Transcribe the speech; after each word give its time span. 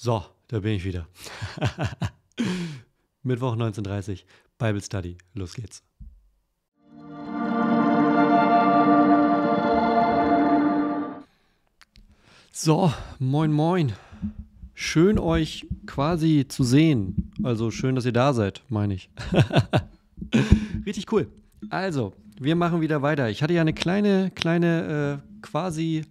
So, 0.00 0.24
da 0.46 0.60
bin 0.60 0.74
ich 0.74 0.84
wieder. 0.84 1.08
Mittwoch 3.24 3.56
19.30 3.56 4.22
Bible 4.56 4.80
Study. 4.80 5.18
Los 5.34 5.54
geht's. 5.54 5.82
So, 12.52 12.92
moin, 13.18 13.52
moin. 13.52 13.92
Schön 14.72 15.18
euch 15.18 15.66
quasi 15.86 16.46
zu 16.46 16.62
sehen. 16.62 17.32
Also 17.42 17.72
schön, 17.72 17.96
dass 17.96 18.04
ihr 18.04 18.12
da 18.12 18.32
seid, 18.34 18.62
meine 18.68 18.94
ich. 18.94 19.10
Richtig 20.86 21.10
cool. 21.10 21.26
Also, 21.70 22.14
wir 22.38 22.54
machen 22.54 22.80
wieder 22.80 23.02
weiter. 23.02 23.30
Ich 23.30 23.42
hatte 23.42 23.54
ja 23.54 23.62
eine 23.62 23.74
kleine, 23.74 24.30
kleine, 24.30 25.20
äh, 25.26 25.40
quasi 25.42 26.04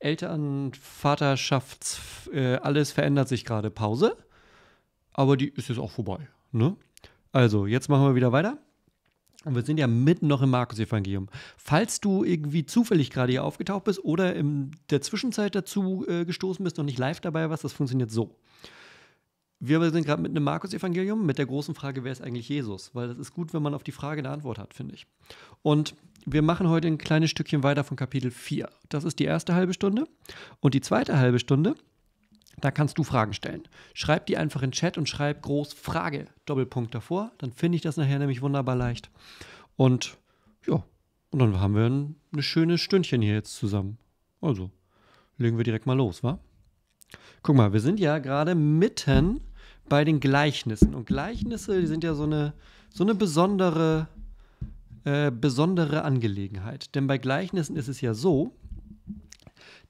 Eltern, 0.00 0.72
Vaterschafts, 0.74 2.28
äh, 2.32 2.56
alles 2.56 2.90
verändert 2.90 3.28
sich 3.28 3.44
gerade 3.44 3.70
Pause. 3.70 4.16
Aber 5.12 5.36
die 5.36 5.48
ist 5.48 5.68
jetzt 5.68 5.78
auch 5.78 5.90
vorbei. 5.90 6.28
Ne? 6.52 6.76
Also, 7.32 7.66
jetzt 7.66 7.88
machen 7.88 8.06
wir 8.06 8.14
wieder 8.14 8.32
weiter. 8.32 8.58
Und 9.44 9.54
wir 9.54 9.62
sind 9.62 9.78
ja 9.78 9.86
mitten 9.86 10.26
noch 10.26 10.42
im 10.42 10.50
Markus-Evangelium. 10.50 11.28
Falls 11.56 12.00
du 12.00 12.24
irgendwie 12.24 12.66
zufällig 12.66 13.10
gerade 13.10 13.32
hier 13.32 13.44
aufgetaucht 13.44 13.84
bist 13.84 14.04
oder 14.04 14.34
in 14.34 14.72
der 14.90 15.00
Zwischenzeit 15.00 15.54
dazu 15.54 16.04
äh, 16.06 16.24
gestoßen 16.24 16.62
bist 16.62 16.78
und 16.78 16.86
nicht 16.86 16.98
live 16.98 17.20
dabei 17.20 17.48
warst, 17.48 17.64
das 17.64 17.72
funktioniert 17.72 18.10
so. 18.10 18.36
Wir 19.58 19.90
sind 19.90 20.06
gerade 20.06 20.22
mitten 20.22 20.36
im 20.36 20.42
Markus-Evangelium 20.42 21.24
mit 21.24 21.38
der 21.38 21.46
großen 21.46 21.74
Frage, 21.74 22.04
wer 22.04 22.12
ist 22.12 22.22
eigentlich 22.22 22.48
Jesus? 22.48 22.94
Weil 22.94 23.08
das 23.08 23.18
ist 23.18 23.32
gut, 23.32 23.52
wenn 23.52 23.62
man 23.62 23.74
auf 23.74 23.82
die 23.82 23.92
Frage 23.92 24.20
eine 24.20 24.30
Antwort 24.30 24.58
hat, 24.58 24.74
finde 24.74 24.94
ich. 24.94 25.06
Und 25.62 25.94
wir 26.26 26.42
machen 26.42 26.68
heute 26.68 26.88
ein 26.88 26.98
kleines 26.98 27.30
Stückchen 27.30 27.62
weiter 27.62 27.84
von 27.84 27.96
Kapitel 27.96 28.30
4. 28.30 28.68
Das 28.88 29.04
ist 29.04 29.18
die 29.18 29.24
erste 29.24 29.54
halbe 29.54 29.74
Stunde. 29.74 30.06
Und 30.60 30.74
die 30.74 30.80
zweite 30.80 31.18
halbe 31.18 31.38
Stunde, 31.38 31.74
da 32.60 32.70
kannst 32.70 32.98
du 32.98 33.04
Fragen 33.04 33.32
stellen. 33.32 33.62
Schreib 33.94 34.26
die 34.26 34.36
einfach 34.36 34.62
in 34.62 34.70
den 34.70 34.74
Chat 34.74 34.98
und 34.98 35.08
schreib 35.08 35.42
groß 35.42 35.72
Frage, 35.72 36.26
Doppelpunkt 36.46 36.94
davor. 36.94 37.32
Dann 37.38 37.52
finde 37.52 37.76
ich 37.76 37.82
das 37.82 37.96
nachher 37.96 38.18
nämlich 38.18 38.42
wunderbar 38.42 38.76
leicht. 38.76 39.10
Und 39.76 40.18
ja, 40.66 40.84
und 41.30 41.38
dann 41.38 41.60
haben 41.60 41.74
wir 41.74 41.86
ein, 41.86 42.16
ein 42.34 42.42
schönes 42.42 42.80
Stündchen 42.80 43.22
hier 43.22 43.34
jetzt 43.34 43.56
zusammen. 43.56 43.98
Also, 44.40 44.70
legen 45.38 45.56
wir 45.56 45.64
direkt 45.64 45.86
mal 45.86 45.96
los, 45.96 46.22
wa? 46.22 46.38
Guck 47.42 47.56
mal, 47.56 47.72
wir 47.72 47.80
sind 47.80 47.98
ja 47.98 48.18
gerade 48.18 48.54
mitten 48.54 49.40
bei 49.88 50.04
den 50.04 50.20
Gleichnissen. 50.20 50.94
Und 50.94 51.06
Gleichnisse, 51.06 51.80
die 51.80 51.86
sind 51.86 52.04
ja 52.04 52.14
so 52.14 52.24
eine, 52.24 52.52
so 52.92 53.04
eine 53.04 53.14
besondere 53.14 54.08
äh, 55.04 55.30
besondere 55.30 56.02
Angelegenheit. 56.02 56.94
Denn 56.94 57.06
bei 57.06 57.18
Gleichnissen 57.18 57.76
ist 57.76 57.88
es 57.88 58.00
ja 58.00 58.14
so, 58.14 58.54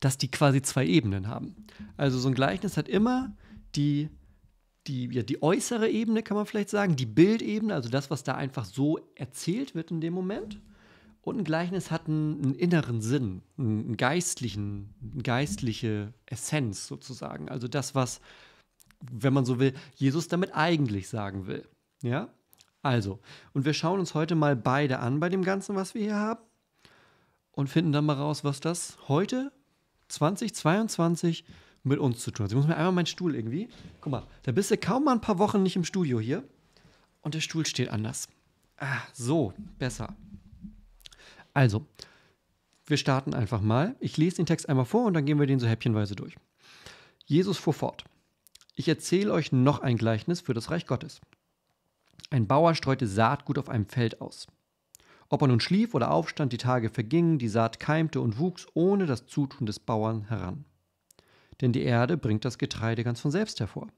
dass 0.00 0.19
die 0.19 0.30
quasi 0.30 0.62
zwei 0.62 0.86
Ebenen 0.86 1.28
haben. 1.28 1.55
Also 1.97 2.19
so 2.19 2.28
ein 2.28 2.34
Gleichnis 2.34 2.77
hat 2.77 2.89
immer 2.89 3.34
die, 3.75 4.08
die, 4.86 5.06
ja, 5.06 5.22
die 5.22 5.42
äußere 5.42 5.89
Ebene, 5.89 6.22
kann 6.22 6.36
man 6.36 6.47
vielleicht 6.47 6.70
sagen, 6.70 6.97
die 6.97 7.06
Bildebene, 7.06 7.75
also 7.75 7.89
das, 7.89 8.11
was 8.11 8.22
da 8.22 8.34
einfach 8.34 8.64
so 8.64 8.98
erzählt 9.14 9.75
wird 9.75 9.91
in 9.91 10.00
dem 10.00 10.14
Moment. 10.14 10.61
Und 11.22 11.39
ein 11.39 11.45
Gleichnis 11.45 11.91
hat 11.91 12.08
einen, 12.08 12.42
einen 12.42 12.55
inneren 12.55 13.02
Sinn, 13.02 13.42
einen 13.58 13.97
geistlichen, 13.98 14.95
eine 15.12 15.22
geistliche 15.22 16.14
Essenz 16.24 16.86
sozusagen. 16.86 17.50
Also 17.50 17.69
das, 17.69 17.95
was, 17.95 18.20
wenn 19.11 19.34
man 19.34 19.45
so 19.45 19.58
will, 19.58 19.74
Jesus 19.97 20.28
damit 20.28 20.55
eigentlich 20.55 21.08
sagen 21.08 21.47
will. 21.47 21.69
Ja? 22.02 22.33
Also, 22.83 23.20
und 23.53 23.64
wir 23.64 23.75
schauen 23.75 24.00
uns 24.00 24.14
heute 24.14 24.34
mal 24.34 24.56
beide 24.56 25.00
an 25.00 25.20
bei 25.20 25.28
dem 25.28 25.45
Ganzen, 25.45 25.77
was 25.77 25.95
wir 25.95 26.03
hier 26.03 26.17
haben. 26.17 26.41
Und 27.53 27.69
finden 27.69 27.92
dann 27.92 28.06
mal 28.06 28.17
raus, 28.17 28.45
was 28.45 28.61
das 28.61 28.97
heute, 29.09 29.53
2022, 30.09 31.45
mit 31.83 31.98
uns 31.98 32.20
zu 32.20 32.31
tun 32.31 32.45
hat. 32.45 32.53
Ich 32.53 32.56
muss 32.56 32.67
mir 32.67 32.77
einmal 32.77 32.92
meinen 32.92 33.06
Stuhl 33.06 33.34
irgendwie. 33.34 33.69
Guck 34.01 34.12
mal, 34.12 34.27
da 34.42 34.53
bist 34.53 34.70
du 34.70 34.77
kaum 34.77 35.05
mal 35.05 35.12
ein 35.12 35.20
paar 35.20 35.39
Wochen 35.39 35.62
nicht 35.62 35.77
im 35.77 35.84
Studio 35.84 36.20
hier. 36.20 36.45
Und 37.23 37.34
der 37.34 37.41
Stuhl 37.41 37.67
steht 37.67 37.91
anders. 37.91 38.28
Ah, 38.77 39.01
so, 39.12 39.52
besser. 39.79 40.14
Also, 41.52 41.86
wir 42.86 42.96
starten 42.96 43.35
einfach 43.35 43.61
mal. 43.61 43.96
Ich 44.01 44.17
lese 44.17 44.36
den 44.36 44.46
Text 44.46 44.69
einmal 44.69 44.85
vor 44.85 45.07
und 45.07 45.14
dann 45.14 45.27
gehen 45.27 45.39
wir 45.39 45.46
den 45.46 45.61
so 45.61 45.67
häppchenweise 45.67 46.17
durch. 46.17 46.36
Jesus 47.24 47.58
fuhr 47.58 47.74
fort. 47.74 48.05
Ich 48.74 48.89
erzähle 48.89 49.33
euch 49.33 49.52
noch 49.52 49.80
ein 49.80 49.96
Gleichnis 49.96 50.40
für 50.40 50.55
das 50.55 50.70
Reich 50.70 50.86
Gottes. 50.86 51.20
Ein 52.29 52.47
Bauer 52.47 52.75
streute 52.75 53.07
Saatgut 53.07 53.58
auf 53.58 53.69
einem 53.69 53.86
Feld 53.86 54.20
aus. 54.20 54.47
Ob 55.29 55.42
er 55.42 55.48
nun 55.48 55.61
schlief 55.61 55.95
oder 55.95 56.11
aufstand, 56.11 56.53
die 56.53 56.58
Tage 56.58 56.91
vergingen, 56.91 57.39
die 57.39 57.48
Saat 57.48 57.79
keimte 57.79 58.20
und 58.20 58.39
wuchs 58.39 58.67
ohne 58.75 59.07
das 59.07 59.27
Zutun 59.27 59.67
des 59.67 59.79
Bauern 59.79 60.29
heran. 60.29 60.64
Denn 61.61 61.73
die 61.73 61.83
Erde 61.83 62.17
bringt 62.17 62.45
das 62.45 62.58
Getreide 62.58 63.05
ganz 63.05 63.20
von 63.20 63.31
selbst 63.31 63.61
hervor. 63.61 63.89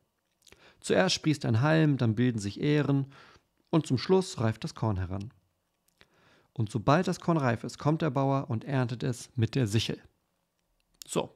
Zuerst 0.81 1.15
sprießt 1.15 1.45
ein 1.47 1.63
Halm, 1.63 1.97
dann 1.97 2.15
bilden 2.15 2.39
sich 2.39 2.61
Ähren 2.61 3.07
und 3.71 3.87
zum 3.87 3.99
Schluss 3.99 4.41
reift 4.41 4.65
das 4.65 4.75
Korn 4.75 4.99
heran. 4.99 5.33
Und 6.53 6.71
sobald 6.71 7.09
das 7.09 7.21
Korn 7.21 7.39
reif 7.39 7.65
ist, 7.65 7.79
kommt 7.79 8.03
der 8.03 8.11
Bauer 8.11 8.51
und 8.51 8.65
erntet 8.65 9.03
es 9.03 9.31
mit 9.35 9.55
der 9.55 9.67
Sichel. 9.67 9.99
So. 11.07 11.35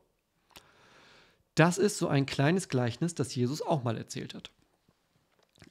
Das 1.55 1.79
ist 1.79 1.97
so 1.97 2.09
ein 2.09 2.27
kleines 2.27 2.69
Gleichnis, 2.69 3.15
das 3.15 3.35
Jesus 3.35 3.63
auch 3.63 3.83
mal 3.83 3.97
erzählt 3.97 4.35
hat 4.35 4.51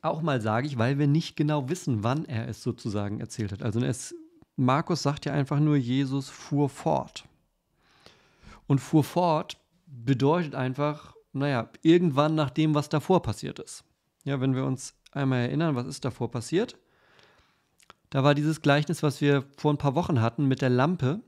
auch 0.02 0.22
mal 0.22 0.42
sage 0.42 0.68
ich, 0.68 0.78
weil 0.78 1.00
wir 1.00 1.08
nicht 1.08 1.36
genau 1.36 1.70
wissen, 1.70 2.04
wann 2.04 2.26
er 2.26 2.48
es 2.48 2.62
sozusagen 2.62 3.20
erzählt 3.20 3.52
hat. 3.52 3.64
Also 3.64 3.80
es, 3.80 4.16
Markus 4.56 5.04
sagt 5.04 5.26
ja 5.26 5.34
einfach 5.34 5.60
nur, 5.60 5.76
Jesus 5.76 6.30
fuhr 6.30 6.70
fort. 6.70 7.26
Und 8.68 8.80
fuhr 8.80 9.04
fort 9.04 9.58
bedeutet 9.88 10.56
einfach, 10.56 11.16
naja, 11.34 11.70
irgendwann 11.82 12.36
nach 12.36 12.50
dem, 12.50 12.76
was 12.76 12.90
davor 12.90 13.22
passiert 13.22 13.60
ist. 13.60 13.84
Ja, 14.24 14.42
wenn 14.42 14.56
wir 14.56 14.66
uns 14.66 14.96
einmal 15.12 15.42
erinnern, 15.42 15.76
was 15.76 15.88
ist 15.88 16.06
davor 16.06 16.32
passiert? 16.32 16.78
Da 18.10 18.24
war 18.24 18.34
dieses 18.36 18.62
Gleichnis, 18.62 19.04
was 19.04 19.22
wir 19.22 19.44
vor 19.58 19.74
ein 19.74 19.78
paar 19.78 19.96
Wochen 19.96 20.22
hatten 20.22 20.48
mit 20.48 20.62
der 20.62 20.70
Lampe 20.70 21.22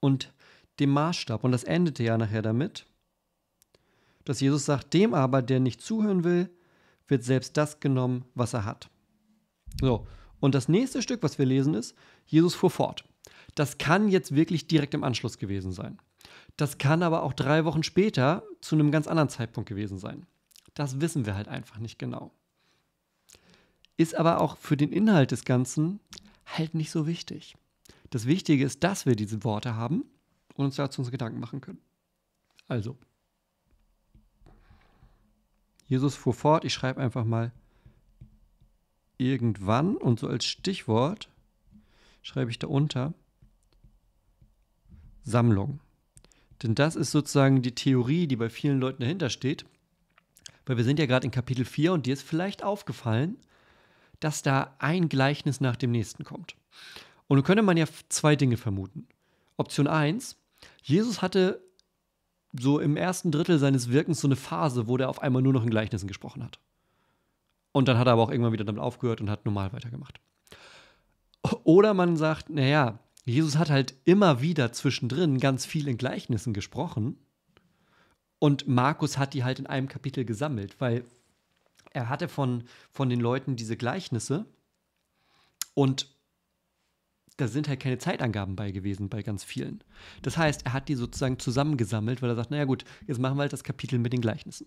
und 0.00 0.32
dem 0.80 0.90
Maßstab. 0.90 1.44
Und 1.44 1.52
das 1.52 1.64
endete 1.64 2.02
ja 2.02 2.16
nachher 2.16 2.42
damit, 2.42 2.86
dass 4.24 4.40
Jesus 4.40 4.64
sagt, 4.64 4.94
dem 4.94 5.14
aber, 5.14 5.42
der 5.42 5.60
nicht 5.60 5.80
zuhören 5.80 6.24
will, 6.24 6.50
wird 7.08 7.24
selbst 7.24 7.56
das 7.56 7.80
genommen, 7.80 8.24
was 8.34 8.54
er 8.54 8.64
hat. 8.64 8.90
So, 9.80 10.06
und 10.40 10.54
das 10.54 10.68
nächste 10.68 11.02
Stück, 11.02 11.22
was 11.22 11.38
wir 11.38 11.46
lesen, 11.46 11.74
ist, 11.74 11.94
Jesus 12.26 12.54
fuhr 12.54 12.70
fort. 12.70 13.04
Das 13.54 13.78
kann 13.78 14.08
jetzt 14.08 14.34
wirklich 14.34 14.66
direkt 14.68 14.94
im 14.94 15.04
Anschluss 15.04 15.38
gewesen 15.38 15.72
sein. 15.72 15.98
Das 16.56 16.78
kann 16.78 17.02
aber 17.02 17.22
auch 17.22 17.32
drei 17.32 17.64
Wochen 17.64 17.82
später 17.82 18.42
zu 18.60 18.74
einem 18.74 18.90
ganz 18.90 19.06
anderen 19.06 19.28
Zeitpunkt 19.28 19.68
gewesen 19.68 19.98
sein. 19.98 20.26
Das 20.74 21.00
wissen 21.00 21.26
wir 21.26 21.34
halt 21.34 21.48
einfach 21.48 21.78
nicht 21.78 21.98
genau. 21.98 22.32
Ist 23.96 24.14
aber 24.14 24.40
auch 24.40 24.56
für 24.58 24.76
den 24.76 24.92
Inhalt 24.92 25.30
des 25.30 25.44
Ganzen 25.44 26.00
halt 26.44 26.74
nicht 26.74 26.90
so 26.90 27.06
wichtig. 27.06 27.56
Das 28.10 28.26
Wichtige 28.26 28.64
ist, 28.64 28.84
dass 28.84 29.06
wir 29.06 29.16
diese 29.16 29.42
Worte 29.42 29.74
haben 29.74 30.04
und 30.54 30.66
uns 30.66 30.76
dazu 30.76 31.00
unsere 31.00 31.12
Gedanken 31.12 31.40
machen 31.40 31.60
können. 31.60 31.80
Also, 32.68 32.96
Jesus 35.88 36.14
fuhr 36.14 36.34
fort, 36.34 36.64
ich 36.64 36.74
schreibe 36.74 37.00
einfach 37.00 37.24
mal 37.24 37.52
irgendwann 39.18 39.96
und 39.96 40.20
so 40.20 40.28
als 40.28 40.44
Stichwort 40.44 41.30
schreibe 42.22 42.50
ich 42.50 42.58
da 42.58 42.66
unter 42.66 43.14
Sammlung. 45.22 45.80
Denn 46.62 46.74
das 46.74 46.96
ist 46.96 47.10
sozusagen 47.10 47.62
die 47.62 47.74
Theorie, 47.74 48.26
die 48.26 48.36
bei 48.36 48.48
vielen 48.48 48.80
Leuten 48.80 49.02
dahinter 49.02 49.30
steht. 49.30 49.64
Weil 50.64 50.76
wir 50.76 50.84
sind 50.84 50.98
ja 50.98 51.06
gerade 51.06 51.24
in 51.24 51.30
Kapitel 51.30 51.64
4 51.64 51.92
und 51.92 52.06
dir 52.06 52.14
ist 52.14 52.22
vielleicht 52.22 52.62
aufgefallen, 52.62 53.36
dass 54.20 54.42
da 54.42 54.74
ein 54.78 55.08
Gleichnis 55.08 55.60
nach 55.60 55.76
dem 55.76 55.90
nächsten 55.90 56.24
kommt. 56.24 56.56
Und 57.28 57.36
nun 57.36 57.44
könnte 57.44 57.62
man 57.62 57.76
ja 57.76 57.86
zwei 58.08 58.36
Dinge 58.36 58.56
vermuten. 58.56 59.06
Option 59.56 59.86
1, 59.86 60.36
Jesus 60.82 61.22
hatte 61.22 61.62
so 62.58 62.78
im 62.78 62.96
ersten 62.96 63.30
Drittel 63.30 63.58
seines 63.58 63.90
Wirkens 63.90 64.20
so 64.20 64.28
eine 64.28 64.36
Phase, 64.36 64.88
wo 64.88 64.96
der 64.96 65.08
auf 65.08 65.22
einmal 65.22 65.42
nur 65.42 65.52
noch 65.52 65.64
in 65.64 65.70
Gleichnissen 65.70 66.08
gesprochen 66.08 66.44
hat. 66.44 66.58
Und 67.72 67.88
dann 67.88 67.98
hat 67.98 68.06
er 68.06 68.14
aber 68.14 68.22
auch 68.22 68.30
irgendwann 68.30 68.52
wieder 68.52 68.64
damit 68.64 68.82
aufgehört 68.82 69.20
und 69.20 69.28
hat 69.28 69.44
normal 69.44 69.72
weitergemacht. 69.72 70.20
Oder 71.64 71.94
man 71.94 72.16
sagt, 72.16 72.50
naja, 72.50 72.98
Jesus 73.24 73.58
hat 73.58 73.70
halt 73.70 73.94
immer 74.04 74.40
wieder 74.40 74.72
zwischendrin 74.72 75.38
ganz 75.38 75.66
viel 75.66 75.88
in 75.88 75.98
Gleichnissen 75.98 76.54
gesprochen. 76.54 77.18
Und 78.38 78.66
Markus 78.68 79.18
hat 79.18 79.34
die 79.34 79.44
halt 79.44 79.58
in 79.58 79.66
einem 79.66 79.88
Kapitel 79.88 80.24
gesammelt, 80.24 80.80
weil 80.80 81.04
er 81.90 82.08
hatte 82.08 82.28
von, 82.28 82.64
von 82.90 83.08
den 83.08 83.20
Leuten 83.20 83.56
diese 83.56 83.76
Gleichnisse 83.76 84.46
und 85.74 86.15
da 87.36 87.48
sind 87.48 87.68
halt 87.68 87.80
keine 87.80 87.98
Zeitangaben 87.98 88.56
bei 88.56 88.70
gewesen 88.70 89.08
bei 89.08 89.22
ganz 89.22 89.44
vielen. 89.44 89.82
Das 90.22 90.36
heißt, 90.36 90.64
er 90.64 90.72
hat 90.72 90.88
die 90.88 90.94
sozusagen 90.94 91.38
zusammengesammelt, 91.38 92.22
weil 92.22 92.30
er 92.30 92.36
sagt, 92.36 92.50
naja 92.50 92.64
gut, 92.64 92.84
jetzt 93.06 93.18
machen 93.18 93.36
wir 93.36 93.42
halt 93.42 93.52
das 93.52 93.64
Kapitel 93.64 93.98
mit 93.98 94.12
den 94.12 94.20
Gleichnissen. 94.20 94.66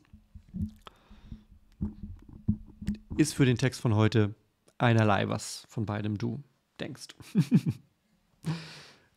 Ist 3.17 3.33
für 3.33 3.45
den 3.45 3.57
Text 3.57 3.81
von 3.81 3.95
heute 3.95 4.35
einerlei, 4.77 5.27
was 5.29 5.65
von 5.67 5.85
beidem 5.85 6.17
du 6.17 6.43
denkst. 6.79 7.07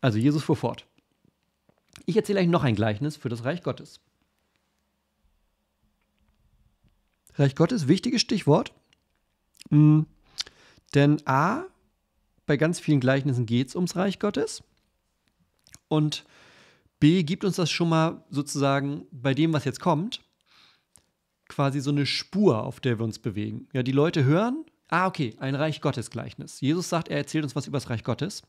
also 0.01 0.19
Jesus 0.19 0.43
fuhr 0.43 0.57
fort. 0.57 0.87
Ich 2.07 2.17
erzähle 2.17 2.41
euch 2.41 2.49
noch 2.49 2.65
ein 2.65 2.75
Gleichnis 2.75 3.17
für 3.17 3.29
das 3.29 3.45
Reich 3.45 3.63
Gottes. 3.63 4.01
Reich 7.35 7.55
Gottes, 7.55 7.87
wichtiges 7.87 8.21
Stichwort. 8.21 8.75
Mhm. 9.71 10.07
Denn 10.95 11.27
A, 11.27 11.65
bei 12.53 12.59
ganz 12.59 12.79
vielen 12.79 13.01
Gleichnissen 13.01 13.47
geht 13.47 13.69
es 13.69 13.75
ums 13.75 13.97
Reich 13.97 14.19
Gottes. 14.19 14.63
Und 15.89 16.27
B, 17.01 17.23
gibt 17.23 17.47
uns 17.47 17.57
das 17.57 17.71
schon 17.71 17.89
mal 17.89 18.27
sozusagen 18.29 19.07
bei 19.11 19.33
dem, 19.33 19.55
was 19.55 19.65
jetzt 19.65 19.81
kommt, 19.81 20.21
quasi 21.49 21.81
so 21.81 21.91
eine 21.91 22.05
Spur, 22.05 22.63
auf 22.63 22.79
der 22.79 22.99
wir 22.99 23.05
uns 23.05 23.19
bewegen. 23.19 23.69
Ja, 23.73 23.83
die 23.83 23.93
Leute 23.93 24.25
hören, 24.25 24.67
ah, 24.89 25.07
okay, 25.07 25.35
ein 25.39 25.55
Reich 25.55 25.81
Gottes 25.81 26.11
Gleichnis. 26.11 26.61
Jesus 26.61 26.91
sagt, 26.91 27.09
er 27.09 27.17
erzählt 27.17 27.45
uns 27.45 27.57
was 27.57 27.67
über 27.67 27.79
das 27.79 27.89
Reich 27.89 28.05
Gottes. 28.05 28.43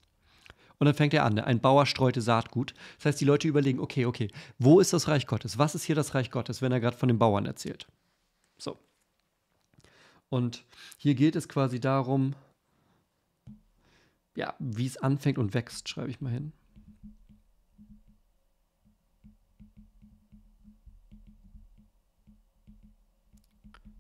Und 0.80 0.86
dann 0.86 0.96
fängt 0.96 1.14
er 1.14 1.24
an, 1.24 1.40
ein 1.40 1.62
Bauer 1.62 1.86
streute 1.86 2.20
Saatgut. 2.20 2.74
Das 2.98 3.06
heißt, 3.06 3.22
die 3.22 3.26
Leute 3.26 3.48
überlegen, 3.48 3.80
okay, 3.80 4.06
okay, 4.06 4.28
wo 4.60 4.82
ist 4.82 4.92
das 4.92 5.08
Reich 5.08 5.28
Gottes? 5.28 5.58
Was 5.58 5.76
ist 5.76 5.86
hier 5.86 5.96
das 5.96 6.14
Reich 6.14 6.30
Gottes, 6.30 6.62
wenn 6.62 6.74
er 6.74 6.82
gerade 6.82 6.98
von 6.98 7.08
den 7.08 7.20
Bauern 7.20 7.46
erzählt? 7.46 7.88
So. 8.58 8.78
Und 10.28 10.66
hier 10.98 11.16
geht 11.16 11.38
es 11.38 11.48
quasi 11.48 11.80
darum, 11.80 12.36
ja, 14.36 14.56
wie 14.60 14.86
es 14.86 14.98
anfängt 14.98 15.38
und 15.38 15.54
wächst, 15.54 15.90
schreibe 15.90 16.10
ich 16.10 16.22
mal 16.22 16.32
hin. 16.32 16.54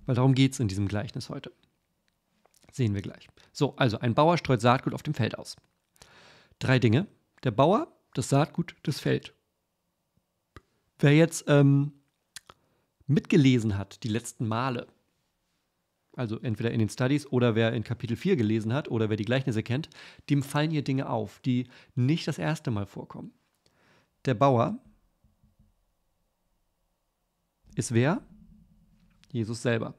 Weil 0.06 0.16
darum 0.16 0.34
geht 0.34 0.54
es 0.54 0.60
in 0.60 0.68
diesem 0.68 0.88
Gleichnis 0.88 1.30
heute. 1.30 1.52
Sehen 2.72 2.94
wir 2.94 3.02
gleich. 3.02 3.30
So, 3.52 3.76
also 3.76 4.00
ein 4.00 4.16
Bauer 4.16 4.38
streut 4.38 4.60
Saatgut 4.60 4.94
auf 4.94 5.04
dem 5.04 5.14
Feld 5.14 5.38
aus. 5.38 5.56
Drei 6.60 6.80
Dinge. 6.80 7.08
Der 7.44 7.52
Bauer, 7.52 7.88
das 8.14 8.30
Saatgut, 8.30 8.76
das 8.84 9.00
Feld. 9.00 9.34
Wer 11.00 11.16
jetzt 11.16 11.46
ähm, 11.48 11.94
mitgelesen 13.06 13.78
hat, 13.78 14.04
die 14.04 14.08
letzten 14.08 14.48
Male, 14.48 14.88
also 16.16 16.40
entweder 16.40 16.72
in 16.72 16.80
den 16.80 16.90
Studies 16.90 17.26
oder 17.28 17.56
wer 17.56 17.74
in 17.74 17.84
Kapitel 17.84 18.16
4 18.16 18.36
gelesen 18.36 18.74
hat 18.74 18.90
oder 18.90 19.10
wer 19.10 19.18
die 19.18 19.26
Gleichnisse 19.26 19.64
kennt, 19.64 19.90
dem 20.30 20.44
fallen 20.44 20.72
hier 20.72 20.84
Dinge 20.84 21.10
auf, 21.10 21.40
die 21.40 21.68
nicht 21.96 22.28
das 22.28 22.38
erste 22.38 22.72
Mal 22.72 22.86
vorkommen. 22.86 23.32
Der 24.26 24.34
Bauer 24.34 24.78
ist 27.76 27.94
wer? 27.94 28.22
Jesus 29.32 29.62
selber. 29.62 29.96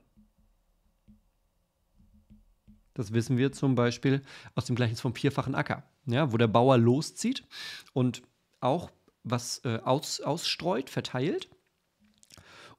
Das 2.95 3.13
wissen 3.13 3.37
wir 3.37 3.51
zum 3.51 3.75
Beispiel 3.75 4.23
aus 4.55 4.67
dem 4.67 4.77
Gleichnis 4.77 5.01
vom 5.01 5.15
vierfachen 5.15 5.57
Acker, 5.57 5.83
ja, 6.07 6.33
wo 6.33 6.37
der 6.37 6.47
Bauer 6.47 6.79
loszieht 6.79 7.45
und 7.93 8.23
auch 8.61 8.91
was 9.25 9.65
äh, 9.65 9.81
aus, 9.83 10.21
ausstreut, 10.21 10.89
verteilt 10.89 11.49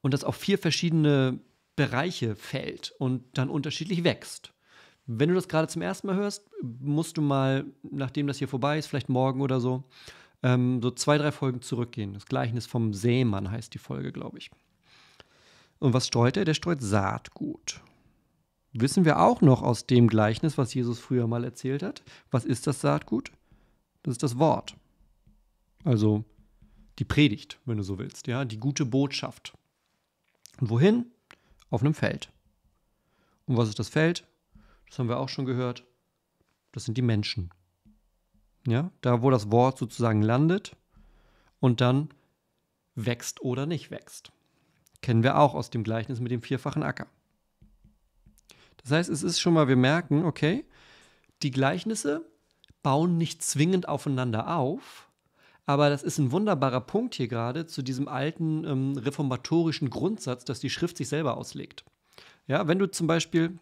und 0.02 0.14
das 0.14 0.24
auf 0.24 0.38
vier 0.38 0.58
verschiedene 0.58 1.40
Bereiche 1.76 2.36
fällt 2.36 2.94
und 2.98 3.24
dann 3.38 3.50
unterschiedlich 3.50 4.04
wächst. 4.04 4.54
Wenn 5.08 5.30
du 5.30 5.36
das 5.36 5.48
gerade 5.48 5.68
zum 5.68 5.82
ersten 5.82 6.08
Mal 6.08 6.16
hörst, 6.16 6.50
musst 6.62 7.18
du 7.18 7.22
mal, 7.22 7.66
nachdem 7.84 8.28
das 8.28 8.38
hier 8.38 8.48
vorbei 8.48 8.78
ist, 8.78 8.88
vielleicht 8.88 9.10
morgen 9.10 9.42
oder 9.42 9.60
so, 9.60 9.84
ähm, 10.42 10.82
so 10.82 10.92
zwei, 10.92 11.18
drei 11.18 11.32
Folgen 11.32 11.62
zurückgehen. 11.62 12.14
Das 12.14 12.26
Gleichnis 12.26 12.66
vom 12.66 12.94
Sämann 12.94 13.52
heißt 13.52 13.74
die 13.74 13.80
Folge, 13.80 14.12
glaube 14.12 14.40
ich. 14.40 14.50
Und 15.80 15.94
was 15.94 16.08
streut 16.08 16.38
er? 16.38 16.46
Der 16.46 16.54
streut 16.54 16.82
Saatgut. 16.82 17.82
Wissen 18.74 19.06
wir 19.06 19.22
auch 19.22 19.42
noch 19.42 19.62
aus 19.62 19.86
dem 19.86 20.08
Gleichnis, 20.08 20.58
was 20.58 20.74
Jesus 20.74 21.00
früher 21.00 21.28
mal 21.28 21.44
erzählt 21.44 21.84
hat. 21.84 22.04
Was 22.32 22.44
ist 22.46 22.68
das 22.68 22.82
Saatgut? 22.82 23.32
Das 24.04 24.14
ist 24.14 24.24
das 24.24 24.38
Wort. 24.38 24.76
Also 25.84 26.26
die 27.00 27.06
Predigt, 27.06 27.60
wenn 27.66 27.78
du 27.78 27.84
so 27.84 28.00
willst, 28.00 28.28
ja, 28.28 28.46
die 28.46 28.58
gute 28.58 28.86
Botschaft. 28.86 29.54
Und 30.60 30.70
wohin? 30.70 31.06
Auf 31.76 31.82
einem 31.82 31.94
Feld. 31.94 32.32
Und 33.46 33.58
was 33.58 33.70
ist 33.70 33.80
das 33.80 33.90
Feld? 33.90 34.26
Das 34.88 34.98
haben 34.98 35.10
wir 35.10 35.20
auch 35.20 35.30
schon 35.30 35.46
gehört. 35.46 35.84
Das 36.72 36.86
sind 36.86 36.98
die 36.98 37.02
Menschen. 37.02 37.52
Ja, 38.66 38.92
da 39.02 39.22
wo 39.22 39.30
das 39.30 39.52
Wort 39.52 39.78
sozusagen 39.78 40.22
landet 40.22 40.76
und 41.60 41.82
dann 41.82 42.10
wächst 42.96 43.42
oder 43.42 43.66
nicht 43.66 43.92
wächst. 43.92 44.32
Kennen 45.02 45.22
wir 45.22 45.38
auch 45.38 45.54
aus 45.54 45.70
dem 45.70 45.84
Gleichnis 45.84 46.20
mit 46.20 46.32
dem 46.32 46.42
vierfachen 46.42 46.82
Acker. 46.82 47.08
Das 48.78 48.92
heißt, 48.92 49.10
es 49.10 49.22
ist 49.22 49.40
schon 49.40 49.54
mal, 49.54 49.68
wir 49.68 49.76
merken, 49.76 50.24
okay, 50.24 50.66
die 51.44 51.52
Gleichnisse 51.52 52.26
bauen 52.84 53.18
nicht 53.18 53.44
zwingend 53.44 53.88
aufeinander 53.90 54.56
auf, 54.58 55.05
aber 55.66 55.90
das 55.90 56.04
ist 56.04 56.20
ein 56.20 56.32
wunderbarer 56.32 56.82
Punkt 56.82 57.16
hier 57.16 57.28
gerade 57.28 57.66
zu 57.66 57.82
diesem 57.82 58.08
alten 58.08 58.64
ähm, 58.66 58.98
reformatorischen 58.98 59.90
Grundsatz, 59.90 60.46
dass 60.46 60.60
die 60.60 60.70
Schrift 60.70 60.98
sich 60.98 61.08
selber 61.10 61.38
auslegt. 61.38 61.84
Ja, 62.48 62.68
wenn 62.68 62.80
du 62.80 62.90
zum 62.90 63.08
Beispiel 63.08 63.58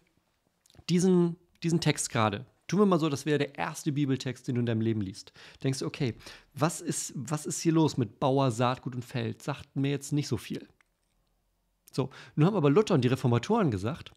diesen, 0.90 1.36
diesen 1.62 1.80
Text 1.80 2.10
gerade, 2.10 2.44
tun 2.66 2.80
wir 2.80 2.86
mal 2.86 3.00
so, 3.00 3.08
das 3.08 3.24
wäre 3.24 3.38
der 3.38 3.56
erste 3.56 3.92
Bibeltext, 3.92 4.46
den 4.46 4.56
du 4.56 4.60
in 4.60 4.66
deinem 4.66 4.82
Leben 4.82 5.00
liest. 5.00 5.32
Denkst 5.62 5.78
du, 5.78 5.86
okay, 5.86 6.14
was 6.52 6.80
ist, 6.80 7.12
was 7.16 7.46
ist 7.46 7.60
hier 7.60 7.72
los 7.72 7.96
mit 7.96 8.20
Bauer, 8.20 8.50
Saatgut 8.50 8.94
und 8.94 9.04
Feld? 9.04 9.42
Sagt 9.42 9.74
mir 9.74 9.90
jetzt 9.90 10.12
nicht 10.12 10.28
so 10.28 10.36
viel. 10.36 10.68
So, 11.90 12.10
nun 12.34 12.46
haben 12.46 12.56
aber 12.56 12.70
Luther 12.70 12.94
und 12.94 13.02
die 13.02 13.08
Reformatoren 13.08 13.70
gesagt, 13.70 14.12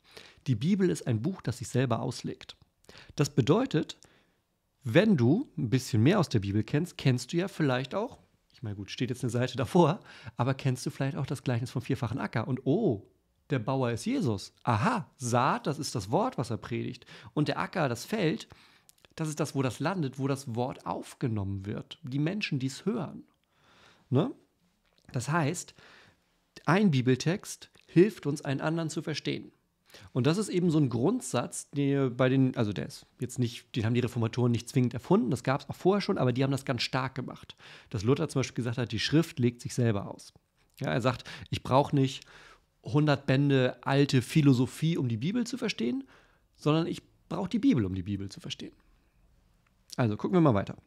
die 0.48 0.56
Bibel 0.56 0.90
ist 0.90 1.06
ein 1.06 1.22
Buch, 1.22 1.42
das 1.42 1.60
sich 1.60 1.68
selber 1.68 2.02
auslegt. 2.02 2.58
Das 3.16 3.30
bedeutet, 3.30 3.98
wenn 4.94 5.18
du 5.18 5.50
ein 5.58 5.70
bisschen 5.70 6.02
mehr 6.02 6.20
aus 6.20 6.30
der 6.30 6.40
Bibel 6.40 6.64
kennst, 6.64 6.98
kennst 6.98 7.34
du 7.34 7.38
ja 7.38 7.50
vielleicht 7.50 7.94
auch, 7.94 8.20
ich 8.54 8.64
meine, 8.64 8.78
gut, 8.78 8.90
steht 8.90 9.10
jetzt 9.10 9.24
eine 9.24 9.30
Seite 9.32 9.58
davor, 9.58 10.00
aber 10.38 10.54
kennst 10.54 10.86
du 10.86 10.90
vielleicht 10.90 11.18
auch 11.18 11.26
das 11.26 11.44
Gleichnis 11.44 11.72
vom 11.72 11.82
vierfachen 11.82 12.20
Acker. 12.20 12.48
Und 12.48 12.66
oh, 12.66 13.06
der 13.50 13.60
Bauer 13.60 13.92
ist 13.92 14.06
Jesus. 14.06 14.54
Aha, 14.64 15.10
Saat, 15.18 15.68
das 15.68 15.78
ist 15.78 15.94
das 15.94 16.10
Wort, 16.10 16.38
was 16.38 16.52
er 16.52 16.58
predigt. 16.58 17.06
Und 17.34 17.50
der 17.50 17.60
Acker, 17.60 17.90
das 17.90 18.06
Feld, 18.06 18.48
das 19.16 19.28
ist 19.28 19.40
das, 19.42 19.56
wo 19.56 19.62
das 19.62 19.80
landet, 19.80 20.20
wo 20.20 20.28
das 20.28 20.56
Wort 20.56 20.86
aufgenommen 20.86 21.66
wird. 21.66 22.00
Die 22.04 22.20
Menschen, 22.20 22.60
die 22.60 22.68
es 22.68 22.86
hören. 22.86 23.26
Ne? 24.10 24.32
Das 25.12 25.30
heißt, 25.30 25.74
ein 26.66 26.92
Bibeltext 26.92 27.72
hilft 27.88 28.26
uns, 28.26 28.42
einen 28.42 28.62
anderen 28.62 28.90
zu 28.90 29.02
verstehen. 29.02 29.52
Und 30.14 30.28
das 30.28 30.38
ist 30.38 30.50
eben 30.50 30.70
so 30.70 30.78
ein 30.80 30.90
Grundsatz, 30.90 31.70
der 31.72 32.10
bei 32.10 32.30
den, 32.30 32.56
also 32.56 32.74
der 32.74 32.88
ist 32.88 33.06
jetzt 33.20 33.40
nicht, 33.40 33.76
den 33.76 33.86
haben 33.86 33.94
die 33.94 34.00
Reformatoren 34.00 34.52
nicht 34.52 34.70
zwingend 34.70 34.94
erfunden, 34.94 35.32
das 35.32 35.44
gab 35.44 35.62
es 35.62 35.70
auch 35.70 35.76
vorher 35.76 36.02
schon, 36.02 36.18
aber 36.18 36.34
die 36.34 36.44
haben 36.44 36.52
das 36.52 36.66
ganz 36.66 36.82
stark 36.82 37.16
gemacht. 37.16 37.56
Dass 37.90 38.04
Luther 38.04 38.30
zum 38.30 38.40
Beispiel 38.40 38.56
gesagt 38.56 38.78
hat, 38.78 38.92
die 38.92 39.00
Schrift 39.00 39.40
legt 39.40 39.62
sich 39.62 39.74
selber 39.74 40.10
aus. 40.10 40.34
Ja, 40.80 40.92
er 40.92 41.02
sagt, 41.02 41.24
ich 41.50 41.64
brauche 41.64 41.96
nicht 41.96 42.26
100 42.86 43.26
Bände 43.26 43.78
alte 43.82 44.22
Philosophie, 44.22 44.98
um 44.98 45.08
die 45.08 45.18
Bibel 45.18 45.46
zu 45.46 45.58
verstehen, 45.58 46.04
sondern 46.56 46.88
ich 46.88 47.02
brauche 47.30 47.50
die 47.50 47.60
Bibel, 47.60 47.86
um 47.86 47.96
die 47.96 48.04
Bibel 48.04 48.30
zu 48.30 48.40
verstehen. 48.40 48.74
Also 49.96 50.16
gucken 50.16 50.36
wir 50.36 50.42
mal 50.42 50.54
weiter. 50.54 50.78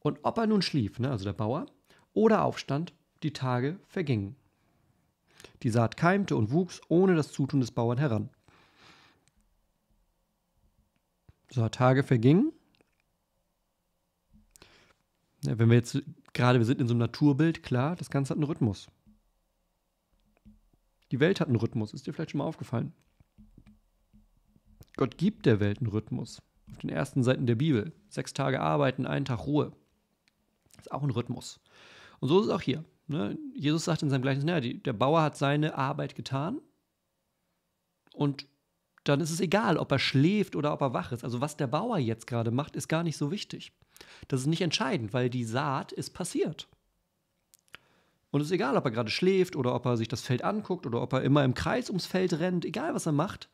Und 0.00 0.18
ob 0.22 0.38
er 0.38 0.46
nun 0.46 0.62
schlief, 0.62 0.98
ne, 0.98 1.10
also 1.10 1.24
der 1.24 1.32
Bauer, 1.32 1.66
oder 2.12 2.44
aufstand, 2.44 2.92
die 3.22 3.32
Tage 3.32 3.80
vergingen. 3.88 4.36
Die 5.62 5.70
Saat 5.70 5.96
keimte 5.96 6.36
und 6.36 6.50
wuchs 6.50 6.80
ohne 6.88 7.14
das 7.14 7.32
Zutun 7.32 7.60
des 7.60 7.70
Bauern 7.70 7.98
heran. 7.98 8.30
So, 11.50 11.68
Tage 11.68 12.02
vergingen. 12.02 12.52
Ja, 15.44 15.58
wenn 15.58 15.68
wir 15.68 15.76
jetzt 15.76 16.02
gerade, 16.32 16.58
wir 16.58 16.66
sind 16.66 16.80
in 16.80 16.88
so 16.88 16.94
einem 16.94 17.00
Naturbild, 17.00 17.62
klar, 17.62 17.96
das 17.96 18.10
Ganze 18.10 18.30
hat 18.30 18.38
einen 18.38 18.44
Rhythmus. 18.44 18.88
Die 21.12 21.20
Welt 21.20 21.38
hat 21.40 21.48
einen 21.48 21.56
Rhythmus, 21.56 21.92
ist 21.92 22.06
dir 22.06 22.12
vielleicht 22.12 22.32
schon 22.32 22.38
mal 22.38 22.44
aufgefallen. 22.44 22.92
Gott 24.96 25.18
gibt 25.18 25.46
der 25.46 25.60
Welt 25.60 25.78
einen 25.78 25.90
Rhythmus. 25.90 26.42
Auf 26.72 26.78
den 26.78 26.90
ersten 26.90 27.22
Seiten 27.22 27.46
der 27.46 27.56
Bibel. 27.56 27.92
Sechs 28.08 28.32
Tage 28.32 28.60
arbeiten, 28.60 29.06
einen 29.06 29.24
Tag 29.24 29.46
Ruhe. 29.46 29.72
Ist 30.78 30.90
auch 30.92 31.02
ein 31.02 31.10
Rhythmus. 31.10 31.60
Und 32.20 32.28
so 32.28 32.40
ist 32.40 32.46
es 32.46 32.52
auch 32.52 32.60
hier. 32.60 32.84
Ne? 33.06 33.38
Jesus 33.54 33.84
sagt 33.84 34.02
in 34.02 34.10
seinem 34.10 34.22
Gleichnis, 34.22 34.44
naja, 34.44 34.60
die, 34.60 34.82
der 34.82 34.92
Bauer 34.92 35.22
hat 35.22 35.36
seine 35.36 35.76
Arbeit 35.76 36.14
getan 36.14 36.60
und 38.14 38.46
dann 39.04 39.20
ist 39.20 39.30
es 39.30 39.40
egal, 39.40 39.76
ob 39.76 39.92
er 39.92 39.98
schläft 39.98 40.56
oder 40.56 40.72
ob 40.72 40.80
er 40.80 40.94
wach 40.94 41.12
ist. 41.12 41.24
Also 41.24 41.40
was 41.40 41.58
der 41.58 41.66
Bauer 41.66 41.98
jetzt 41.98 42.26
gerade 42.26 42.50
macht, 42.50 42.74
ist 42.74 42.88
gar 42.88 43.02
nicht 43.02 43.18
so 43.18 43.30
wichtig. 43.30 43.72
Das 44.28 44.40
ist 44.40 44.46
nicht 44.46 44.62
entscheidend, 44.62 45.12
weil 45.12 45.28
die 45.28 45.44
Saat 45.44 45.92
ist 45.92 46.10
passiert. 46.10 46.68
Und 48.30 48.40
es 48.40 48.48
ist 48.48 48.52
egal, 48.52 48.76
ob 48.76 48.84
er 48.84 48.90
gerade 48.90 49.10
schläft 49.10 49.54
oder 49.54 49.74
ob 49.74 49.84
er 49.84 49.96
sich 49.96 50.08
das 50.08 50.22
Feld 50.22 50.42
anguckt 50.42 50.86
oder 50.86 51.02
ob 51.02 51.12
er 51.12 51.22
immer 51.22 51.44
im 51.44 51.54
Kreis 51.54 51.90
ums 51.90 52.06
Feld 52.06 52.32
rennt, 52.40 52.64
egal 52.64 52.94
was 52.94 53.06
er 53.06 53.12
macht. 53.12 53.48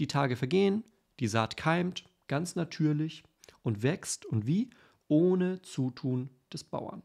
Die 0.00 0.08
Tage 0.08 0.36
vergehen, 0.36 0.84
die 1.20 1.28
Saat 1.28 1.56
keimt, 1.56 2.04
ganz 2.26 2.56
natürlich 2.56 3.22
und 3.62 3.82
wächst 3.82 4.26
und 4.26 4.46
wie? 4.46 4.70
Ohne 5.08 5.62
Zutun 5.62 6.28
des 6.52 6.64
Bauern. 6.64 7.02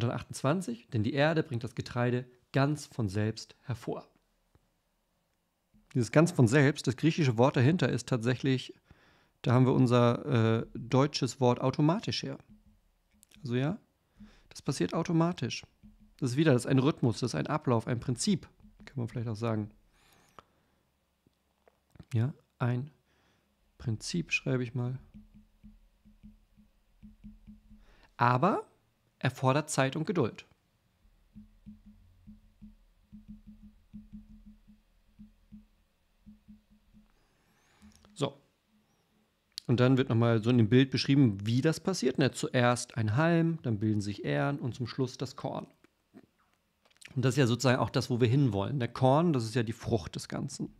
Und 0.00 0.08
dann 0.08 0.16
28, 0.16 0.88
denn 0.88 1.02
die 1.02 1.12
Erde 1.12 1.42
bringt 1.42 1.62
das 1.62 1.74
Getreide 1.74 2.24
ganz 2.52 2.86
von 2.86 3.10
selbst 3.10 3.54
hervor. 3.60 4.08
Dieses 5.92 6.10
ganz 6.10 6.30
von 6.30 6.48
selbst, 6.48 6.86
das 6.86 6.96
griechische 6.96 7.36
Wort 7.36 7.56
dahinter 7.56 7.90
ist 7.90 8.08
tatsächlich, 8.08 8.74
da 9.42 9.52
haben 9.52 9.66
wir 9.66 9.74
unser 9.74 10.60
äh, 10.60 10.66
deutsches 10.72 11.38
Wort 11.38 11.60
automatisch 11.60 12.22
her. 12.22 12.38
Also 13.42 13.56
ja, 13.56 13.78
das 14.48 14.62
passiert 14.62 14.94
automatisch. 14.94 15.66
Das 16.16 16.30
ist 16.30 16.36
wieder, 16.38 16.54
das 16.54 16.62
ist 16.62 16.70
ein 16.70 16.78
Rhythmus, 16.78 17.20
das 17.20 17.32
ist 17.32 17.34
ein 17.34 17.46
Ablauf, 17.46 17.86
ein 17.86 18.00
Prinzip, 18.00 18.48
kann 18.86 18.96
man 18.96 19.08
vielleicht 19.08 19.28
auch 19.28 19.36
sagen. 19.36 19.70
Ja, 22.14 22.32
ein 22.58 22.90
Prinzip 23.76 24.32
schreibe 24.32 24.62
ich 24.62 24.74
mal. 24.74 24.98
Aber 28.16 28.69
erfordert 29.20 29.70
Zeit 29.70 29.94
und 29.94 30.06
Geduld. 30.06 30.46
So. 38.14 38.40
Und 39.66 39.78
dann 39.78 39.96
wird 39.96 40.08
nochmal 40.08 40.42
so 40.42 40.50
in 40.50 40.58
dem 40.58 40.68
Bild 40.68 40.90
beschrieben, 40.90 41.46
wie 41.46 41.60
das 41.60 41.78
passiert. 41.78 42.18
Ne? 42.18 42.32
Zuerst 42.32 42.96
ein 42.96 43.16
Halm, 43.16 43.58
dann 43.62 43.78
bilden 43.78 44.00
sich 44.00 44.24
Ähren 44.24 44.58
und 44.58 44.74
zum 44.74 44.88
Schluss 44.88 45.16
das 45.16 45.36
Korn. 45.36 45.68
Und 47.14 47.24
das 47.24 47.34
ist 47.34 47.38
ja 47.38 47.46
sozusagen 47.46 47.78
auch 47.78 47.90
das, 47.90 48.10
wo 48.10 48.20
wir 48.20 48.28
hinwollen. 48.28 48.78
Der 48.78 48.88
Korn, 48.88 49.32
das 49.32 49.44
ist 49.44 49.54
ja 49.54 49.62
die 49.62 49.72
Frucht 49.72 50.16
des 50.16 50.28
Ganzen. 50.28 50.74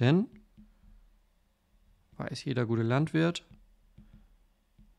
Denn, 0.00 0.26
weiß 2.16 2.44
jeder 2.44 2.66
gute 2.66 2.82
Landwirt, 2.82 3.44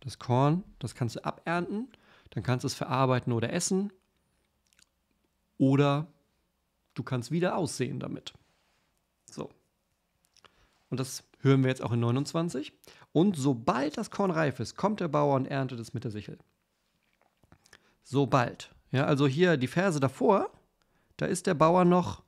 das 0.06 0.20
Korn, 0.20 0.64
das 0.80 0.96
kannst 0.96 1.18
du 1.18 1.26
abernten, 1.26 1.90
dann 2.30 2.44
kannst 2.44 2.64
du 2.64 2.68
es 2.68 2.76
verarbeiten 2.76 3.34
oder 3.34 3.52
essen 3.52 3.92
oder 5.58 6.08
du 6.94 7.04
kannst 7.04 7.32
wieder 7.32 7.58
aussehen 7.58 8.00
damit. 8.00 8.34
So. 9.30 9.50
Und 10.90 11.00
das 11.00 11.24
hören 11.42 11.64
wir 11.64 11.70
jetzt 11.70 11.84
auch 11.84 11.92
in 11.92 12.00
29. 12.00 12.72
Und 13.12 13.36
sobald 13.36 13.98
das 13.98 14.12
Korn 14.12 14.32
reif 14.32 14.60
ist, 14.60 14.76
kommt 14.76 15.00
der 15.00 15.08
Bauer 15.08 15.36
und 15.36 15.46
erntet 15.46 15.80
es 15.80 15.94
mit 15.94 16.04
der 16.04 16.12
Sichel. 16.12 16.38
Sobald. 18.04 18.72
Ja, 18.92 19.06
also 19.06 19.28
hier 19.28 19.58
die 19.58 19.68
Verse 19.68 20.00
davor, 20.00 20.52
da 21.18 21.26
ist 21.26 21.48
der 21.48 21.54
Bauer 21.56 21.86
noch 21.86 22.24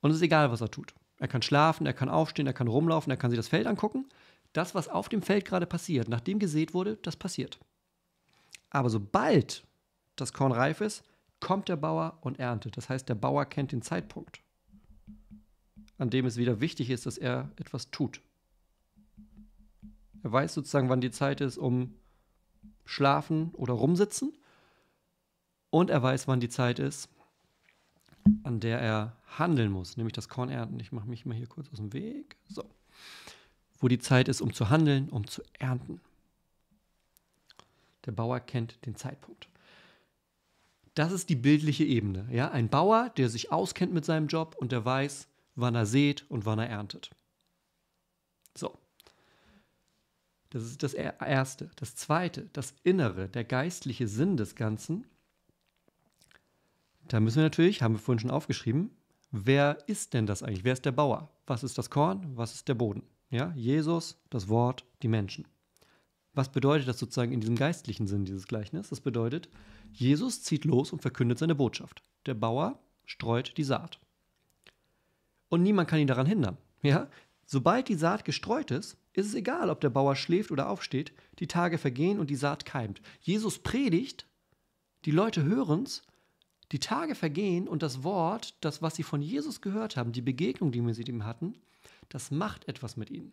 und 0.00 0.10
es 0.10 0.18
ist 0.18 0.22
egal, 0.22 0.50
was 0.50 0.60
er 0.60 0.70
tut. 0.70 0.94
Er 1.18 1.28
kann 1.28 1.42
schlafen, 1.42 1.86
er 1.86 1.94
kann 1.94 2.08
aufstehen, 2.08 2.46
er 2.46 2.52
kann 2.52 2.68
rumlaufen, 2.68 3.10
er 3.10 3.16
kann 3.16 3.30
sich 3.30 3.38
das 3.38 3.48
Feld 3.48 3.66
angucken. 3.66 4.06
Das, 4.58 4.74
was 4.74 4.88
auf 4.88 5.08
dem 5.08 5.22
Feld 5.22 5.44
gerade 5.44 5.66
passiert, 5.66 6.08
nachdem 6.08 6.40
gesät 6.40 6.74
wurde, 6.74 6.96
das 7.02 7.14
passiert. 7.14 7.60
Aber 8.70 8.90
sobald 8.90 9.64
das 10.16 10.32
Korn 10.32 10.50
reif 10.50 10.80
ist, 10.80 11.04
kommt 11.38 11.68
der 11.68 11.76
Bauer 11.76 12.18
und 12.22 12.40
erntet. 12.40 12.76
Das 12.76 12.88
heißt, 12.88 13.08
der 13.08 13.14
Bauer 13.14 13.44
kennt 13.44 13.70
den 13.70 13.82
Zeitpunkt, 13.82 14.42
an 15.96 16.10
dem 16.10 16.26
es 16.26 16.38
wieder 16.38 16.60
wichtig 16.60 16.90
ist, 16.90 17.06
dass 17.06 17.18
er 17.18 17.52
etwas 17.54 17.92
tut. 17.92 18.20
Er 20.24 20.32
weiß 20.32 20.54
sozusagen, 20.54 20.88
wann 20.88 21.00
die 21.00 21.12
Zeit 21.12 21.40
ist, 21.40 21.56
um 21.56 21.94
schlafen 22.84 23.54
oder 23.54 23.74
rumsitzen. 23.74 24.36
Und 25.70 25.88
er 25.88 26.02
weiß, 26.02 26.26
wann 26.26 26.40
die 26.40 26.48
Zeit 26.48 26.80
ist, 26.80 27.08
an 28.42 28.58
der 28.58 28.80
er 28.80 29.16
handeln 29.38 29.70
muss, 29.70 29.96
nämlich 29.96 30.14
das 30.14 30.28
Korn 30.28 30.48
ernten. 30.48 30.80
Ich 30.80 30.90
mache 30.90 31.08
mich 31.08 31.24
mal 31.26 31.36
hier 31.36 31.46
kurz 31.46 31.70
aus 31.70 31.78
dem 31.78 31.92
Weg. 31.92 32.36
So. 32.48 32.64
Wo 33.78 33.88
die 33.88 33.98
Zeit 33.98 34.28
ist, 34.28 34.40
um 34.40 34.52
zu 34.52 34.70
handeln, 34.70 35.08
um 35.08 35.26
zu 35.26 35.42
ernten. 35.58 36.00
Der 38.06 38.12
Bauer 38.12 38.40
kennt 38.40 38.84
den 38.86 38.96
Zeitpunkt. 38.96 39.48
Das 40.94 41.12
ist 41.12 41.28
die 41.28 41.36
bildliche 41.36 41.84
Ebene. 41.84 42.26
Ja? 42.30 42.50
Ein 42.50 42.68
Bauer, 42.68 43.10
der 43.16 43.28
sich 43.28 43.52
auskennt 43.52 43.92
mit 43.92 44.04
seinem 44.04 44.26
Job 44.26 44.56
und 44.58 44.72
der 44.72 44.84
weiß, 44.84 45.28
wann 45.54 45.74
er 45.74 45.86
sät 45.86 46.24
und 46.28 46.44
wann 46.44 46.58
er 46.58 46.68
erntet. 46.68 47.10
So. 48.56 48.76
Das 50.50 50.64
ist 50.64 50.82
das 50.82 50.94
Erste. 50.94 51.70
Das 51.76 51.94
Zweite, 51.94 52.48
das 52.52 52.74
Innere, 52.82 53.28
der 53.28 53.44
geistliche 53.44 54.08
Sinn 54.08 54.36
des 54.36 54.56
Ganzen 54.56 55.04
da 57.08 57.20
müssen 57.20 57.36
wir 57.36 57.44
natürlich, 57.44 57.82
haben 57.82 57.94
wir 57.94 57.98
vorhin 57.98 58.20
schon 58.20 58.30
aufgeschrieben, 58.30 58.90
wer 59.30 59.78
ist 59.86 60.12
denn 60.12 60.26
das 60.26 60.42
eigentlich? 60.42 60.64
Wer 60.64 60.74
ist 60.74 60.84
der 60.84 60.92
Bauer? 60.92 61.30
Was 61.46 61.64
ist 61.64 61.78
das 61.78 61.90
Korn? 61.90 62.36
Was 62.36 62.54
ist 62.54 62.68
der 62.68 62.74
Boden? 62.74 63.02
Ja, 63.30 63.52
Jesus, 63.54 64.18
das 64.30 64.48
Wort, 64.48 64.84
die 65.02 65.08
Menschen. 65.08 65.46
Was 66.34 66.50
bedeutet 66.50 66.88
das 66.88 66.98
sozusagen 66.98 67.32
in 67.32 67.40
diesem 67.40 67.56
geistlichen 67.56 68.06
Sinn, 68.06 68.24
dieses 68.24 68.46
Gleichnis? 68.46 68.88
Das 68.88 69.00
bedeutet, 69.00 69.48
Jesus 69.92 70.42
zieht 70.42 70.64
los 70.64 70.92
und 70.92 71.02
verkündet 71.02 71.38
seine 71.38 71.54
Botschaft. 71.54 72.02
Der 72.26 72.34
Bauer 72.34 72.78
streut 73.04 73.56
die 73.56 73.64
Saat. 73.64 73.98
Und 75.48 75.62
niemand 75.62 75.88
kann 75.88 75.98
ihn 75.98 76.06
daran 76.06 76.26
hindern. 76.26 76.58
Ja? 76.82 77.08
Sobald 77.44 77.88
die 77.88 77.94
Saat 77.94 78.24
gestreut 78.24 78.70
ist, 78.70 78.96
ist 79.14 79.26
es 79.26 79.34
egal, 79.34 79.70
ob 79.70 79.80
der 79.80 79.90
Bauer 79.90 80.14
schläft 80.14 80.50
oder 80.50 80.68
aufsteht, 80.68 81.12
die 81.38 81.46
Tage 81.46 81.78
vergehen 81.78 82.18
und 82.18 82.30
die 82.30 82.36
Saat 82.36 82.64
keimt. 82.64 83.00
Jesus 83.20 83.58
predigt, 83.58 84.26
die 85.04 85.10
Leute 85.10 85.42
hören 85.42 85.84
es 85.84 86.02
die 86.72 86.78
Tage 86.78 87.14
vergehen 87.14 87.66
und 87.66 87.82
das 87.82 88.02
Wort, 88.02 88.54
das, 88.60 88.82
was 88.82 88.96
sie 88.96 89.02
von 89.02 89.22
Jesus 89.22 89.60
gehört 89.60 89.96
haben, 89.96 90.12
die 90.12 90.20
Begegnung, 90.20 90.70
die 90.70 90.80
wir 90.80 90.94
mit 90.94 91.08
ihm 91.08 91.24
hatten, 91.24 91.54
das 92.08 92.30
macht 92.30 92.68
etwas 92.68 92.96
mit 92.96 93.10
ihnen. 93.10 93.32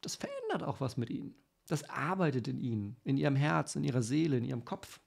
Das 0.00 0.16
verändert 0.16 0.62
auch 0.62 0.80
was 0.80 0.96
mit 0.96 1.10
ihnen. 1.10 1.34
Das 1.66 1.88
arbeitet 1.88 2.48
in 2.48 2.60
ihnen, 2.60 2.96
in 3.04 3.16
ihrem 3.16 3.36
Herz, 3.36 3.74
in 3.74 3.84
ihrer 3.84 4.02
Seele, 4.02 4.38
in 4.38 4.44
ihrem 4.44 4.64
Kopf. 4.64 5.00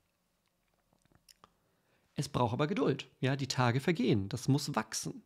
Es 2.15 2.27
braucht 2.27 2.53
aber 2.53 2.67
Geduld. 2.67 3.09
Ja, 3.21 3.35
die 3.37 3.47
Tage 3.47 3.79
vergehen. 3.79 4.27
Das 4.27 4.49
muss 4.49 4.75
wachsen. 4.75 5.23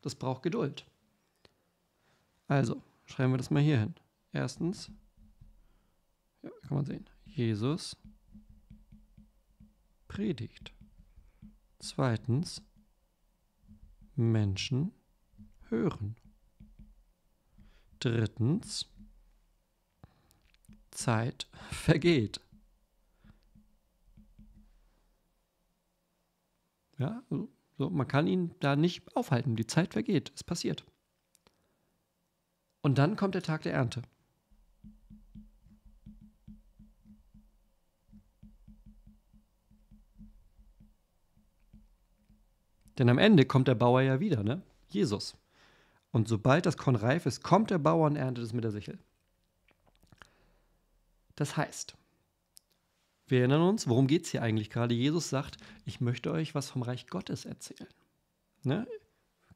Das 0.00 0.14
braucht 0.14 0.44
Geduld. 0.44 0.86
Also, 2.46 2.80
schreiben 3.04 3.32
wir 3.32 3.38
das 3.38 3.50
mal 3.50 3.62
hier 3.62 3.80
hin. 3.80 3.94
Erstens, 4.32 4.92
ja, 6.42 6.50
kann 6.62 6.76
man 6.76 6.84
sehen, 6.84 7.10
Jesus 7.24 7.96
predigt. 10.06 10.72
Zweitens, 11.80 12.62
Menschen 14.14 14.92
hören. 15.68 16.16
Drittens, 17.98 18.86
Zeit 20.90 21.48
vergeht. 21.70 22.40
Ja, 26.98 27.22
so, 27.78 27.90
man 27.90 28.08
kann 28.08 28.26
ihn 28.26 28.54
da 28.60 28.74
nicht 28.74 29.16
aufhalten. 29.16 29.56
Die 29.56 29.66
Zeit 29.66 29.92
vergeht. 29.92 30.32
Es 30.34 30.42
passiert. 30.42 30.84
Und 32.80 32.98
dann 32.98 33.16
kommt 33.16 33.34
der 33.34 33.42
Tag 33.42 33.62
der 33.62 33.74
Ernte. 33.74 34.02
Denn 42.98 43.10
am 43.10 43.18
Ende 43.18 43.44
kommt 43.44 43.68
der 43.68 43.74
Bauer 43.74 44.00
ja 44.00 44.20
wieder, 44.20 44.42
ne? 44.42 44.62
Jesus. 44.88 45.36
Und 46.16 46.28
sobald 46.28 46.64
das 46.64 46.78
Korn 46.78 46.96
reif 46.96 47.26
ist, 47.26 47.42
kommt 47.42 47.68
der 47.68 47.76
Bauer 47.76 48.06
und 48.06 48.16
erntet 48.16 48.42
es 48.42 48.54
mit 48.54 48.64
der 48.64 48.70
Sichel. 48.70 48.98
Das 51.34 51.58
heißt, 51.58 51.94
wir 53.26 53.40
erinnern 53.40 53.60
uns, 53.60 53.86
worum 53.86 54.06
geht 54.06 54.24
es 54.24 54.30
hier 54.30 54.40
eigentlich 54.40 54.70
gerade? 54.70 54.94
Jesus 54.94 55.28
sagt, 55.28 55.58
ich 55.84 56.00
möchte 56.00 56.32
euch 56.32 56.54
was 56.54 56.70
vom 56.70 56.80
Reich 56.80 57.08
Gottes 57.08 57.44
erzählen. 57.44 57.90
Ne? 58.62 58.88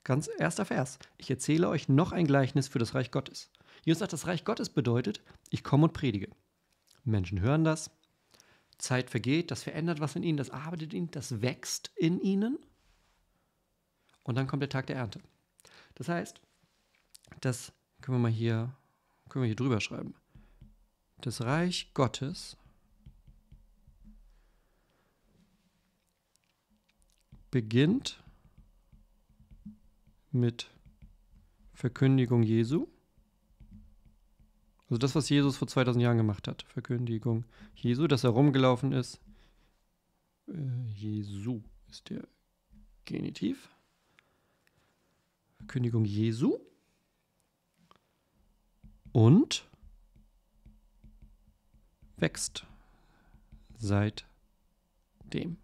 Ganz 0.04 0.28
erster 0.38 0.66
Vers. 0.66 0.98
Ich 1.16 1.30
erzähle 1.30 1.66
euch 1.66 1.88
noch 1.88 2.12
ein 2.12 2.26
Gleichnis 2.26 2.68
für 2.68 2.78
das 2.78 2.94
Reich 2.94 3.10
Gottes. 3.10 3.50
Jesus 3.86 4.00
sagt, 4.00 4.12
das 4.12 4.26
Reich 4.26 4.44
Gottes 4.44 4.68
bedeutet, 4.68 5.22
ich 5.48 5.64
komme 5.64 5.84
und 5.84 5.94
predige. 5.94 6.28
Menschen 7.04 7.40
hören 7.40 7.64
das, 7.64 7.90
Zeit 8.76 9.08
vergeht, 9.08 9.50
das 9.50 9.62
verändert 9.62 10.00
was 10.00 10.14
in 10.14 10.22
ihnen, 10.22 10.36
das 10.36 10.50
arbeitet 10.50 10.92
in 10.92 11.04
ihnen, 11.04 11.10
das 11.10 11.40
wächst 11.40 11.90
in 11.96 12.20
ihnen 12.20 12.58
und 14.24 14.34
dann 14.34 14.46
kommt 14.46 14.60
der 14.60 14.68
Tag 14.68 14.88
der 14.88 14.96
Ernte. 14.96 15.22
Das 15.94 16.10
heißt, 16.10 16.42
das 17.40 17.72
können 18.00 18.18
wir 18.18 18.22
mal 18.22 18.30
hier, 18.30 18.74
können 19.28 19.42
wir 19.42 19.48
hier 19.48 19.56
drüber 19.56 19.80
schreiben. 19.80 20.14
Das 21.20 21.42
Reich 21.42 21.92
Gottes 21.94 22.56
beginnt 27.50 28.22
mit 30.30 30.70
Verkündigung 31.74 32.42
Jesu. 32.42 32.86
Also 34.88 34.98
das, 34.98 35.14
was 35.14 35.28
Jesus 35.28 35.56
vor 35.56 35.68
2000 35.68 36.02
Jahren 36.02 36.16
gemacht 36.16 36.48
hat. 36.48 36.62
Verkündigung 36.62 37.44
Jesu, 37.74 38.06
dass 38.06 38.24
er 38.24 38.30
rumgelaufen 38.30 38.92
ist. 38.92 39.20
Äh, 40.48 40.84
Jesu 40.94 41.62
ist 41.88 42.10
der 42.10 42.26
Genitiv. 43.04 43.68
Verkündigung 45.58 46.04
Jesu 46.04 46.58
und 49.12 49.68
wächst 52.16 52.66
seitdem. 53.78 55.56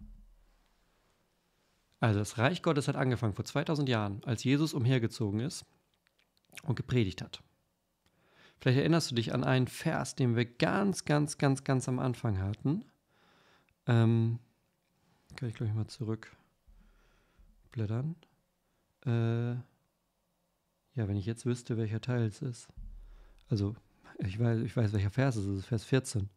Also 1.99 2.19
das 2.19 2.37
Reich 2.37 2.61
Gottes 2.61 2.87
hat 2.87 2.95
angefangen 2.95 3.33
vor 3.33 3.45
2000 3.45 3.89
Jahren, 3.89 4.23
als 4.23 4.43
Jesus 4.43 4.73
umhergezogen 4.73 5.39
ist 5.39 5.65
und 6.63 6.75
gepredigt 6.75 7.21
hat. 7.21 7.43
Vielleicht 8.59 8.79
erinnerst 8.79 9.11
du 9.11 9.15
dich 9.15 9.33
an 9.33 9.43
einen 9.43 9.67
Vers, 9.67 10.15
den 10.15 10.35
wir 10.35 10.45
ganz, 10.45 11.05
ganz, 11.05 11.37
ganz, 11.37 11.63
ganz 11.63 11.87
am 11.87 11.99
Anfang 11.99 12.39
hatten. 12.39 12.83
Ähm, 13.85 14.39
Kann 15.35 15.49
ich, 15.49 15.55
glaube 15.55 15.69
ich, 15.69 15.75
mal 15.75 15.87
zurückblättern. 15.87 18.15
Äh, 19.05 19.51
ja, 20.95 21.07
wenn 21.07 21.17
ich 21.17 21.27
jetzt 21.27 21.45
wüsste, 21.45 21.77
welcher 21.77 22.01
Teil 22.01 22.23
es 22.23 22.41
ist. 22.41 22.67
Also, 23.49 23.75
ich 24.19 24.39
weiß, 24.39 24.61
ich 24.61 24.75
weiß 24.75 24.93
welcher 24.93 25.09
Vers 25.09 25.35
es 25.35 25.45
ist. 25.45 25.65
Vers 25.65 25.83
14. 25.83 26.29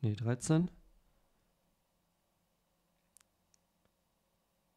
Nee, 0.00 0.14
13. 0.14 0.70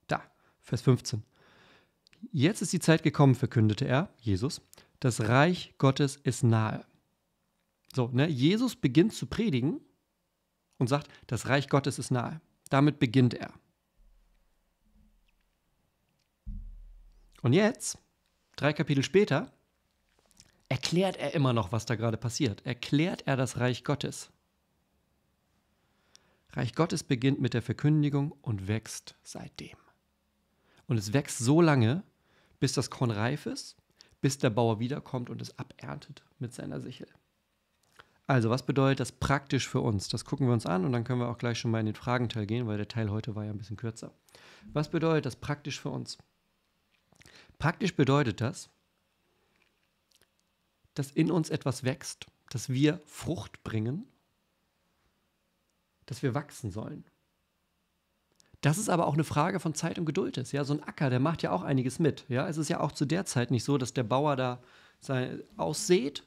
Da, 0.07 0.23
Vers 0.59 0.81
15. 0.81 1.23
Jetzt 2.31 2.61
ist 2.61 2.73
die 2.73 2.79
Zeit 2.79 3.03
gekommen, 3.03 3.35
verkündete 3.35 3.85
er, 3.85 4.09
Jesus. 4.19 4.61
Das 4.99 5.21
Reich 5.21 5.73
Gottes 5.77 6.15
ist 6.17 6.43
nahe. 6.43 6.85
So, 7.93 8.07
ne? 8.09 8.27
Jesus 8.29 8.75
beginnt 8.75 9.13
zu 9.13 9.25
predigen 9.25 9.81
und 10.77 10.87
sagt, 10.87 11.09
das 11.27 11.47
Reich 11.47 11.67
Gottes 11.67 11.99
ist 11.99 12.11
nahe. 12.11 12.39
Damit 12.69 12.99
beginnt 12.99 13.33
er. 13.33 13.51
Und 17.41 17.53
jetzt, 17.53 17.97
drei 18.55 18.71
Kapitel 18.71 19.03
später, 19.03 19.51
erklärt 20.71 21.17
er 21.17 21.33
immer 21.33 21.51
noch, 21.51 21.73
was 21.73 21.85
da 21.85 21.95
gerade 21.95 22.15
passiert. 22.15 22.65
Erklärt 22.65 23.27
er 23.27 23.35
das 23.35 23.59
Reich 23.59 23.83
Gottes. 23.83 24.31
Reich 26.53 26.75
Gottes 26.75 27.03
beginnt 27.03 27.41
mit 27.41 27.53
der 27.53 27.61
Verkündigung 27.61 28.31
und 28.41 28.69
wächst 28.69 29.15
seitdem. 29.21 29.75
Und 30.87 30.95
es 30.95 31.11
wächst 31.11 31.39
so 31.39 31.59
lange, 31.61 32.03
bis 32.61 32.71
das 32.71 32.89
Korn 32.89 33.11
reif 33.11 33.47
ist, 33.47 33.75
bis 34.21 34.37
der 34.37 34.49
Bauer 34.49 34.79
wiederkommt 34.79 35.29
und 35.29 35.41
es 35.41 35.59
aberntet 35.59 36.23
mit 36.39 36.53
seiner 36.53 36.79
Sichel. 36.79 37.09
Also, 38.25 38.49
was 38.49 38.65
bedeutet 38.65 39.01
das 39.01 39.11
praktisch 39.11 39.67
für 39.67 39.81
uns? 39.81 40.07
Das 40.07 40.23
gucken 40.23 40.47
wir 40.47 40.53
uns 40.53 40.65
an 40.65 40.85
und 40.85 40.93
dann 40.93 41.03
können 41.03 41.19
wir 41.19 41.27
auch 41.27 41.37
gleich 41.37 41.59
schon 41.59 41.71
mal 41.71 41.81
in 41.81 41.87
den 41.87 41.95
Fragenteil 41.95 42.45
gehen, 42.45 42.65
weil 42.67 42.77
der 42.77 42.87
Teil 42.87 43.11
heute 43.11 43.35
war 43.35 43.43
ja 43.43 43.51
ein 43.51 43.57
bisschen 43.57 43.75
kürzer. 43.75 44.13
Was 44.71 44.89
bedeutet 44.89 45.25
das 45.25 45.35
praktisch 45.35 45.81
für 45.81 45.89
uns? 45.89 46.17
Praktisch 47.59 47.93
bedeutet 47.93 48.39
das, 48.39 48.69
dass 50.93 51.11
in 51.11 51.31
uns 51.31 51.49
etwas 51.49 51.83
wächst, 51.83 52.27
dass 52.49 52.69
wir 52.69 53.01
Frucht 53.05 53.63
bringen, 53.63 54.05
dass 56.05 56.23
wir 56.23 56.35
wachsen 56.35 56.71
sollen. 56.71 57.05
Das 58.61 58.77
ist 58.77 58.89
aber 58.89 59.07
auch 59.07 59.13
eine 59.13 59.23
Frage 59.23 59.59
von 59.59 59.73
Zeit 59.73 59.97
und 59.97 60.05
Geduld 60.05 60.37
ist. 60.37 60.51
Ja, 60.51 60.63
so 60.63 60.73
ein 60.73 60.83
Acker, 60.83 61.09
der 61.09 61.19
macht 61.19 61.41
ja 61.41 61.51
auch 61.51 61.63
einiges 61.63 61.97
mit. 61.97 62.25
Ja, 62.29 62.47
es 62.47 62.57
ist 62.57 62.69
ja 62.69 62.79
auch 62.79 62.91
zu 62.91 63.05
der 63.05 63.25
Zeit 63.25 63.49
nicht 63.49 63.63
so, 63.63 63.77
dass 63.77 63.93
der 63.93 64.03
Bauer 64.03 64.35
da 64.35 64.61
sein, 64.99 65.41
aussät 65.57 66.23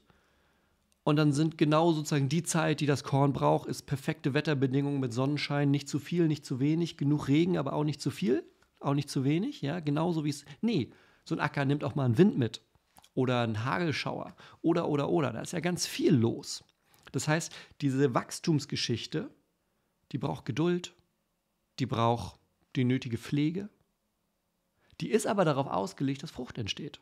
und 1.05 1.17
dann 1.17 1.33
sind 1.33 1.59
genau 1.59 1.93
sozusagen 1.93 2.31
die 2.31 2.43
Zeit, 2.43 2.81
die 2.81 2.87
das 2.87 3.05
Korn 3.05 3.35
braucht, 3.35 3.69
ist 3.69 3.83
perfekte 3.83 4.33
Wetterbedingungen 4.33 5.01
mit 5.01 5.13
Sonnenschein, 5.13 5.71
nicht 5.71 5.89
zu 5.89 5.99
viel, 5.99 6.27
nicht 6.27 6.47
zu 6.47 6.61
wenig, 6.61 6.97
genug 6.97 7.29
Regen, 7.29 7.59
aber 7.59 7.75
auch 7.75 7.85
nicht 7.85 8.01
zu 8.01 8.11
viel, 8.11 8.43
auch 8.81 8.95
nicht 8.95 9.11
zu 9.11 9.23
wenig. 9.23 9.61
Ja, 9.61 9.81
genauso 9.81 10.25
wie 10.25 10.31
es. 10.31 10.47
Nee, 10.63 10.91
so 11.25 11.35
ein 11.35 11.41
Acker 11.41 11.67
nimmt 11.67 11.85
auch 11.85 11.95
mal 11.95 12.07
einen 12.07 12.19
Wind 12.19 12.39
mit 12.39 12.63
oder 13.15 13.43
einen 13.43 13.65
Hagelschauer 13.65 14.35
oder, 14.63 14.89
oder, 14.89 15.09
oder. 15.09 15.33
Da 15.33 15.41
ist 15.41 15.53
ja 15.53 15.61
ganz 15.61 15.87
viel 15.87 16.15
los. 16.15 16.65
Das 17.13 17.29
heißt, 17.29 17.55
diese 17.81 18.15
Wachstumsgeschichte, 18.15 19.31
die 20.13 20.19
braucht 20.19 20.45
Geduld, 20.45 20.95
die 21.79 21.87
braucht 21.87 22.39
die 22.77 22.85
nötige 22.85 23.19
Pflege. 23.19 23.69
Die 25.01 25.11
ist 25.11 25.27
aber 25.27 25.45
darauf 25.45 25.67
ausgelegt, 25.67 26.23
dass 26.23 26.31
Frucht 26.31 26.59
entsteht. 26.59 27.01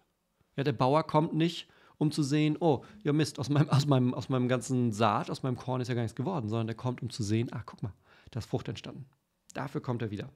Ja, 0.57 0.65
der 0.65 0.73
Bauer 0.73 1.07
kommt 1.07 1.35
nicht, 1.35 1.69
um 1.99 2.11
zu 2.11 2.23
sehen, 2.23 2.57
oh, 2.61 2.85
ja 3.03 3.13
Mist, 3.13 3.39
aus 3.39 3.49
meinem, 3.49 3.69
aus, 3.71 3.87
meinem, 3.87 4.15
aus 4.15 4.29
meinem 4.29 4.49
ganzen 4.49 4.93
Saat, 4.93 5.31
aus 5.31 5.43
meinem 5.43 5.57
Korn 5.57 5.81
ist 5.81 5.89
ja 5.89 5.95
gar 5.95 6.03
nichts 6.03 6.17
geworden, 6.17 6.49
sondern 6.49 6.67
der 6.67 6.77
kommt, 6.77 7.03
um 7.03 7.11
zu 7.11 7.23
sehen, 7.23 7.53
ah, 7.53 7.63
guck 7.65 7.83
mal, 7.83 7.95
da 8.31 8.39
ist 8.39 8.47
Frucht 8.47 8.69
entstanden. 8.69 9.07
Dafür 9.55 9.81
kommt 9.81 10.03
er 10.03 10.11
wieder. 10.11 10.31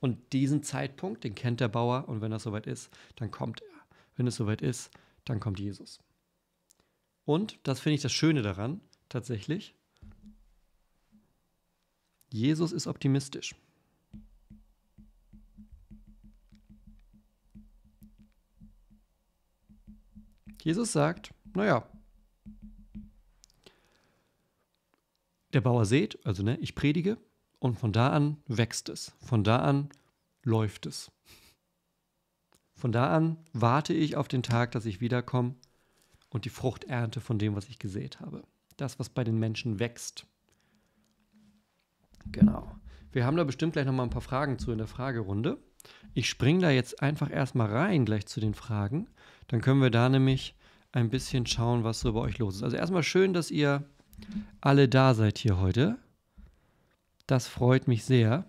Und 0.00 0.32
diesen 0.32 0.62
Zeitpunkt, 0.62 1.24
den 1.24 1.34
kennt 1.34 1.60
der 1.60 1.68
Bauer 1.68 2.08
und 2.08 2.20
wenn 2.20 2.30
das 2.30 2.44
soweit 2.44 2.66
ist, 2.66 2.90
dann 3.16 3.30
kommt 3.30 3.60
er. 3.60 3.69
Wenn 4.20 4.26
es 4.26 4.36
soweit 4.36 4.60
ist, 4.60 4.90
dann 5.24 5.40
kommt 5.40 5.58
Jesus. 5.58 5.98
Und, 7.24 7.58
das 7.62 7.80
finde 7.80 7.94
ich 7.94 8.02
das 8.02 8.12
Schöne 8.12 8.42
daran, 8.42 8.82
tatsächlich, 9.08 9.74
Jesus 12.30 12.72
ist 12.72 12.86
optimistisch. 12.86 13.54
Jesus 20.60 20.92
sagt, 20.92 21.32
naja, 21.54 21.88
der 25.54 25.62
Bauer 25.62 25.86
sät, 25.86 26.18
also 26.26 26.42
ne, 26.42 26.58
ich 26.58 26.74
predige, 26.74 27.16
und 27.58 27.78
von 27.78 27.94
da 27.94 28.10
an 28.10 28.36
wächst 28.46 28.90
es. 28.90 29.14
Von 29.24 29.44
da 29.44 29.60
an 29.60 29.88
läuft 30.42 30.84
es. 30.84 31.10
Von 32.80 32.92
da 32.92 33.14
an 33.14 33.36
warte 33.52 33.92
ich 33.92 34.16
auf 34.16 34.26
den 34.26 34.42
Tag, 34.42 34.70
dass 34.70 34.86
ich 34.86 35.02
wiederkomme 35.02 35.54
und 36.30 36.46
die 36.46 36.48
Frucht 36.48 36.84
ernte 36.84 37.20
von 37.20 37.38
dem, 37.38 37.54
was 37.54 37.68
ich 37.68 37.78
gesät 37.78 38.20
habe. 38.20 38.42
Das, 38.78 38.98
was 38.98 39.10
bei 39.10 39.22
den 39.22 39.38
Menschen 39.38 39.78
wächst. 39.78 40.24
Genau. 42.32 42.74
Wir 43.12 43.26
haben 43.26 43.36
da 43.36 43.44
bestimmt 43.44 43.74
gleich 43.74 43.84
nochmal 43.84 44.06
ein 44.06 44.10
paar 44.10 44.22
Fragen 44.22 44.58
zu 44.58 44.72
in 44.72 44.78
der 44.78 44.86
Fragerunde. 44.86 45.58
Ich 46.14 46.30
springe 46.30 46.62
da 46.62 46.70
jetzt 46.70 47.02
einfach 47.02 47.30
erstmal 47.30 47.70
rein 47.70 48.06
gleich 48.06 48.24
zu 48.24 48.40
den 48.40 48.54
Fragen. 48.54 49.10
Dann 49.48 49.60
können 49.60 49.82
wir 49.82 49.90
da 49.90 50.08
nämlich 50.08 50.56
ein 50.92 51.10
bisschen 51.10 51.44
schauen, 51.44 51.84
was 51.84 52.00
so 52.00 52.14
bei 52.14 52.20
euch 52.20 52.38
los 52.38 52.56
ist. 52.56 52.62
Also 52.62 52.78
erstmal 52.78 53.02
schön, 53.02 53.34
dass 53.34 53.50
ihr 53.50 53.84
alle 54.62 54.88
da 54.88 55.12
seid 55.12 55.36
hier 55.36 55.60
heute. 55.60 55.98
Das 57.26 57.46
freut 57.46 57.88
mich 57.88 58.06
sehr. 58.06 58.46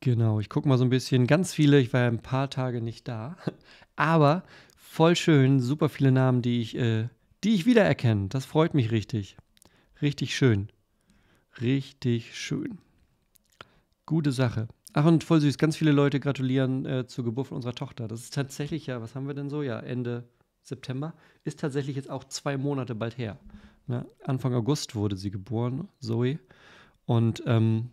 Genau, 0.00 0.40
ich 0.40 0.48
gucke 0.48 0.68
mal 0.68 0.78
so 0.78 0.84
ein 0.84 0.90
bisschen. 0.90 1.26
Ganz 1.26 1.52
viele, 1.52 1.78
ich 1.78 1.92
war 1.92 2.00
ja 2.00 2.06
ein 2.08 2.22
paar 2.22 2.48
Tage 2.48 2.80
nicht 2.80 3.06
da. 3.06 3.36
Aber 3.96 4.44
voll 4.76 5.14
schön, 5.14 5.60
super 5.60 5.90
viele 5.90 6.10
Namen, 6.10 6.40
die 6.40 6.62
ich, 6.62 6.76
äh, 6.76 7.08
die 7.44 7.54
ich 7.54 7.66
wiedererkenne. 7.66 8.28
Das 8.28 8.46
freut 8.46 8.72
mich 8.72 8.90
richtig. 8.90 9.36
Richtig 10.00 10.34
schön. 10.34 10.70
Richtig 11.60 12.36
schön. 12.38 12.78
Gute 14.06 14.32
Sache. 14.32 14.68
Ach, 14.94 15.04
und 15.04 15.22
voll 15.22 15.40
süß. 15.40 15.58
Ganz 15.58 15.76
viele 15.76 15.92
Leute 15.92 16.18
gratulieren 16.18 16.86
äh, 16.86 17.06
zur 17.06 17.24
Geburt 17.24 17.52
unserer 17.52 17.74
Tochter. 17.74 18.08
Das 18.08 18.20
ist 18.20 18.34
tatsächlich 18.34 18.86
ja, 18.86 19.02
was 19.02 19.14
haben 19.14 19.26
wir 19.26 19.34
denn 19.34 19.50
so? 19.50 19.62
Ja, 19.62 19.80
Ende 19.80 20.24
September. 20.62 21.14
Ist 21.44 21.60
tatsächlich 21.60 21.96
jetzt 21.96 22.10
auch 22.10 22.24
zwei 22.24 22.56
Monate 22.56 22.94
bald 22.94 23.18
her. 23.18 23.38
Ne? 23.86 24.06
Anfang 24.24 24.54
August 24.54 24.94
wurde 24.94 25.16
sie 25.16 25.30
geboren, 25.30 25.88
Zoe. 26.00 26.38
Und 27.04 27.42
ähm, 27.46 27.90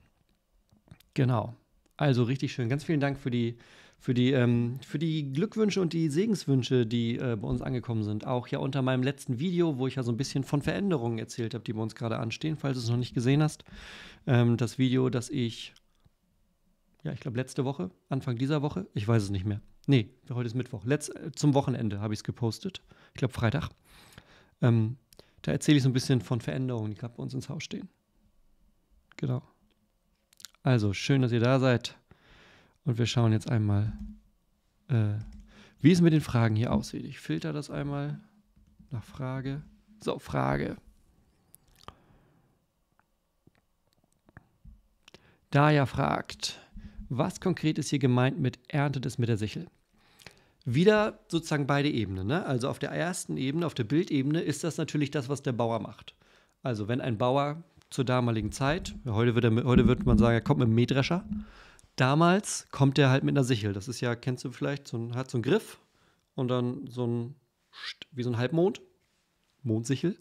genau. 1.14 1.56
Also 1.98 2.24
richtig 2.24 2.54
schön. 2.54 2.70
Ganz 2.70 2.84
vielen 2.84 3.00
Dank 3.00 3.18
für 3.18 3.32
die, 3.32 3.58
für 4.00 4.14
die, 4.14 4.32
ähm, 4.32 4.80
für 4.86 5.00
die 5.00 5.34
Glückwünsche 5.34 5.82
und 5.82 5.94
die 5.94 6.10
Segenswünsche, 6.10 6.86
die 6.86 7.18
äh, 7.18 7.36
bei 7.36 7.48
uns 7.48 7.62
angekommen 7.64 8.04
sind. 8.04 8.26
Auch 8.26 8.48
ja 8.48 8.60
unter 8.60 8.84
meinem 8.84 9.02
letzten 9.02 9.40
Video, 9.40 9.80
wo 9.80 9.88
ich 9.88 9.96
ja 9.96 10.04
so 10.04 10.12
ein 10.12 10.18
bisschen 10.18 10.44
von 10.44 10.62
Veränderungen 10.62 11.18
erzählt 11.18 11.56
habe, 11.56 11.64
die 11.64 11.74
bei 11.74 11.82
uns 11.82 11.96
gerade 11.96 12.20
anstehen, 12.20 12.56
falls 12.56 12.78
du 12.78 12.84
es 12.84 12.90
noch 12.90 12.98
nicht 12.98 13.16
gesehen 13.16 13.42
hast. 13.42 13.64
Ähm, 14.28 14.58
das 14.58 14.78
Video, 14.78 15.10
das 15.10 15.32
ich, 15.32 15.74
ja, 17.04 17.12
ich 17.14 17.20
glaube 17.20 17.38
letzte 17.38 17.66
Woche, 17.66 17.90
Anfang 18.10 18.38
dieser 18.38 18.62
Woche, 18.62 18.86
ich 18.94 19.08
weiß 19.08 19.24
es 19.24 19.30
nicht 19.32 19.46
mehr. 19.46 19.60
Nee, 19.88 20.10
heute 20.30 20.48
ist 20.48 20.54
Mittwoch. 20.54 20.86
Letz, 20.86 21.10
äh, 21.10 21.32
zum 21.34 21.56
Wochenende 21.56 22.00
habe 22.00 22.14
ich 22.14 22.20
es 22.20 22.24
gepostet. 22.24 22.84
Ich 23.14 23.20
glaube 23.20 23.34
Freitag. 23.34 23.70
Ähm, 24.62 24.98
da 25.42 25.52
erzähle 25.52 25.78
ich 25.78 25.84
so 25.84 25.90
ein 25.90 25.94
bisschen 25.94 26.22
von 26.22 26.42
Veränderungen, 26.42 26.92
die 26.92 26.98
gerade 26.98 27.16
bei 27.16 27.24
uns 27.24 27.34
ins 27.34 27.50
Haus 27.50 27.64
stehen. 27.64 27.90
Genau. 29.16 29.42
Also, 30.64 30.94
schön, 30.94 31.22
dass 31.22 31.32
ihr 31.32 31.40
da 31.40 31.60
seid. 31.60 31.98
Und 32.86 32.98
wir 32.98 33.06
schauen 33.06 33.32
jetzt 33.32 33.50
einmal, 33.50 33.94
äh, 34.90 35.16
wie 35.80 35.92
es 35.92 36.02
mit 36.02 36.14
den 36.14 36.22
Fragen 36.22 36.56
hier 36.56 36.74
aussieht. 36.74 37.06
Ich 37.06 37.20
filter 37.20 37.54
das 37.54 37.70
einmal 37.70 38.20
nach 38.92 39.04
Frage. 39.04 39.62
So, 40.04 40.20
Frage. 40.20 40.78
Daya 45.52 45.86
fragt, 45.86 46.60
was 47.10 47.40
konkret 47.40 47.78
ist 47.78 47.90
hier 47.90 48.00
gemeint 48.00 48.40
mit 48.40 48.60
erntet 48.68 49.06
es 49.06 49.18
mit 49.18 49.30
der 49.30 49.38
Sichel? 49.38 49.68
wieder 50.68 51.20
sozusagen 51.30 51.66
beide 51.66 51.90
Ebenen. 51.90 52.28
Ne? 52.28 52.46
Also 52.46 52.70
auf 52.70 52.78
der 52.78 52.92
ersten 52.92 53.38
Ebene, 53.38 53.66
auf 53.66 53.74
der 53.74 53.86
Bildebene, 53.86 54.42
ist 54.42 54.66
das 54.66 54.78
natürlich 54.78 55.12
das, 55.12 55.30
was 55.30 55.42
der 55.42 55.54
Bauer 55.54 55.80
macht. 55.80 56.14
Also 56.62 56.90
wenn 56.90 57.00
ein 57.00 57.18
Bauer 57.18 57.64
zur 57.90 58.06
damaligen 58.06 58.52
Zeit, 58.52 58.96
heute, 59.06 59.36
wird 59.36 59.46
er, 59.46 59.64
heute 59.64 59.88
würde 59.88 60.04
man 60.04 60.18
sagen, 60.18 60.34
er 60.34 60.42
kommt 60.42 60.60
mit 60.60 60.66
einem 60.68 60.76
Mähdrescher. 60.76 61.26
Damals 61.96 62.68
kommt 62.72 63.00
er 63.00 63.10
halt 63.10 63.24
mit 63.24 63.34
einer 63.34 63.44
Sichel. 63.44 63.74
Das 63.74 63.88
ist 63.88 64.02
ja, 64.02 64.16
kennst 64.16 64.44
du 64.46 64.52
vielleicht, 64.52 64.88
so 64.88 64.98
ein, 64.98 65.16
hat 65.16 65.32
so 65.32 65.38
einen 65.38 65.44
Griff 65.44 65.80
und 66.36 66.50
dann 66.50 66.88
so 66.88 67.08
ein, 67.08 67.36
wie 68.12 68.24
so 68.24 68.30
ein 68.30 68.38
Halbmond, 68.38 68.82
Mondsichel, 69.64 70.18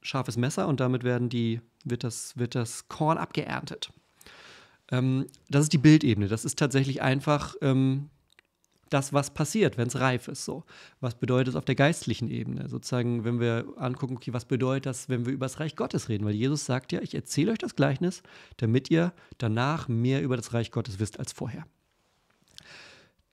scharfes 0.00 0.36
Messer 0.36 0.66
und 0.66 0.80
damit 0.80 1.04
werden 1.04 1.28
die, 1.28 1.60
wird, 1.84 2.04
das, 2.04 2.36
wird 2.36 2.54
das 2.54 2.88
Korn 2.88 3.18
abgeerntet. 3.18 3.92
Ähm, 4.90 5.26
das 5.48 5.64
ist 5.64 5.72
die 5.72 5.78
Bildebene. 5.78 6.28
Das 6.28 6.44
ist 6.44 6.58
tatsächlich 6.58 7.02
einfach 7.02 7.54
ähm, 7.62 8.10
das, 8.92 9.12
was 9.12 9.32
passiert, 9.32 9.78
wenn 9.78 9.88
es 9.88 9.98
reif 9.98 10.28
ist. 10.28 10.44
So. 10.44 10.64
Was 11.00 11.14
bedeutet 11.14 11.48
es 11.48 11.56
auf 11.56 11.64
der 11.64 11.74
geistlichen 11.74 12.28
Ebene? 12.28 12.68
Sozusagen, 12.68 13.24
wenn 13.24 13.40
wir 13.40 13.66
angucken, 13.76 14.16
okay, 14.16 14.32
was 14.32 14.44
bedeutet 14.44 14.86
das, 14.86 15.08
wenn 15.08 15.26
wir 15.26 15.32
über 15.32 15.46
das 15.46 15.60
Reich 15.60 15.76
Gottes 15.76 16.08
reden? 16.08 16.24
Weil 16.24 16.34
Jesus 16.34 16.64
sagt 16.64 16.92
ja, 16.92 17.00
ich 17.00 17.14
erzähle 17.14 17.52
euch 17.52 17.58
das 17.58 17.76
Gleichnis, 17.76 18.22
damit 18.56 18.90
ihr 18.90 19.12
danach 19.38 19.88
mehr 19.88 20.22
über 20.22 20.36
das 20.36 20.52
Reich 20.52 20.70
Gottes 20.70 20.98
wisst 20.98 21.18
als 21.18 21.32
vorher. 21.32 21.66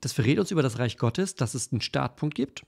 Das 0.01 0.13
verrät 0.13 0.39
uns 0.39 0.51
über 0.51 0.63
das 0.63 0.79
Reich 0.79 0.97
Gottes, 0.97 1.35
dass 1.35 1.53
es 1.53 1.71
einen 1.71 1.81
Startpunkt 1.81 2.35
gibt. 2.35 2.65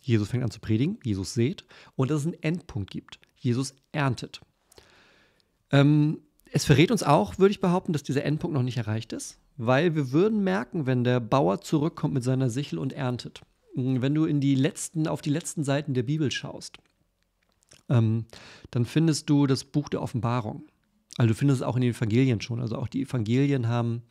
Jesus 0.00 0.28
fängt 0.28 0.44
an 0.44 0.50
zu 0.50 0.60
predigen, 0.60 0.98
Jesus 1.02 1.34
seht, 1.34 1.64
und 1.96 2.10
dass 2.10 2.20
es 2.20 2.26
einen 2.26 2.42
Endpunkt 2.42 2.90
gibt. 2.90 3.18
Jesus 3.36 3.74
erntet. 3.92 4.40
Ähm, 5.70 6.20
es 6.50 6.64
verrät 6.64 6.90
uns 6.90 7.02
auch, 7.02 7.38
würde 7.38 7.52
ich 7.52 7.60
behaupten, 7.60 7.92
dass 7.92 8.02
dieser 8.02 8.24
Endpunkt 8.24 8.54
noch 8.54 8.62
nicht 8.62 8.76
erreicht 8.76 9.12
ist, 9.12 9.38
weil 9.56 9.94
wir 9.94 10.12
würden 10.12 10.42
merken, 10.42 10.86
wenn 10.86 11.04
der 11.04 11.20
Bauer 11.20 11.60
zurückkommt 11.60 12.14
mit 12.14 12.24
seiner 12.24 12.50
Sichel 12.50 12.78
und 12.78 12.92
erntet. 12.92 13.42
Hm, 13.74 14.02
wenn 14.02 14.14
du 14.14 14.24
in 14.24 14.40
die 14.40 14.54
letzten, 14.54 15.06
auf 15.06 15.22
die 15.22 15.30
letzten 15.30 15.64
Seiten 15.64 15.94
der 15.94 16.02
Bibel 16.02 16.30
schaust, 16.30 16.78
ähm, 17.88 18.26
dann 18.70 18.84
findest 18.84 19.28
du 19.30 19.46
das 19.46 19.64
Buch 19.64 19.88
der 19.88 20.02
Offenbarung. 20.02 20.64
Also 21.16 21.28
du 21.28 21.34
findest 21.34 21.60
es 21.60 21.66
auch 21.66 21.76
in 21.76 21.82
den 21.82 21.94
Evangelien 21.94 22.40
schon. 22.40 22.60
Also 22.60 22.76
auch 22.76 22.88
die 22.88 23.02
Evangelien 23.02 23.68
haben 23.68 24.02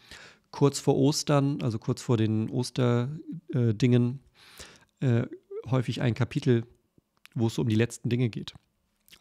kurz 0.52 0.80
vor 0.80 0.96
Ostern, 0.96 1.62
also 1.62 1.80
kurz 1.80 2.02
vor 2.02 2.16
den 2.16 2.50
Osterdingen, 2.50 4.20
äh, 5.00 5.24
häufig 5.70 6.02
ein 6.02 6.14
Kapitel, 6.14 6.66
wo 7.34 7.48
es 7.48 7.58
um 7.58 7.68
die 7.68 7.76
letzten 7.76 8.10
Dinge 8.10 8.30
geht. 8.30 8.54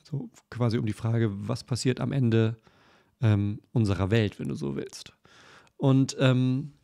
Also 0.01 0.31
quasi 0.51 0.79
um 0.79 0.87
die 0.87 0.93
Frage, 0.93 1.31
was 1.49 1.65
passiert 1.65 2.01
am 2.01 2.13
Ende 2.13 2.57
ähm, 3.21 3.61
unserer 3.73 4.11
Welt, 4.11 4.39
wenn 4.39 4.49
du 4.49 4.55
so 4.55 4.77
willst. 4.77 5.15
Und 5.83 6.17
ähm, 6.21 6.75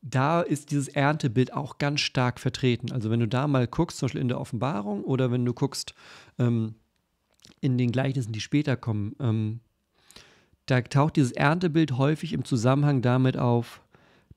da 0.00 0.40
ist 0.40 0.70
dieses 0.70 0.86
Erntebild 0.86 1.52
auch 1.52 1.78
ganz 1.78 2.02
stark 2.02 2.38
vertreten. 2.38 2.92
Also 2.92 3.10
wenn 3.10 3.18
du 3.18 3.26
da 3.26 3.48
mal 3.48 3.66
guckst, 3.66 3.98
zum 3.98 4.06
Beispiel 4.06 4.20
in 4.20 4.28
der 4.28 4.40
Offenbarung 4.40 5.02
oder 5.02 5.32
wenn 5.32 5.44
du 5.44 5.52
guckst 5.52 5.92
ähm, 6.38 6.76
in 7.60 7.76
den 7.76 7.90
Gleichnissen, 7.90 8.30
die 8.30 8.40
später 8.40 8.76
kommen, 8.76 9.16
ähm, 9.18 9.58
da 10.66 10.82
taucht 10.82 11.16
dieses 11.16 11.32
Erntebild 11.32 11.98
häufig 11.98 12.32
im 12.32 12.44
Zusammenhang 12.44 13.02
damit 13.02 13.36
auf, 13.36 13.82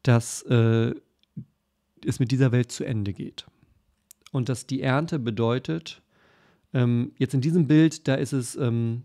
dass 0.01 0.41
äh, 0.47 0.95
es 2.03 2.19
mit 2.19 2.31
dieser 2.31 2.51
Welt 2.51 2.71
zu 2.71 2.85
Ende 2.85 3.13
geht. 3.13 3.45
Und 4.31 4.49
dass 4.49 4.65
die 4.65 4.81
Ernte 4.81 5.19
bedeutet, 5.19 6.01
ähm, 6.73 7.11
jetzt 7.19 7.35
in 7.35 7.41
diesem 7.41 7.67
Bild, 7.67 8.07
da 8.07 8.15
ist 8.15 8.33
es 8.33 8.55
ähm, 8.55 9.03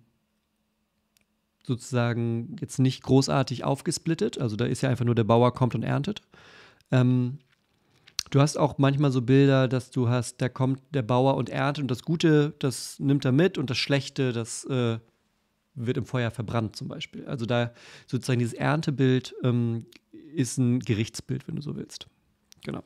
sozusagen 1.67 2.57
jetzt 2.61 2.79
nicht 2.79 3.03
großartig 3.03 3.65
aufgesplittet. 3.65 4.39
Also 4.39 4.57
da 4.57 4.67
ist 4.67 4.83
ja 4.83 4.91
einfach 4.91 5.05
nur 5.05 5.15
der 5.15 5.25
Bauer 5.25 5.55
kommt 5.55 5.75
und 5.75 5.83
erntet. 5.83 6.23
Ähm, 6.91 7.39
du 8.31 8.41
hast 8.41 8.57
auch 8.57 8.79
manchmal 8.79 9.11
so 9.11 9.23
Bilder, 9.23 9.69
dass 9.69 9.91
du 9.91 10.09
hast, 10.09 10.41
da 10.41 10.49
kommt 10.49 10.83
der 10.93 11.03
Bauer 11.03 11.37
und 11.37 11.49
erntet 11.49 11.83
und 11.83 11.91
das 11.91 12.03
Gute, 12.03 12.55
das 12.59 12.99
nimmt 12.99 13.25
er 13.25 13.33
mit 13.33 13.59
und 13.59 13.71
das 13.71 13.79
Schlechte, 13.79 14.33
das 14.33 14.65
äh, 14.65 14.99
wird 15.75 15.97
im 15.97 16.07
Feuer 16.07 16.31
verbrannt 16.31 16.77
zum 16.77 16.89
Beispiel. 16.89 17.27
Also 17.27 17.47
da 17.47 17.73
sozusagen 18.07 18.39
dieses 18.39 18.55
Erntebild 18.55 19.35
ähm, 19.43 19.87
ist 20.35 20.59
ein 20.59 20.81
Gerichtsbild, 20.81 21.49
wenn 21.49 21.57
du 21.57 21.63
so 21.63 21.77
willst. 21.77 22.07
Genau. 22.65 22.83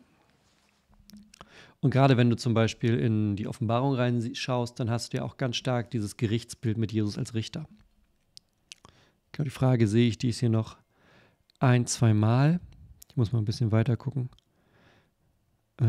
Und 1.80 1.90
gerade 1.90 2.16
wenn 2.16 2.28
du 2.28 2.36
zum 2.36 2.54
Beispiel 2.54 2.98
in 2.98 3.36
die 3.36 3.46
Offenbarung 3.46 3.94
reinschaust, 3.94 4.80
dann 4.80 4.90
hast 4.90 5.12
du 5.12 5.18
ja 5.18 5.22
auch 5.22 5.36
ganz 5.36 5.56
stark 5.56 5.90
dieses 5.90 6.16
Gerichtsbild 6.16 6.76
mit 6.76 6.92
Jesus 6.92 7.16
als 7.16 7.34
Richter. 7.34 7.68
Genau, 9.38 9.44
die 9.44 9.50
Frage 9.50 9.86
sehe 9.86 10.08
ich, 10.08 10.18
die 10.18 10.30
ist 10.30 10.40
hier 10.40 10.48
noch 10.48 10.76
ein, 11.60 11.86
zwei 11.86 12.12
Mal. 12.12 12.58
Ich 13.08 13.16
muss 13.16 13.32
mal 13.32 13.38
ein 13.38 13.44
bisschen 13.44 13.70
weiter 13.70 13.96
gucken. 13.96 14.30
Äh, 15.80 15.84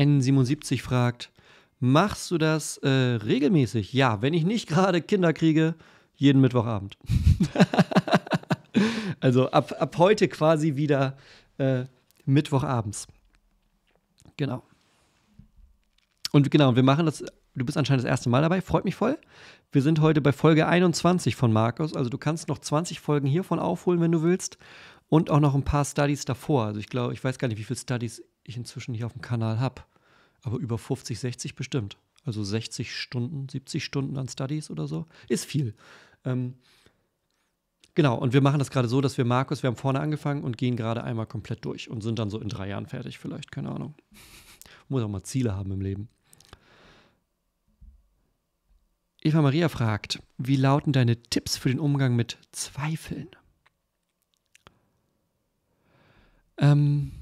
N77 0.00 0.82
fragt, 0.82 1.32
machst 1.80 2.30
du 2.30 2.38
das 2.38 2.76
äh, 2.78 2.88
regelmäßig? 2.88 3.92
Ja, 3.92 4.22
wenn 4.22 4.34
ich 4.34 4.44
nicht 4.44 4.68
gerade 4.68 5.02
Kinder 5.02 5.32
kriege, 5.32 5.74
jeden 6.14 6.40
Mittwochabend. 6.40 6.96
also 9.20 9.50
ab, 9.50 9.74
ab 9.80 9.98
heute 9.98 10.28
quasi 10.28 10.76
wieder 10.76 11.18
äh, 11.58 11.86
Mittwochabends. 12.24 13.08
Genau. 14.36 14.62
Und 16.30 16.52
genau, 16.52 16.76
wir 16.76 16.84
machen 16.84 17.06
das 17.06 17.24
Du 17.58 17.64
bist 17.64 17.76
anscheinend 17.76 18.04
das 18.04 18.08
erste 18.08 18.28
Mal 18.28 18.42
dabei, 18.42 18.60
freut 18.60 18.84
mich 18.84 18.94
voll. 18.94 19.18
Wir 19.72 19.82
sind 19.82 20.00
heute 20.00 20.20
bei 20.20 20.32
Folge 20.32 20.68
21 20.68 21.34
von 21.34 21.52
Markus, 21.52 21.94
also 21.94 22.08
du 22.08 22.16
kannst 22.16 22.48
noch 22.48 22.58
20 22.58 23.00
Folgen 23.00 23.26
hiervon 23.26 23.58
aufholen, 23.58 24.00
wenn 24.00 24.12
du 24.12 24.22
willst. 24.22 24.58
Und 25.08 25.30
auch 25.30 25.40
noch 25.40 25.54
ein 25.54 25.64
paar 25.64 25.84
Studies 25.84 26.24
davor. 26.24 26.66
Also 26.66 26.80
ich 26.80 26.88
glaube, 26.88 27.14
ich 27.14 27.24
weiß 27.24 27.38
gar 27.38 27.48
nicht, 27.48 27.58
wie 27.58 27.64
viele 27.64 27.78
Studies 27.78 28.22
ich 28.44 28.56
inzwischen 28.56 28.94
hier 28.94 29.06
auf 29.06 29.14
dem 29.14 29.22
Kanal 29.22 29.58
habe. 29.58 29.82
Aber 30.42 30.58
über 30.58 30.78
50, 30.78 31.18
60 31.18 31.54
bestimmt. 31.54 31.96
Also 32.24 32.44
60 32.44 32.94
Stunden, 32.94 33.48
70 33.48 33.82
Stunden 33.82 34.18
an 34.18 34.28
Studies 34.28 34.70
oder 34.70 34.86
so. 34.86 35.06
Ist 35.28 35.46
viel. 35.46 35.74
Ähm, 36.24 36.54
genau, 37.94 38.16
und 38.18 38.34
wir 38.34 38.42
machen 38.42 38.58
das 38.58 38.70
gerade 38.70 38.86
so, 38.86 39.00
dass 39.00 39.16
wir 39.16 39.24
Markus, 39.24 39.62
wir 39.62 39.68
haben 39.68 39.76
vorne 39.76 40.00
angefangen 40.00 40.44
und 40.44 40.58
gehen 40.58 40.76
gerade 40.76 41.02
einmal 41.02 41.26
komplett 41.26 41.64
durch 41.64 41.90
und 41.90 42.02
sind 42.02 42.18
dann 42.18 42.28
so 42.28 42.38
in 42.38 42.50
drei 42.50 42.68
Jahren 42.68 42.86
fertig, 42.86 43.18
vielleicht, 43.18 43.50
keine 43.50 43.70
Ahnung. 43.70 43.94
Muss 44.88 45.02
auch 45.02 45.08
mal 45.08 45.22
Ziele 45.22 45.56
haben 45.56 45.72
im 45.72 45.80
Leben. 45.80 46.08
Eva 49.28 49.42
Maria 49.42 49.68
fragt, 49.68 50.22
wie 50.38 50.56
lauten 50.56 50.94
deine 50.94 51.22
Tipps 51.22 51.58
für 51.58 51.68
den 51.68 51.80
Umgang 51.80 52.16
mit 52.16 52.38
Zweifeln? 52.50 53.28
Ähm, 56.56 57.12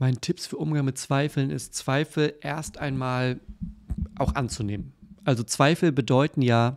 mein 0.00 0.20
Tipps 0.20 0.48
für 0.48 0.56
Umgang 0.56 0.84
mit 0.84 0.98
Zweifeln 0.98 1.50
ist, 1.50 1.76
Zweifel 1.76 2.34
erst 2.40 2.78
einmal 2.78 3.38
auch 4.18 4.34
anzunehmen. 4.34 4.94
Also 5.22 5.44
Zweifel 5.44 5.92
bedeuten 5.92 6.42
ja, 6.42 6.76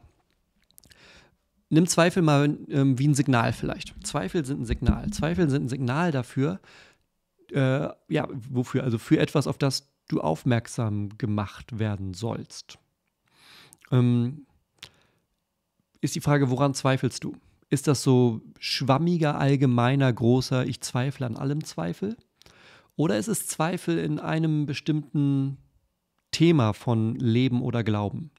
nimm 1.69 1.87
Zweifel 1.87 2.21
mal 2.21 2.55
ähm, 2.69 2.99
wie 2.99 3.07
ein 3.07 3.15
Signal 3.15 3.53
vielleicht. 3.53 3.95
Zweifel 4.05 4.45
sind 4.45 4.61
ein 4.61 4.65
Signal. 4.65 5.09
Zweifel 5.09 5.49
sind 5.49 5.63
ein 5.63 5.69
Signal 5.69 6.11
dafür, 6.11 6.59
äh, 7.51 7.89
ja, 8.09 8.27
wofür? 8.31 8.83
Also 8.83 8.99
für 8.99 9.17
etwas, 9.17 9.47
auf 9.47 9.57
das 9.57 9.89
du 10.07 10.21
aufmerksam 10.21 11.17
gemacht 11.17 11.79
werden 11.79 12.13
sollst. 12.13 12.77
Ähm, 13.91 14.45
ist 16.01 16.15
die 16.15 16.21
Frage, 16.21 16.49
woran 16.49 16.73
zweifelst 16.73 17.23
du? 17.23 17.35
Ist 17.69 17.87
das 17.87 18.01
so 18.01 18.41
schwammiger, 18.59 19.37
allgemeiner, 19.37 20.11
großer, 20.11 20.65
ich 20.65 20.81
zweifle 20.81 21.25
an 21.25 21.35
allem 21.35 21.63
Zweifel? 21.63 22.15
Oder 22.95 23.17
ist 23.17 23.27
es 23.27 23.47
Zweifel 23.47 23.97
in 23.97 24.19
einem 24.19 24.65
bestimmten 24.65 25.57
Thema 26.31 26.73
von 26.73 27.15
Leben 27.15 27.61
oder 27.61 27.83
Glauben? 27.83 28.31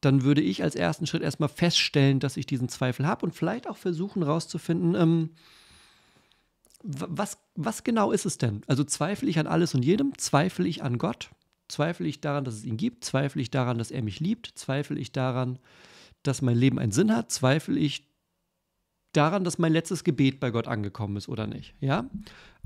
Dann 0.00 0.24
würde 0.24 0.40
ich 0.40 0.62
als 0.62 0.74
ersten 0.74 1.06
Schritt 1.06 1.22
erstmal 1.22 1.48
feststellen, 1.48 2.20
dass 2.20 2.36
ich 2.36 2.46
diesen 2.46 2.68
Zweifel 2.68 3.06
habe 3.06 3.26
und 3.26 3.34
vielleicht 3.34 3.68
auch 3.68 3.76
versuchen 3.76 4.24
herauszufinden, 4.24 4.94
ähm, 4.94 5.30
was, 6.82 7.38
was 7.54 7.84
genau 7.84 8.10
ist 8.10 8.24
es 8.24 8.38
denn? 8.38 8.62
Also 8.66 8.84
zweifle 8.84 9.28
ich 9.28 9.38
an 9.38 9.46
alles 9.46 9.74
und 9.74 9.84
jedem? 9.84 10.16
Zweifle 10.16 10.66
ich 10.66 10.82
an 10.82 10.96
Gott? 10.96 11.30
Zweifle 11.68 12.06
ich 12.06 12.20
daran, 12.20 12.44
dass 12.44 12.54
es 12.54 12.64
ihn 12.64 12.78
gibt? 12.78 13.04
Zweifle 13.04 13.42
ich 13.42 13.50
daran, 13.50 13.78
dass 13.78 13.90
er 13.90 14.02
mich 14.02 14.18
liebt? 14.18 14.50
Zweifle 14.54 14.98
ich 14.98 15.12
daran, 15.12 15.58
dass 16.22 16.42
mein 16.42 16.56
Leben 16.56 16.78
einen 16.78 16.92
Sinn 16.92 17.14
hat, 17.14 17.30
zweifle 17.30 17.78
ich 17.78 18.06
daran, 19.12 19.44
dass 19.44 19.58
mein 19.58 19.72
letztes 19.72 20.04
Gebet 20.04 20.40
bei 20.40 20.50
Gott 20.50 20.68
angekommen 20.68 21.16
ist 21.16 21.28
oder 21.28 21.46
nicht. 21.46 21.74
Ja? 21.80 22.08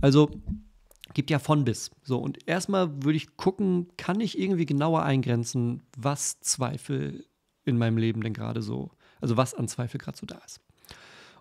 Also 0.00 0.30
gibt 1.12 1.30
ja 1.30 1.38
von 1.38 1.64
bis. 1.64 1.90
So, 2.02 2.18
und 2.18 2.46
erstmal 2.48 3.02
würde 3.02 3.16
ich 3.16 3.36
gucken, 3.36 3.88
kann 3.96 4.20
ich 4.20 4.38
irgendwie 4.38 4.66
genauer 4.66 5.02
eingrenzen, 5.02 5.82
was 5.96 6.40
Zweifel 6.40 7.26
in 7.64 7.78
meinem 7.78 7.98
Leben 7.98 8.22
denn 8.22 8.34
gerade 8.34 8.62
so, 8.62 8.90
also 9.20 9.36
was 9.36 9.54
an 9.54 9.68
Zweifel 9.68 9.98
gerade 9.98 10.18
so 10.18 10.26
da 10.26 10.38
ist. 10.44 10.60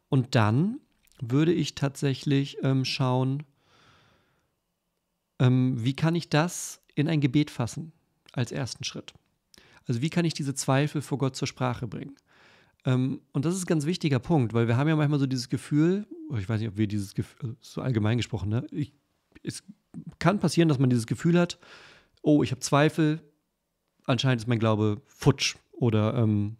Und 0.09 0.35
dann 0.35 0.79
würde 1.21 1.53
ich 1.53 1.75
tatsächlich 1.75 2.57
ähm, 2.63 2.85
schauen, 2.85 3.43
ähm, 5.39 5.83
wie 5.83 5.95
kann 5.95 6.15
ich 6.15 6.29
das 6.29 6.81
in 6.95 7.07
ein 7.07 7.21
Gebet 7.21 7.49
fassen 7.49 7.91
als 8.33 8.51
ersten 8.51 8.83
Schritt. 8.83 9.13
Also 9.87 10.01
wie 10.01 10.09
kann 10.09 10.25
ich 10.25 10.33
diese 10.33 10.55
Zweifel 10.55 11.01
vor 11.01 11.17
Gott 11.17 11.35
zur 11.35 11.47
Sprache 11.47 11.87
bringen? 11.87 12.15
Ähm, 12.85 13.21
und 13.31 13.45
das 13.45 13.55
ist 13.55 13.63
ein 13.63 13.67
ganz 13.67 13.85
wichtiger 13.85 14.19
Punkt, 14.19 14.53
weil 14.53 14.67
wir 14.67 14.77
haben 14.77 14.87
ja 14.87 14.95
manchmal 14.95 15.19
so 15.19 15.27
dieses 15.27 15.49
Gefühl, 15.49 16.05
oh, 16.29 16.37
ich 16.37 16.47
weiß 16.47 16.59
nicht, 16.59 16.69
ob 16.69 16.77
wir 16.77 16.87
dieses 16.87 17.13
Gefühl, 17.13 17.39
also 17.41 17.55
so 17.61 17.81
allgemein 17.81 18.17
gesprochen, 18.17 18.49
ne? 18.49 18.65
Ich, 18.71 18.93
es 19.43 19.63
kann 20.19 20.39
passieren, 20.39 20.69
dass 20.69 20.79
man 20.79 20.89
dieses 20.89 21.07
Gefühl 21.07 21.39
hat, 21.39 21.59
oh, 22.21 22.43
ich 22.43 22.51
habe 22.51 22.61
Zweifel, 22.61 23.21
anscheinend 24.05 24.41
ist 24.41 24.47
mein 24.47 24.59
Glaube 24.59 25.01
futsch 25.07 25.55
oder 25.71 26.15
ähm, 26.15 26.57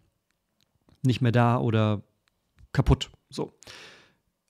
nicht 1.02 1.20
mehr 1.20 1.32
da 1.32 1.58
oder 1.58 2.02
kaputt. 2.72 3.10
So. 3.30 3.52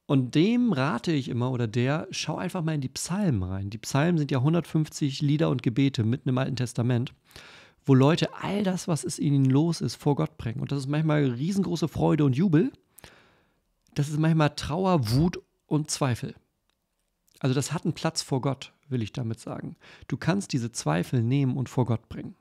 Und 0.07 0.35
dem 0.35 0.73
rate 0.73 1.13
ich 1.13 1.29
immer 1.29 1.51
oder 1.51 1.67
der, 1.67 2.07
schau 2.11 2.37
einfach 2.37 2.63
mal 2.63 2.75
in 2.75 2.81
die 2.83 2.89
Psalmen 2.89 3.43
rein. 3.43 3.71
Die 3.71 3.79
Psalmen 3.79 4.19
sind 4.19 4.31
ja 4.31 4.39
150 4.39 5.23
Lieder 5.23 5.49
und 5.49 5.63
Gebete 5.63 6.05
mitten 6.05 6.29
im 6.29 6.39
Alten 6.39 6.57
Testament 6.57 7.15
wo 7.85 7.94
Leute 7.94 8.35
all 8.35 8.62
das, 8.62 8.88
was 8.88 9.05
es 9.05 9.18
ihnen 9.18 9.44
los 9.44 9.81
ist, 9.81 9.97
vor 9.97 10.16
Gott 10.16 10.37
bringen. 10.38 10.61
Und 10.61 10.73
das 10.73 10.81
ist 10.81 10.88
manchmal 10.88 11.25
riesengroße 11.25 11.88
Freude 11.88 12.25
und 12.25 12.35
Jubel. 12.37 12.73
Das 13.94 14.09
ist 14.09 14.18
manchmal 14.18 14.55
Trauer, 14.55 15.11
Wut 15.11 15.40
und 15.66 15.90
Zweifel. 15.90 16.35
Also 17.40 17.55
das 17.55 17.73
hat 17.73 17.85
einen 17.85 17.92
Platz 17.92 18.23
vor 18.23 18.40
Gott, 18.40 18.73
will 18.88 19.03
ich 19.03 19.12
damit 19.12 19.38
sagen. 19.38 19.77
Du 20.09 20.16
kannst 20.16 20.53
diese 20.53 20.73
Zweifel 20.73 21.23
nehmen 21.23 21.57
und 21.57 21.68
vor 21.68 21.85
Gott 21.85 22.09
bringen. 22.09 22.35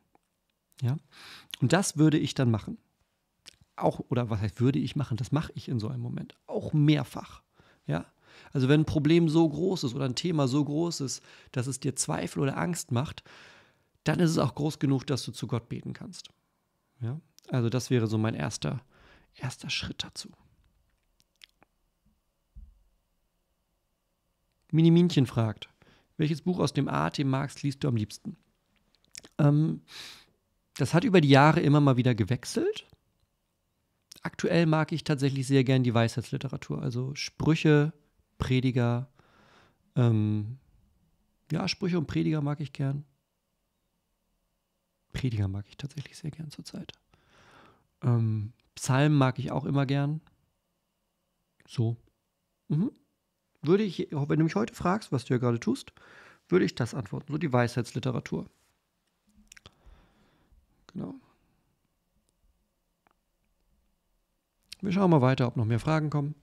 Ja? 0.82 0.98
Und 1.62 1.74
das 1.74 1.98
würde 1.98 2.18
ich 2.18 2.34
dann 2.34 2.50
machen. 2.50 2.78
Auch, 3.76 4.00
oder 4.10 4.30
was 4.30 4.40
heißt, 4.40 4.62
würde 4.62 4.80
ich 4.80 4.96
machen? 4.96 5.18
Das 5.18 5.32
mache 5.32 5.52
ich 5.56 5.68
in 5.68 5.80
so 5.80 5.90
einem 5.90 6.02
Moment. 6.02 6.36
Auch 6.48 6.74
mehrfach. 6.74 7.42
Ja? 7.86 8.06
Also 8.52 8.70
wenn 8.70 8.82
ein 8.82 8.86
Problem 8.86 9.30
so 9.30 9.48
groß 9.48 9.84
ist 9.84 9.96
oder 9.96 10.06
ein 10.06 10.16
Thema 10.16 10.48
so 10.48 10.64
groß 10.64 11.02
ist, 11.02 11.24
dass 11.52 11.68
es 11.68 11.80
dir 11.80 11.96
Zweifel 11.96 12.42
oder 12.42 12.58
Angst 12.58 12.92
macht, 12.92 13.24
dann 14.04 14.20
ist 14.20 14.32
es 14.32 14.38
auch 14.38 14.56
groß 14.56 14.80
genug, 14.80 15.06
dass 15.08 15.24
du 15.24 15.32
zu 15.32 15.48
Gott 15.48 15.70
beten 15.70 15.94
kannst. 15.94 16.30
Ja? 17.02 17.20
Also 17.50 17.70
das 17.70 17.90
wäre 17.90 18.08
so 18.08 18.18
mein 18.18 18.36
erster, 18.36 18.82
erster 19.36 19.70
Schritt 19.70 20.04
dazu. 20.04 20.30
Mini-Minchen 24.72 25.28
fragt, 25.28 25.70
welches 26.18 26.42
Buch 26.42 26.60
aus 26.60 26.74
dem 26.74 26.88
A.T. 26.88 27.24
Marx 27.24 27.62
liest 27.62 27.84
du 27.84 27.88
am 27.88 27.96
liebsten? 27.96 28.38
Ähm, 29.38 29.82
das 30.76 30.94
hat 30.94 31.04
über 31.04 31.22
die 31.22 31.30
Jahre 31.30 31.60
immer 31.60 31.80
mal 31.80 31.98
wieder 31.98 32.16
gewechselt. 32.16 32.88
Aktuell 34.24 34.66
mag 34.66 34.92
ich 34.92 35.04
tatsächlich 35.04 35.46
sehr 35.46 35.64
gern 35.64 35.84
die 35.84 35.94
Weisheitsliteratur, 35.94 36.82
also 36.82 37.14
Sprüche, 37.14 37.94
Prediger. 38.38 39.10
Ähm, 39.96 40.58
ja, 41.52 41.68
Sprüche 41.68 42.00
und 42.00 42.08
Prediger 42.08 42.42
mag 42.42 42.60
ich 42.60 42.74
gern. 42.74 43.06
Prediger 45.14 45.48
mag 45.48 45.66
ich 45.70 45.78
tatsächlich 45.78 46.18
sehr 46.18 46.32
gern 46.32 46.50
zurzeit. 46.50 46.92
Ähm, 48.02 48.54
Psalmen 48.76 49.18
mag 49.18 49.40
ich 49.40 49.52
auch 49.52 49.66
immer 49.66 49.86
gern. 49.86 50.22
So. 51.68 51.96
Mhm 52.68 52.92
würde 53.64 53.84
ich, 53.84 54.08
wenn 54.12 54.40
du 54.40 54.44
mich 54.44 54.56
heute 54.56 54.74
fragst, 54.76 55.12
was 55.12 55.26
du 55.26 55.34
ja 55.34 55.40
gerade 55.40 55.60
tust, 55.60 55.94
würde 56.50 56.66
ich 56.66 56.76
das 56.76 56.94
antworten. 56.94 57.32
So 57.32 57.38
die 57.38 57.52
Weisheitsliteratur. 57.52 58.46
Genau. 60.92 61.16
Wir 64.82 64.92
schauen 64.92 65.10
mal 65.10 65.22
weiter, 65.22 65.48
ob 65.48 65.56
noch 65.56 65.66
mehr 65.66 65.80
Fragen 65.80 66.10
kommen. 66.10 66.36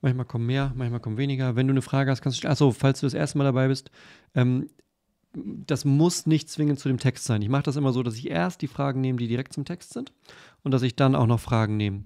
Manchmal 0.00 0.26
kommen 0.26 0.46
mehr, 0.46 0.72
manchmal 0.74 1.00
kommen 1.00 1.18
weniger. 1.18 1.56
Wenn 1.56 1.66
du 1.68 1.72
eine 1.72 1.82
Frage 1.82 2.10
hast, 2.10 2.22
kannst 2.22 2.42
du. 2.42 2.48
Achso, 2.48 2.72
falls 2.72 3.00
du 3.00 3.06
das 3.06 3.14
erste 3.14 3.38
Mal 3.38 3.44
dabei 3.44 3.68
bist, 3.68 3.90
ähm, 4.34 4.70
das 5.36 5.84
muss 5.84 6.26
nicht 6.26 6.48
zwingend 6.48 6.78
zu 6.78 6.88
dem 6.88 6.98
Text 6.98 7.24
sein. 7.24 7.42
Ich 7.42 7.48
mache 7.48 7.64
das 7.64 7.76
immer 7.76 7.92
so, 7.92 8.02
dass 8.02 8.16
ich 8.16 8.30
erst 8.30 8.62
die 8.62 8.68
Fragen 8.68 9.00
nehme, 9.00 9.18
die 9.18 9.28
direkt 9.28 9.52
zum 9.52 9.64
Text 9.64 9.92
sind, 9.92 10.12
und 10.62 10.72
dass 10.72 10.82
ich 10.82 10.96
dann 10.96 11.14
auch 11.14 11.26
noch 11.26 11.40
Fragen 11.40 11.76
nehme, 11.76 12.04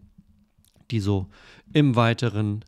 die 0.90 1.00
so 1.00 1.26
im 1.72 1.96
weiteren 1.96 2.64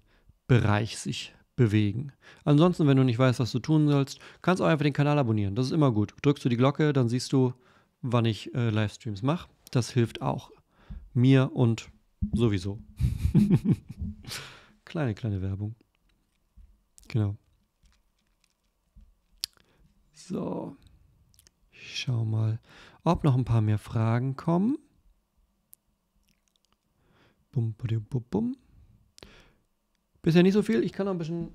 Bereich 0.47 0.99
sich 0.99 1.35
bewegen. 1.57 2.13
Ansonsten, 2.45 2.87
wenn 2.87 2.97
du 2.97 3.05
nicht 3.05 3.19
weißt, 3.19 3.41
was 3.41 3.53
du 3.53 3.59
tun 3.59 3.89
sollst, 3.89 4.19
kannst 4.41 4.61
du 4.61 4.65
auch 4.65 4.69
einfach 4.69 4.85
den 4.85 4.93
Kanal 4.93 5.19
abonnieren. 5.19 5.55
Das 5.55 5.67
ist 5.67 5.73
immer 5.73 5.93
gut. 5.93 6.15
Drückst 6.23 6.45
du 6.45 6.49
die 6.49 6.57
Glocke, 6.57 6.93
dann 6.93 7.09
siehst 7.09 7.33
du, 7.33 7.53
wann 8.01 8.25
ich 8.25 8.55
äh, 8.55 8.71
Livestreams 8.71 9.23
mache. 9.23 9.49
Das 9.71 9.91
hilft 9.91 10.23
auch 10.23 10.51
mir 11.15 11.51
und 11.55 11.91
sowieso. 12.33 12.79
kleine, 14.85 15.15
kleine 15.15 15.43
Werbung. 15.43 15.75
Genau. 17.09 17.37
So. 20.29 20.77
Ich 21.73 22.01
schau 22.01 22.25
mal, 22.25 22.61
ob 23.03 23.25
noch 23.25 23.37
ein 23.37 23.45
paar 23.45 23.61
mehr 23.61 23.79
Fragen 23.79 24.37
kommen. 24.37 24.79
Bum, 27.51 27.75
bum, 27.75 28.05
bum, 28.09 28.25
bum. 28.31 28.57
Bisher 30.23 30.43
nicht 30.45 30.55
so 30.55 30.63
viel. 30.63 30.85
Ich 30.85 30.93
kann 30.93 31.07
noch 31.07 31.13
ein 31.13 31.19
bisschen. 31.19 31.49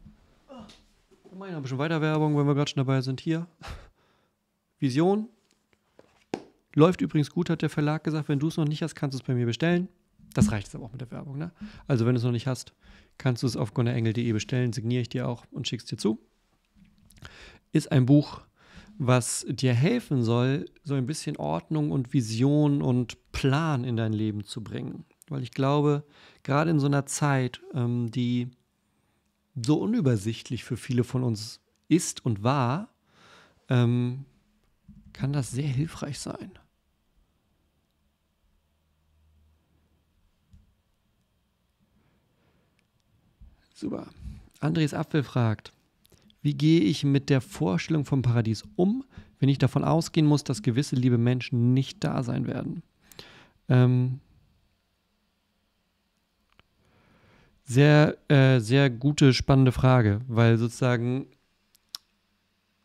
Oh, 0.49 1.35
noch 1.35 1.47
ein 1.47 1.61
bisschen 1.61 1.77
Weiterwerbung, 1.77 2.37
wenn 2.37 2.45
wir 2.45 2.55
gerade 2.55 2.69
schon 2.69 2.77
dabei 2.77 3.01
sind. 3.01 3.21
Hier. 3.21 3.47
Vision. 4.79 5.29
Läuft 6.75 7.01
übrigens 7.01 7.31
gut, 7.31 7.49
hat 7.49 7.61
der 7.61 7.69
Verlag 7.69 8.03
gesagt. 8.03 8.27
Wenn 8.27 8.39
du 8.39 8.49
es 8.49 8.57
noch 8.57 8.65
nicht 8.65 8.83
hast, 8.83 8.95
kannst 8.95 9.15
du 9.15 9.21
es 9.21 9.25
bei 9.25 9.33
mir 9.33 9.45
bestellen. 9.45 9.87
Das 10.33 10.51
reicht 10.51 10.67
jetzt 10.67 10.75
aber 10.75 10.85
auch 10.85 10.91
mit 10.91 11.01
der 11.01 11.09
Werbung. 11.09 11.37
Ne? 11.37 11.51
Also, 11.87 12.05
wenn 12.05 12.13
du 12.13 12.19
es 12.19 12.23
noch 12.25 12.31
nicht 12.31 12.47
hast, 12.47 12.73
kannst 13.17 13.41
du 13.43 13.47
es 13.47 13.55
auf 13.55 13.73
gonnerengel.de 13.73 14.31
bestellen. 14.33 14.73
Signiere 14.73 15.01
ich 15.01 15.09
dir 15.09 15.27
auch 15.27 15.45
und 15.51 15.67
schickst 15.67 15.89
dir 15.89 15.97
zu. 15.97 16.19
Ist 17.71 17.91
ein 17.91 18.05
Buch, 18.05 18.41
was 18.97 19.45
dir 19.49 19.73
helfen 19.73 20.23
soll, 20.23 20.65
so 20.83 20.95
ein 20.95 21.05
bisschen 21.05 21.37
Ordnung 21.37 21.91
und 21.91 22.13
Vision 22.13 22.81
und 22.81 23.31
Plan 23.31 23.83
in 23.83 23.95
dein 23.95 24.13
Leben 24.13 24.43
zu 24.43 24.63
bringen. 24.63 25.05
Weil 25.29 25.43
ich 25.43 25.51
glaube, 25.51 26.03
gerade 26.43 26.71
in 26.71 26.79
so 26.79 26.87
einer 26.87 27.05
Zeit, 27.05 27.61
ähm, 27.73 28.09
die 28.11 28.49
so 29.55 29.79
unübersichtlich 29.79 30.63
für 30.63 30.77
viele 30.77 31.03
von 31.03 31.23
uns 31.23 31.59
ist 31.87 32.25
und 32.25 32.43
war, 32.43 32.89
ähm, 33.69 34.25
kann 35.13 35.33
das 35.33 35.51
sehr 35.51 35.67
hilfreich 35.67 36.19
sein. 36.19 36.51
Super. 43.73 44.07
Andres 44.59 44.93
Apfel 44.93 45.23
fragt, 45.23 45.71
wie 46.41 46.53
gehe 46.53 46.81
ich 46.81 47.03
mit 47.03 47.29
der 47.29 47.41
Vorstellung 47.41 48.05
vom 48.05 48.21
Paradies 48.21 48.63
um, 48.75 49.03
wenn 49.39 49.49
ich 49.49 49.57
davon 49.57 49.83
ausgehen 49.83 50.25
muss, 50.25 50.43
dass 50.43 50.61
gewisse 50.61 50.95
liebe 50.95 51.17
Menschen 51.17 51.73
nicht 51.73 52.03
da 52.03 52.23
sein 52.23 52.47
werden? 52.47 52.83
Ähm, 53.69 54.19
Sehr, 57.69 58.17
äh, 58.29 58.61
sehr 58.61 58.89
gute, 58.89 59.33
spannende 59.33 59.73
Frage, 59.73 60.21
weil 60.29 60.57
sozusagen 60.57 61.27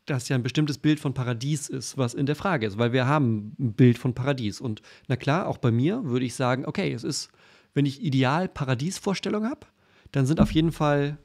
das 0.06 0.28
ja 0.28 0.34
ein 0.34 0.42
bestimmtes 0.42 0.78
Bild 0.78 0.98
von 0.98 1.14
Paradies 1.14 1.68
ist, 1.68 1.96
was 1.96 2.14
in 2.14 2.26
der 2.26 2.34
Frage 2.34 2.66
ist, 2.66 2.78
weil 2.78 2.92
wir 2.92 3.06
haben 3.06 3.54
ein 3.60 3.74
Bild 3.74 3.96
von 3.96 4.12
Paradies. 4.12 4.60
Und 4.60 4.82
na 5.06 5.14
klar, 5.14 5.46
auch 5.46 5.58
bei 5.58 5.70
mir 5.70 6.04
würde 6.04 6.26
ich 6.26 6.34
sagen, 6.34 6.66
okay, 6.66 6.92
es 6.92 7.04
ist, 7.04 7.30
wenn 7.74 7.86
ich 7.86 8.02
ideal 8.02 8.48
Paradiesvorstellung 8.48 9.46
habe, 9.46 9.66
dann 10.10 10.26
sind 10.26 10.40
auf 10.40 10.50
jeden 10.50 10.72
Fall 10.72 11.16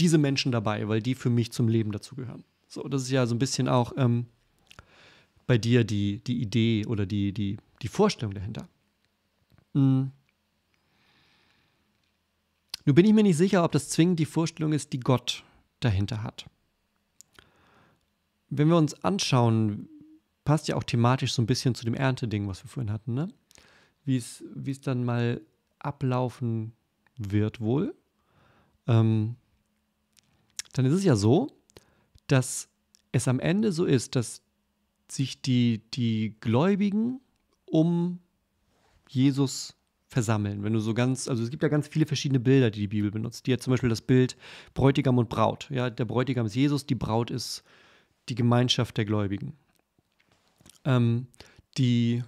diese 0.00 0.18
Menschen 0.18 0.52
dabei, 0.52 0.88
weil 0.88 1.00
die 1.00 1.14
für 1.14 1.30
mich 1.30 1.52
zum 1.52 1.68
Leben 1.68 1.92
dazugehören. 1.92 2.44
So, 2.68 2.82
das 2.88 3.02
ist 3.02 3.10
ja 3.10 3.26
so 3.26 3.34
ein 3.34 3.38
bisschen 3.38 3.68
auch 3.68 3.92
ähm, 3.96 4.26
bei 5.46 5.58
dir 5.58 5.84
die, 5.84 6.18
die 6.24 6.40
Idee 6.40 6.86
oder 6.86 7.06
die, 7.06 7.32
die, 7.32 7.58
die 7.82 7.88
Vorstellung 7.88 8.34
dahinter. 8.34 8.68
Mhm. 9.74 10.10
Nun 12.86 12.94
bin 12.94 13.06
ich 13.06 13.14
mir 13.14 13.22
nicht 13.22 13.36
sicher, 13.36 13.64
ob 13.64 13.72
das 13.72 13.88
zwingend 13.88 14.18
die 14.18 14.26
Vorstellung 14.26 14.72
ist, 14.72 14.92
die 14.92 15.00
Gott 15.00 15.42
dahinter 15.80 16.22
hat. 16.22 16.46
Wenn 18.50 18.68
wir 18.68 18.76
uns 18.76 18.94
anschauen, 19.04 19.88
passt 20.44 20.68
ja 20.68 20.76
auch 20.76 20.84
thematisch 20.84 21.32
so 21.32 21.42
ein 21.42 21.46
bisschen 21.46 21.74
zu 21.74 21.84
dem 21.84 21.94
Ernteding, 21.94 22.46
was 22.46 22.62
wir 22.62 22.68
vorhin 22.68 22.92
hatten, 22.92 23.14
ne? 23.14 23.28
Wie 24.04 24.16
es, 24.16 24.42
dann 24.82 25.04
mal 25.04 25.40
ablaufen 25.78 26.72
wird 27.16 27.60
wohl. 27.60 27.94
Ähm, 28.86 29.36
dann 30.74 30.84
ist 30.84 30.92
es 30.92 31.04
ja 31.04 31.16
so, 31.16 31.48
dass 32.26 32.68
es 33.12 33.28
am 33.28 33.40
Ende 33.40 33.72
so 33.72 33.84
ist, 33.84 34.16
dass 34.16 34.42
sich 35.10 35.40
die, 35.40 35.82
die 35.94 36.36
Gläubigen 36.40 37.20
um 37.64 38.18
Jesus 39.08 39.76
versammeln. 40.08 40.62
Wenn 40.62 40.72
du 40.72 40.80
so 40.80 40.94
ganz, 40.94 41.28
also 41.28 41.42
es 41.42 41.50
gibt 41.50 41.62
ja 41.62 41.68
ganz 41.68 41.88
viele 41.88 42.06
verschiedene 42.06 42.40
Bilder, 42.40 42.70
die 42.70 42.80
die 42.80 42.88
Bibel 42.88 43.10
benutzt. 43.10 43.46
Die 43.46 43.52
hat 43.52 43.62
zum 43.62 43.72
Beispiel 43.72 43.88
das 43.88 44.02
Bild 44.02 44.36
Bräutigam 44.74 45.18
und 45.18 45.28
Braut. 45.28 45.68
Ja, 45.70 45.90
der 45.90 46.04
Bräutigam 46.04 46.46
ist 46.46 46.54
Jesus, 46.54 46.86
die 46.86 46.94
Braut 46.94 47.30
ist 47.30 47.62
die 48.28 48.34
Gemeinschaft 48.34 48.96
der 48.96 49.04
Gläubigen. 49.04 49.54
Ähm, 50.84 51.26
die 51.78 52.22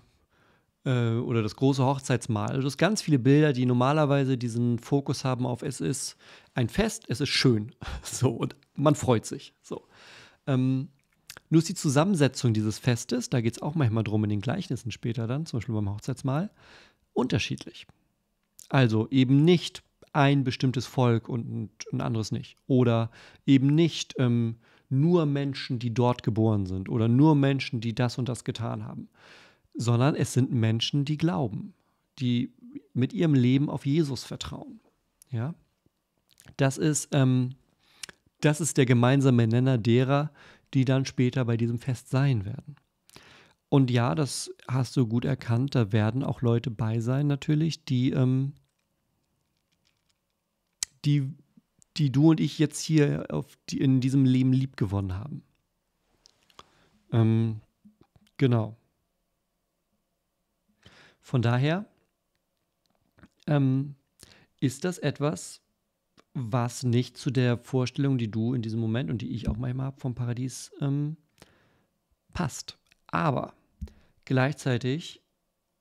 äh, 0.87 1.17
oder 1.17 1.43
das 1.43 1.57
große 1.57 1.85
Hochzeitsmahl. 1.85 2.51
Also 2.51 2.63
das 2.63 2.79
ganz 2.79 3.03
viele 3.03 3.19
Bilder, 3.19 3.53
die 3.53 3.67
normalerweise 3.67 4.39
diesen 4.39 4.79
Fokus 4.79 5.25
haben 5.25 5.45
auf 5.45 5.63
es 5.63 5.81
ist 5.81 6.17
ein 6.55 6.69
Fest, 6.69 7.05
es 7.09 7.21
ist 7.21 7.29
schön. 7.29 7.73
So, 8.03 8.31
und 8.31 8.57
man 8.75 8.95
freut 8.95 9.27
sich. 9.27 9.53
So. 9.63 9.83
Ähm, 10.47 10.89
nur 11.51 11.59
ist 11.59 11.69
die 11.69 11.75
Zusammensetzung 11.75 12.55
dieses 12.55 12.79
Festes, 12.79 13.29
da 13.29 13.41
geht 13.41 13.55
es 13.55 13.63
auch 13.63 13.75
manchmal 13.75 14.05
drum 14.05 14.25
in 14.25 14.31
den 14.31 14.41
Gleichnissen 14.41 14.91
später 14.91 15.27
dann, 15.27 15.45
zum 15.45 15.59
Beispiel 15.59 15.75
beim 15.75 15.91
Hochzeitsmahl, 15.91 16.51
unterschiedlich. 17.13 17.87
Also 18.69 19.09
eben 19.11 19.45
nicht 19.45 19.83
ein 20.13 20.45
bestimmtes 20.45 20.87
Volk 20.87 21.29
und 21.29 21.71
ein 21.93 22.01
anderes 22.01 22.33
nicht. 22.33 22.57
Oder 22.67 23.11
eben 23.45 23.75
nicht 23.75 24.15
ähm, 24.19 24.57
nur 24.89 25.27
Menschen, 25.27 25.79
die 25.79 25.93
dort 25.93 26.23
geboren 26.23 26.67
sind 26.67 26.89
oder 26.89 27.09
nur 27.09 27.35
Menschen, 27.35 27.81
die 27.81 27.95
das 27.95 28.19
und 28.19 28.29
das 28.29 28.45
getan 28.45 28.85
haben, 28.85 29.09
sondern 29.77 30.15
es 30.15 30.33
sind 30.33 30.53
Menschen, 30.53 31.05
die 31.05 31.17
glauben, 31.17 31.75
die 32.19 32.53
mit 32.93 33.13
ihrem 33.13 33.35
Leben 33.35 33.69
auf 33.69 33.87
Jesus 33.87 34.25
vertrauen. 34.25 34.81
Ja, 35.31 35.55
das 36.57 36.79
ist, 36.79 37.09
ähm, 37.13 37.55
das 38.41 38.61
ist 38.61 38.77
der 38.77 38.87
gemeinsame 38.87 39.47
Nenner 39.47 39.79
derer, 39.79 40.31
die 40.75 40.85
dann 40.85 41.05
später 41.05 41.45
bei 41.45 41.57
diesem 41.57 41.79
Fest 41.79 42.11
sein 42.11 42.45
werden. 42.45 42.77
Und 43.69 43.91
ja, 43.91 44.15
das 44.15 44.51
hast 44.69 44.97
du 44.97 45.07
gut 45.07 45.25
erkannt. 45.25 45.75
Da 45.75 45.93
werden 45.93 46.23
auch 46.23 46.41
Leute 46.41 46.71
bei 46.71 47.01
sein, 47.01 47.27
natürlich, 47.27 47.85
die, 47.85 48.13
ähm, 48.13 48.53
die 51.05 51.35
die 51.99 52.11
du 52.11 52.31
und 52.31 52.41
ich 52.41 52.59
jetzt 52.59 52.81
hier 52.81 53.27
die, 53.71 53.81
in 53.81 54.01
diesem 54.01 54.25
Leben 54.25 54.53
lieb 54.53 54.77
gewonnen 54.77 55.15
haben. 55.15 55.43
Ähm, 57.13 57.61
genau. 58.37 58.77
Von 61.27 61.43
daher 61.43 61.87
ähm, 63.49 63.97
ist 64.61 64.85
das 64.85 64.99
etwas, 64.99 65.61
was 66.35 66.85
nicht 66.85 67.17
zu 67.17 67.33
der 67.33 67.59
Vorstellung, 67.59 68.17
die 68.17 68.31
du 68.31 68.55
in 68.55 68.63
diesem 68.63 68.79
Moment 68.79 69.11
und 69.11 69.23
die 69.23 69.35
ich 69.35 69.49
auch 69.49 69.57
manchmal 69.57 69.87
habe 69.87 70.01
vom 70.01 70.15
Paradies, 70.15 70.71
ähm, 70.81 71.17
passt. 72.33 72.79
Aber 73.09 73.55
gleichzeitig 74.25 75.21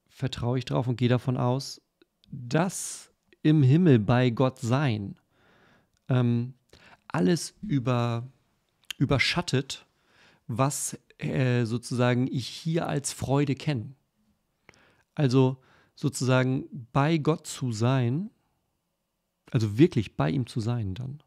vertraue 0.08 0.58
ich 0.58 0.65
darauf 0.65 0.88
und 0.88 0.95
gehe 0.95 1.10
davon 1.10 1.38
aus, 1.38 1.79
dass 2.31 3.12
im 3.43 3.62
Himmel 3.62 3.99
bei 3.99 4.31
Gott 4.31 4.58
sein 4.58 5.13
ähm, 6.10 6.55
alles 7.08 7.53
über, 7.62 8.27
überschattet, 8.97 9.86
was 10.47 10.97
äh, 11.19 11.65
sozusagen 11.65 12.25
ich 12.25 12.47
hier 12.47 12.88
als 12.88 13.13
Freude 13.13 13.53
kenne. 13.53 13.93
Also 15.15 15.58
sozusagen 15.95 16.67
bei 16.91 17.17
Gott 17.17 17.47
zu 17.47 17.71
sein, 17.71 18.30
also 19.51 19.78
wirklich 19.78 20.15
bei 20.15 20.30
ihm 20.30 20.45
zu 20.47 20.60
sein 20.60 20.93
dann, 20.93 21.21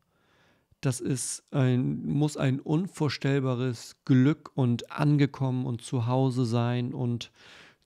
das 0.80 1.00
ist 1.00 1.42
ein, 1.52 2.06
muss 2.06 2.36
ein 2.36 2.60
unvorstellbares 2.60 3.96
Glück 4.04 4.52
und 4.54 4.92
angekommen 4.92 5.66
und 5.66 5.82
zu 5.82 6.06
Hause 6.06 6.44
sein 6.44 6.94
und 6.94 7.32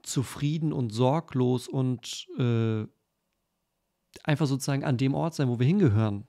zufrieden 0.03 0.73
und 0.73 0.93
sorglos 0.93 1.69
und 1.69 2.29
äh, 2.39 2.85
einfach 4.25 4.47
sozusagen 4.47 4.85
an 4.85 4.99
dem 4.99 5.15
Ort 5.15 5.35
sein, 5.35 5.49
wo 5.49 5.59
wir 5.59 5.67
hingehören, 5.67 6.27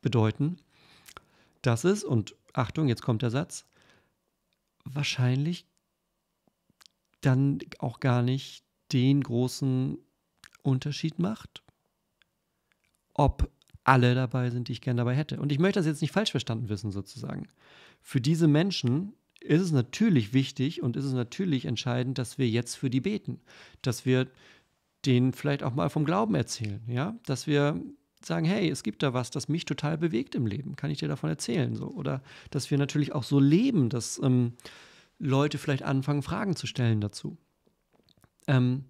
bedeuten, 0.00 0.56
dass 1.62 1.84
es, 1.84 2.02
und 2.02 2.34
Achtung, 2.52 2.88
jetzt 2.88 3.02
kommt 3.02 3.22
der 3.22 3.30
Satz, 3.30 3.64
wahrscheinlich 4.84 5.66
dann 7.20 7.58
auch 7.78 8.00
gar 8.00 8.22
nicht 8.22 8.65
den 8.92 9.22
großen 9.22 9.98
Unterschied 10.62 11.18
macht, 11.18 11.62
ob 13.14 13.50
alle 13.84 14.14
dabei 14.14 14.50
sind, 14.50 14.68
die 14.68 14.72
ich 14.72 14.80
gerne 14.80 14.98
dabei 14.98 15.14
hätte. 15.14 15.40
Und 15.40 15.52
ich 15.52 15.58
möchte 15.58 15.78
das 15.78 15.86
jetzt 15.86 16.02
nicht 16.02 16.12
falsch 16.12 16.32
verstanden 16.32 16.68
wissen, 16.68 16.90
sozusagen. 16.90 17.48
Für 18.00 18.20
diese 18.20 18.48
Menschen 18.48 19.12
ist 19.40 19.62
es 19.62 19.72
natürlich 19.72 20.32
wichtig 20.32 20.82
und 20.82 20.96
ist 20.96 21.04
es 21.04 21.12
natürlich 21.12 21.64
entscheidend, 21.66 22.18
dass 22.18 22.36
wir 22.36 22.48
jetzt 22.48 22.74
für 22.74 22.90
die 22.90 23.00
beten, 23.00 23.40
dass 23.82 24.04
wir 24.04 24.28
denen 25.04 25.32
vielleicht 25.32 25.62
auch 25.62 25.74
mal 25.74 25.88
vom 25.88 26.04
Glauben 26.04 26.34
erzählen, 26.34 26.82
ja, 26.88 27.16
dass 27.26 27.46
wir 27.46 27.80
sagen, 28.24 28.44
hey, 28.44 28.68
es 28.68 28.82
gibt 28.82 29.02
da 29.02 29.14
was, 29.14 29.30
das 29.30 29.48
mich 29.48 29.64
total 29.64 29.98
bewegt 29.98 30.34
im 30.34 30.46
Leben, 30.46 30.74
kann 30.74 30.90
ich 30.90 30.98
dir 30.98 31.08
davon 31.08 31.30
erzählen, 31.30 31.76
so 31.76 31.86
oder 31.88 32.22
dass 32.50 32.70
wir 32.70 32.78
natürlich 32.78 33.12
auch 33.12 33.22
so 33.22 33.38
leben, 33.38 33.88
dass 33.88 34.20
ähm, 34.22 34.54
Leute 35.18 35.58
vielleicht 35.58 35.84
anfangen, 35.84 36.22
Fragen 36.22 36.56
zu 36.56 36.66
stellen 36.66 37.00
dazu. 37.00 37.38
Ähm, 38.46 38.84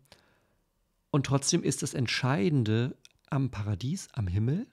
und 1.11 1.27
trotzdem 1.27 1.63
ist 1.63 1.83
das 1.83 1.95
Entscheidende 1.95 2.97
am 3.31 3.51
Paradies, 3.51 4.09
am 4.13 4.27
Himmel, 4.27 4.67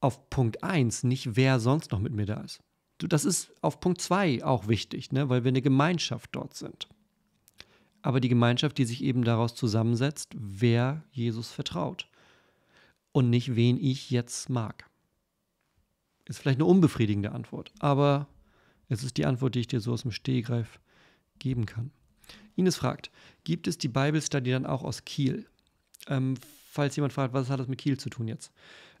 auf 0.00 0.30
Punkt 0.30 0.62
1 0.64 1.04
nicht, 1.04 1.36
wer 1.36 1.60
sonst 1.60 1.92
noch 1.92 1.98
mit 1.98 2.12
mir 2.12 2.26
da 2.26 2.40
ist. 2.40 2.60
Das 2.98 3.24
ist 3.24 3.52
auf 3.62 3.80
Punkt 3.80 4.00
2 4.00 4.44
auch 4.44 4.68
wichtig, 4.68 5.12
ne? 5.12 5.28
weil 5.28 5.44
wir 5.44 5.50
eine 5.50 5.62
Gemeinschaft 5.62 6.30
dort 6.32 6.54
sind. 6.54 6.88
Aber 8.02 8.20
die 8.20 8.28
Gemeinschaft, 8.28 8.78
die 8.78 8.84
sich 8.84 9.02
eben 9.04 9.24
daraus 9.24 9.54
zusammensetzt, 9.54 10.32
wer 10.36 11.02
Jesus 11.12 11.50
vertraut. 11.50 12.08
Und 13.12 13.28
nicht, 13.28 13.56
wen 13.56 13.76
ich 13.76 14.10
jetzt 14.10 14.48
mag. 14.48 14.88
Ist 16.26 16.38
vielleicht 16.38 16.58
eine 16.58 16.66
unbefriedigende 16.66 17.32
Antwort, 17.32 17.72
aber 17.80 18.28
es 18.88 19.02
ist 19.02 19.16
die 19.16 19.26
Antwort, 19.26 19.54
die 19.54 19.60
ich 19.60 19.66
dir 19.66 19.80
so 19.80 19.92
aus 19.92 20.02
dem 20.02 20.12
Stehgreif 20.12 20.78
geben 21.38 21.66
kann. 21.66 21.90
Ines 22.56 22.76
fragt, 22.76 23.10
gibt 23.44 23.66
es 23.66 23.78
die 23.78 23.88
Bible 23.88 24.20
Study 24.20 24.50
dann 24.50 24.66
auch 24.66 24.82
aus 24.82 25.04
Kiel? 25.04 25.46
Ähm, 26.08 26.34
falls 26.70 26.96
jemand 26.96 27.12
fragt, 27.12 27.34
was 27.34 27.50
hat 27.50 27.60
das 27.60 27.68
mit 27.68 27.78
Kiel 27.78 27.98
zu 27.98 28.10
tun 28.10 28.28
jetzt? 28.28 28.52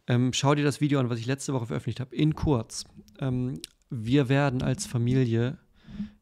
Ähm, 0.06 0.32
schau 0.32 0.54
dir 0.54 0.64
das 0.64 0.80
Video 0.80 0.98
an, 0.98 1.10
was 1.10 1.18
ich 1.18 1.26
letzte 1.26 1.52
Woche 1.52 1.66
veröffentlicht 1.66 2.00
habe, 2.00 2.14
in 2.14 2.34
kurz. 2.34 2.84
Ähm, 3.20 3.60
wir 3.90 4.28
werden 4.28 4.62
als 4.62 4.86
Familie 4.86 5.58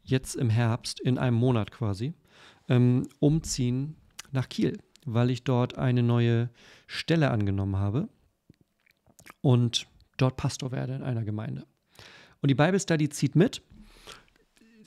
jetzt 0.03 0.35
im 0.35 0.51
Herbst, 0.51 1.01
in 1.01 1.19
einem 1.19 1.37
Monat 1.37 1.71
quasi, 1.71 2.15
ähm, 2.69 3.07
umziehen 3.19 3.97
nach 4.33 4.49
Kiel, 4.49 4.79
weil 5.05 5.31
ich 5.31 5.45
dort 5.45 5.79
eine 5.79 6.03
neue 6.03 6.51
Stelle 6.87 7.31
angenommen 7.31 7.77
habe 7.77 8.09
und 9.41 9.87
dort 10.17 10.37
Pastor 10.37 10.73
werde 10.73 10.95
in 10.95 11.03
einer 11.03 11.25
Gemeinde. 11.25 11.67
Und 12.41 12.49
die 12.49 12.55
Bible 12.55 12.81
Study 12.81 13.09
zieht 13.09 13.37
mit. 13.37 13.63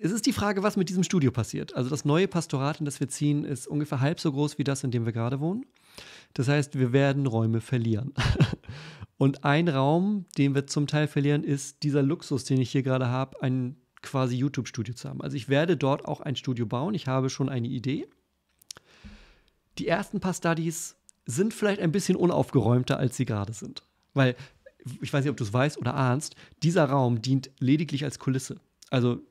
Es 0.03 0.11
ist 0.11 0.25
die 0.25 0.33
Frage, 0.33 0.63
was 0.63 0.77
mit 0.77 0.89
diesem 0.89 1.03
Studio 1.03 1.31
passiert. 1.31 1.75
Also 1.75 1.91
das 1.91 2.05
neue 2.05 2.27
Pastorat, 2.27 2.79
in 2.79 2.85
das 2.85 2.99
wir 2.99 3.07
ziehen, 3.07 3.45
ist 3.45 3.67
ungefähr 3.67 4.01
halb 4.01 4.19
so 4.19 4.31
groß 4.31 4.57
wie 4.57 4.63
das, 4.63 4.83
in 4.83 4.89
dem 4.89 5.05
wir 5.05 5.11
gerade 5.11 5.39
wohnen. 5.39 5.63
Das 6.33 6.47
heißt, 6.47 6.79
wir 6.79 6.91
werden 6.91 7.27
Räume 7.27 7.61
verlieren. 7.61 8.13
Und 9.17 9.43
ein 9.43 9.67
Raum, 9.67 10.25
den 10.39 10.55
wir 10.55 10.65
zum 10.65 10.87
Teil 10.87 11.07
verlieren, 11.07 11.43
ist 11.43 11.83
dieser 11.83 12.01
Luxus, 12.01 12.45
den 12.45 12.59
ich 12.59 12.71
hier 12.71 12.81
gerade 12.81 13.09
habe, 13.09 13.43
ein 13.43 13.75
quasi 14.01 14.35
YouTube-Studio 14.35 14.95
zu 14.95 15.07
haben. 15.07 15.21
Also 15.21 15.37
ich 15.37 15.49
werde 15.49 15.77
dort 15.77 16.05
auch 16.05 16.21
ein 16.21 16.35
Studio 16.35 16.65
bauen. 16.65 16.95
Ich 16.95 17.05
habe 17.05 17.29
schon 17.29 17.47
eine 17.47 17.67
Idee. 17.67 18.07
Die 19.77 19.87
ersten 19.87 20.19
paar 20.19 20.33
Studies 20.33 20.95
sind 21.27 21.53
vielleicht 21.53 21.79
ein 21.79 21.91
bisschen 21.91 22.15
unaufgeräumter, 22.15 22.97
als 22.97 23.17
sie 23.17 23.25
gerade 23.25 23.53
sind. 23.53 23.83
Weil, 24.15 24.35
ich 24.99 25.13
weiß 25.13 25.23
nicht, 25.23 25.31
ob 25.31 25.37
du 25.37 25.43
es 25.43 25.53
weißt 25.53 25.77
oder 25.77 25.93
ahnst, 25.93 26.35
dieser 26.63 26.85
Raum 26.85 27.21
dient 27.21 27.51
lediglich 27.59 28.03
als 28.03 28.17
Kulisse. 28.17 28.55
Also 28.89 29.21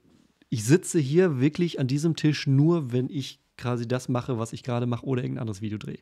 ich 0.50 0.64
sitze 0.64 0.98
hier 0.98 1.40
wirklich 1.40 1.78
an 1.78 1.86
diesem 1.86 2.16
Tisch 2.16 2.46
nur, 2.46 2.92
wenn 2.92 3.08
ich 3.08 3.40
quasi 3.56 3.86
das 3.86 4.08
mache, 4.08 4.38
was 4.38 4.52
ich 4.52 4.62
gerade 4.62 4.86
mache 4.86 5.06
oder 5.06 5.22
irgendein 5.22 5.42
anderes 5.42 5.62
Video 5.62 5.78
drehe. 5.78 6.00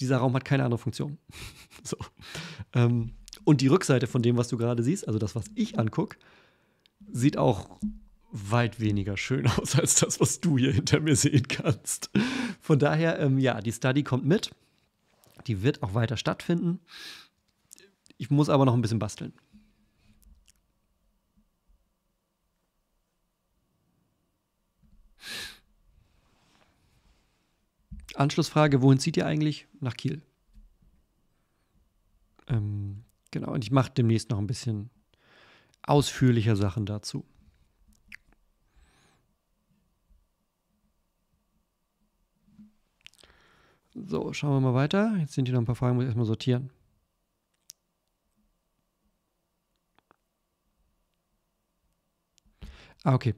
Dieser 0.00 0.18
Raum 0.18 0.34
hat 0.34 0.44
keine 0.44 0.64
andere 0.64 0.78
Funktion. 0.78 1.18
so. 1.82 1.96
Ähm, 2.74 3.12
und 3.44 3.62
die 3.62 3.68
Rückseite 3.68 4.06
von 4.06 4.22
dem, 4.22 4.36
was 4.36 4.48
du 4.48 4.58
gerade 4.58 4.82
siehst, 4.82 5.06
also 5.06 5.18
das, 5.18 5.34
was 5.34 5.46
ich 5.54 5.78
angucke, 5.78 6.18
sieht 7.10 7.38
auch 7.38 7.78
weit 8.32 8.80
weniger 8.80 9.16
schön 9.16 9.46
aus 9.58 9.76
als 9.76 9.94
das, 9.96 10.20
was 10.20 10.40
du 10.40 10.58
hier 10.58 10.72
hinter 10.72 11.00
mir 11.00 11.16
sehen 11.16 11.48
kannst. 11.48 12.10
Von 12.60 12.78
daher, 12.78 13.18
ähm, 13.18 13.38
ja, 13.38 13.60
die 13.60 13.72
Study 13.72 14.02
kommt 14.02 14.26
mit. 14.26 14.50
Die 15.46 15.62
wird 15.62 15.82
auch 15.82 15.94
weiter 15.94 16.18
stattfinden. 16.18 16.80
Ich 18.18 18.30
muss 18.30 18.48
aber 18.48 18.64
noch 18.64 18.74
ein 18.74 18.82
bisschen 18.82 18.98
basteln. 18.98 19.32
Anschlussfrage: 28.16 28.82
Wohin 28.82 28.98
zieht 28.98 29.16
ihr 29.16 29.26
eigentlich? 29.26 29.66
Nach 29.80 29.94
Kiel. 29.94 30.22
Ähm, 32.48 33.04
genau, 33.30 33.52
und 33.52 33.64
ich 33.64 33.70
mache 33.70 33.90
demnächst 33.90 34.30
noch 34.30 34.38
ein 34.38 34.46
bisschen 34.46 34.90
ausführlicher 35.82 36.56
Sachen 36.56 36.86
dazu. 36.86 37.24
So, 43.94 44.32
schauen 44.32 44.52
wir 44.52 44.60
mal 44.60 44.74
weiter. 44.74 45.16
Jetzt 45.18 45.32
sind 45.34 45.46
hier 45.46 45.54
noch 45.54 45.62
ein 45.62 45.66
paar 45.66 45.74
Fragen, 45.74 45.96
muss 45.96 46.04
ich 46.04 46.08
erstmal 46.08 46.26
sortieren. 46.26 46.70
Ah, 53.04 53.14
okay. 53.14 53.34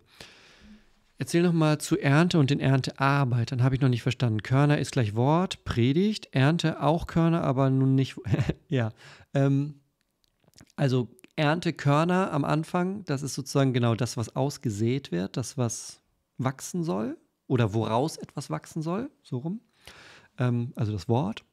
Erzähl 1.18 1.42
noch 1.42 1.52
mal 1.52 1.78
zu 1.78 1.98
Ernte 1.98 2.38
und 2.38 2.50
den 2.50 2.60
Erntearbeitern. 2.60 3.62
Habe 3.62 3.74
ich 3.74 3.80
noch 3.80 3.88
nicht 3.88 4.02
verstanden. 4.02 4.42
Körner 4.42 4.78
ist 4.78 4.92
gleich 4.92 5.16
Wort, 5.16 5.64
Predigt, 5.64 6.28
Ernte 6.32 6.82
auch 6.82 7.06
Körner, 7.06 7.42
aber 7.42 7.70
nun 7.70 7.94
nicht. 7.94 8.16
ja. 8.68 8.92
Ähm, 9.34 9.80
also 10.76 11.08
Ernte 11.34 11.72
Körner 11.72 12.32
am 12.32 12.44
Anfang, 12.44 13.04
das 13.04 13.22
ist 13.22 13.34
sozusagen 13.34 13.72
genau 13.72 13.94
das, 13.94 14.16
was 14.16 14.34
ausgesät 14.36 15.12
wird, 15.12 15.36
das, 15.36 15.58
was 15.58 16.00
wachsen 16.36 16.84
soll 16.84 17.16
oder 17.46 17.74
woraus 17.74 18.16
etwas 18.16 18.50
wachsen 18.50 18.82
soll, 18.82 19.10
so 19.22 19.38
rum 19.38 19.60
ähm, 20.38 20.72
also 20.76 20.92
das 20.92 21.08
Wort. 21.08 21.44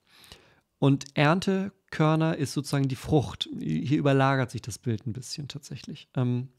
Und 0.80 1.06
Erntekörner 1.16 2.38
ist 2.38 2.54
sozusagen 2.54 2.88
die 2.88 2.96
Frucht. 2.96 3.50
Hier 3.60 3.98
überlagert 3.98 4.52
sich 4.52 4.62
das 4.62 4.78
Bild 4.78 5.06
ein 5.08 5.14
bisschen 5.14 5.48
tatsächlich. 5.48 6.10
Ähm, 6.16 6.50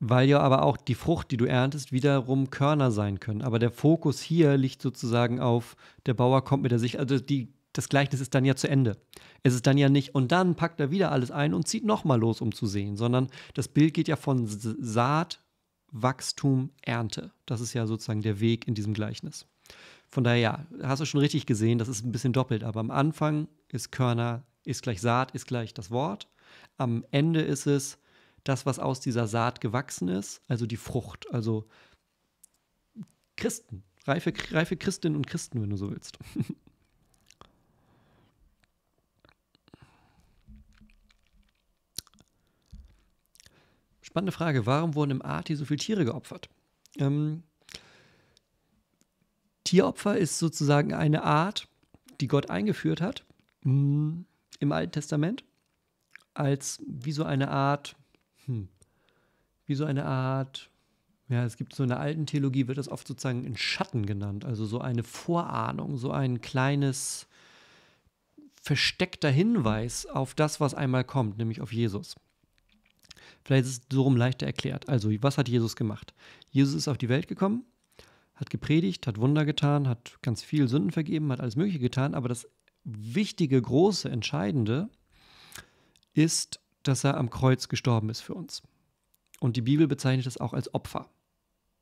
weil 0.00 0.28
ja 0.28 0.40
aber 0.40 0.62
auch 0.62 0.76
die 0.76 0.94
Frucht, 0.94 1.30
die 1.30 1.36
du 1.36 1.44
erntest, 1.44 1.92
wiederum 1.92 2.50
Körner 2.50 2.90
sein 2.90 3.20
können. 3.20 3.42
Aber 3.42 3.58
der 3.58 3.70
Fokus 3.70 4.20
hier 4.20 4.56
liegt 4.56 4.80
sozusagen 4.80 5.40
auf, 5.40 5.76
der 6.06 6.14
Bauer 6.14 6.44
kommt 6.44 6.62
mit 6.62 6.72
der 6.72 6.78
Sicht, 6.78 6.98
also 6.98 7.18
die, 7.18 7.52
das 7.72 7.88
Gleichnis 7.88 8.20
ist 8.20 8.34
dann 8.34 8.44
ja 8.44 8.54
zu 8.54 8.68
Ende. 8.68 8.96
Es 9.42 9.54
ist 9.54 9.66
dann 9.66 9.78
ja 9.78 9.88
nicht, 9.88 10.14
und 10.14 10.32
dann 10.32 10.54
packt 10.54 10.80
er 10.80 10.90
wieder 10.90 11.12
alles 11.12 11.30
ein 11.30 11.54
und 11.54 11.66
zieht 11.66 11.84
nochmal 11.84 12.20
los, 12.20 12.40
um 12.40 12.52
zu 12.54 12.66
sehen, 12.66 12.96
sondern 12.96 13.28
das 13.54 13.68
Bild 13.68 13.94
geht 13.94 14.08
ja 14.08 14.16
von 14.16 14.46
Saat, 14.46 15.40
Wachstum, 15.90 16.70
Ernte. 16.82 17.32
Das 17.46 17.60
ist 17.60 17.72
ja 17.72 17.86
sozusagen 17.86 18.22
der 18.22 18.40
Weg 18.40 18.68
in 18.68 18.74
diesem 18.74 18.94
Gleichnis. 18.94 19.46
Von 20.08 20.24
daher, 20.24 20.38
ja, 20.38 20.66
hast 20.82 21.00
du 21.00 21.04
schon 21.04 21.20
richtig 21.20 21.46
gesehen, 21.46 21.78
das 21.78 21.88
ist 21.88 22.04
ein 22.04 22.12
bisschen 22.12 22.32
doppelt. 22.32 22.64
Aber 22.64 22.80
am 22.80 22.90
Anfang 22.90 23.48
ist 23.68 23.90
Körner 23.90 24.44
ist 24.64 24.82
gleich 24.82 25.00
Saat, 25.00 25.32
ist 25.32 25.46
gleich 25.46 25.74
das 25.74 25.90
Wort. 25.90 26.28
Am 26.76 27.04
Ende 27.10 27.40
ist 27.40 27.66
es 27.66 27.98
das, 28.44 28.66
was 28.66 28.78
aus 28.78 29.00
dieser 29.00 29.26
Saat 29.26 29.60
gewachsen 29.60 30.08
ist, 30.08 30.40
also 30.48 30.66
die 30.66 30.76
Frucht, 30.76 31.26
also 31.32 31.66
Christen, 33.36 33.82
reife, 34.06 34.32
reife 34.50 34.76
Christinnen 34.76 35.16
und 35.16 35.26
Christen, 35.26 35.60
wenn 35.62 35.70
du 35.70 35.76
so 35.76 35.90
willst. 35.90 36.18
Spannende 44.02 44.32
Frage, 44.32 44.64
warum 44.66 44.94
wurden 44.94 45.10
im 45.10 45.22
Arti 45.22 45.54
so 45.54 45.64
viele 45.66 45.78
Tiere 45.78 46.04
geopfert? 46.06 46.48
Ähm, 46.96 47.42
Tieropfer 49.64 50.16
ist 50.16 50.38
sozusagen 50.38 50.94
eine 50.94 51.22
Art, 51.24 51.68
die 52.20 52.26
Gott 52.26 52.48
eingeführt 52.48 53.02
hat 53.02 53.26
mh, 53.64 53.72
mm, 53.72 54.26
im 54.60 54.72
Alten 54.72 54.92
Testament, 54.92 55.44
als 56.34 56.80
wie 56.86 57.12
so 57.12 57.24
eine 57.24 57.50
Art, 57.50 57.96
hm, 58.48 58.68
wie 59.66 59.74
so 59.74 59.84
eine 59.84 60.04
Art, 60.04 60.70
ja, 61.28 61.44
es 61.44 61.56
gibt 61.56 61.74
so 61.74 61.84
in 61.84 61.90
der 61.90 62.00
alten 62.00 62.26
Theologie, 62.26 62.66
wird 62.66 62.78
das 62.78 62.88
oft 62.88 63.06
sozusagen 63.06 63.44
in 63.44 63.56
Schatten 63.56 64.06
genannt, 64.06 64.44
also 64.44 64.66
so 64.66 64.80
eine 64.80 65.04
Vorahnung, 65.04 65.98
so 65.98 66.10
ein 66.10 66.40
kleines 66.40 67.28
versteckter 68.60 69.30
Hinweis 69.30 70.06
auf 70.06 70.34
das, 70.34 70.60
was 70.60 70.74
einmal 70.74 71.04
kommt, 71.04 71.38
nämlich 71.38 71.60
auf 71.60 71.72
Jesus. 71.72 72.16
Vielleicht 73.44 73.66
ist 73.66 73.82
es 73.82 73.86
so 73.92 74.02
rum 74.02 74.16
leichter 74.16 74.46
erklärt. 74.46 74.88
Also, 74.88 75.10
was 75.22 75.38
hat 75.38 75.48
Jesus 75.48 75.76
gemacht? 75.76 76.12
Jesus 76.50 76.74
ist 76.74 76.88
auf 76.88 76.98
die 76.98 77.08
Welt 77.08 77.28
gekommen, 77.28 77.64
hat 78.34 78.50
gepredigt, 78.50 79.06
hat 79.06 79.18
Wunder 79.18 79.44
getan, 79.44 79.88
hat 79.88 80.18
ganz 80.22 80.42
viel 80.42 80.68
Sünden 80.68 80.90
vergeben, 80.90 81.30
hat 81.32 81.40
alles 81.40 81.56
Mögliche 81.56 81.78
getan, 81.78 82.14
aber 82.14 82.28
das 82.28 82.48
wichtige, 82.84 83.60
große, 83.60 84.10
entscheidende 84.10 84.88
ist, 86.14 86.60
dass 86.82 87.04
er 87.04 87.16
am 87.16 87.30
Kreuz 87.30 87.68
gestorben 87.68 88.10
ist 88.10 88.20
für 88.20 88.34
uns. 88.34 88.62
Und 89.40 89.56
die 89.56 89.62
Bibel 89.62 89.86
bezeichnet 89.86 90.26
das 90.26 90.38
auch 90.38 90.52
als 90.52 90.72
Opfer. 90.74 91.08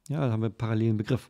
Ja, 0.08 0.26
da 0.26 0.32
haben 0.32 0.40
wir 0.40 0.46
einen 0.46 0.56
parallelen 0.56 0.96
Begriff. 0.96 1.28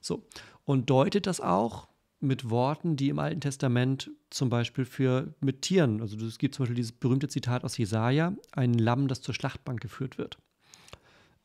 So. 0.00 0.26
Und 0.64 0.90
deutet 0.90 1.26
das 1.26 1.40
auch 1.40 1.88
mit 2.20 2.50
Worten, 2.50 2.96
die 2.96 3.08
im 3.08 3.18
Alten 3.18 3.40
Testament 3.40 4.10
zum 4.30 4.48
Beispiel 4.48 4.84
für 4.84 5.34
mit 5.40 5.62
Tieren, 5.62 6.00
also 6.00 6.16
es 6.26 6.38
gibt 6.38 6.54
zum 6.54 6.64
Beispiel 6.64 6.76
dieses 6.76 6.92
berühmte 6.92 7.28
Zitat 7.28 7.64
aus 7.64 7.78
Jesaja, 7.78 8.32
ein 8.52 8.74
Lamm, 8.74 9.06
das 9.06 9.22
zur 9.22 9.34
Schlachtbank 9.34 9.80
geführt 9.80 10.18
wird 10.18 10.38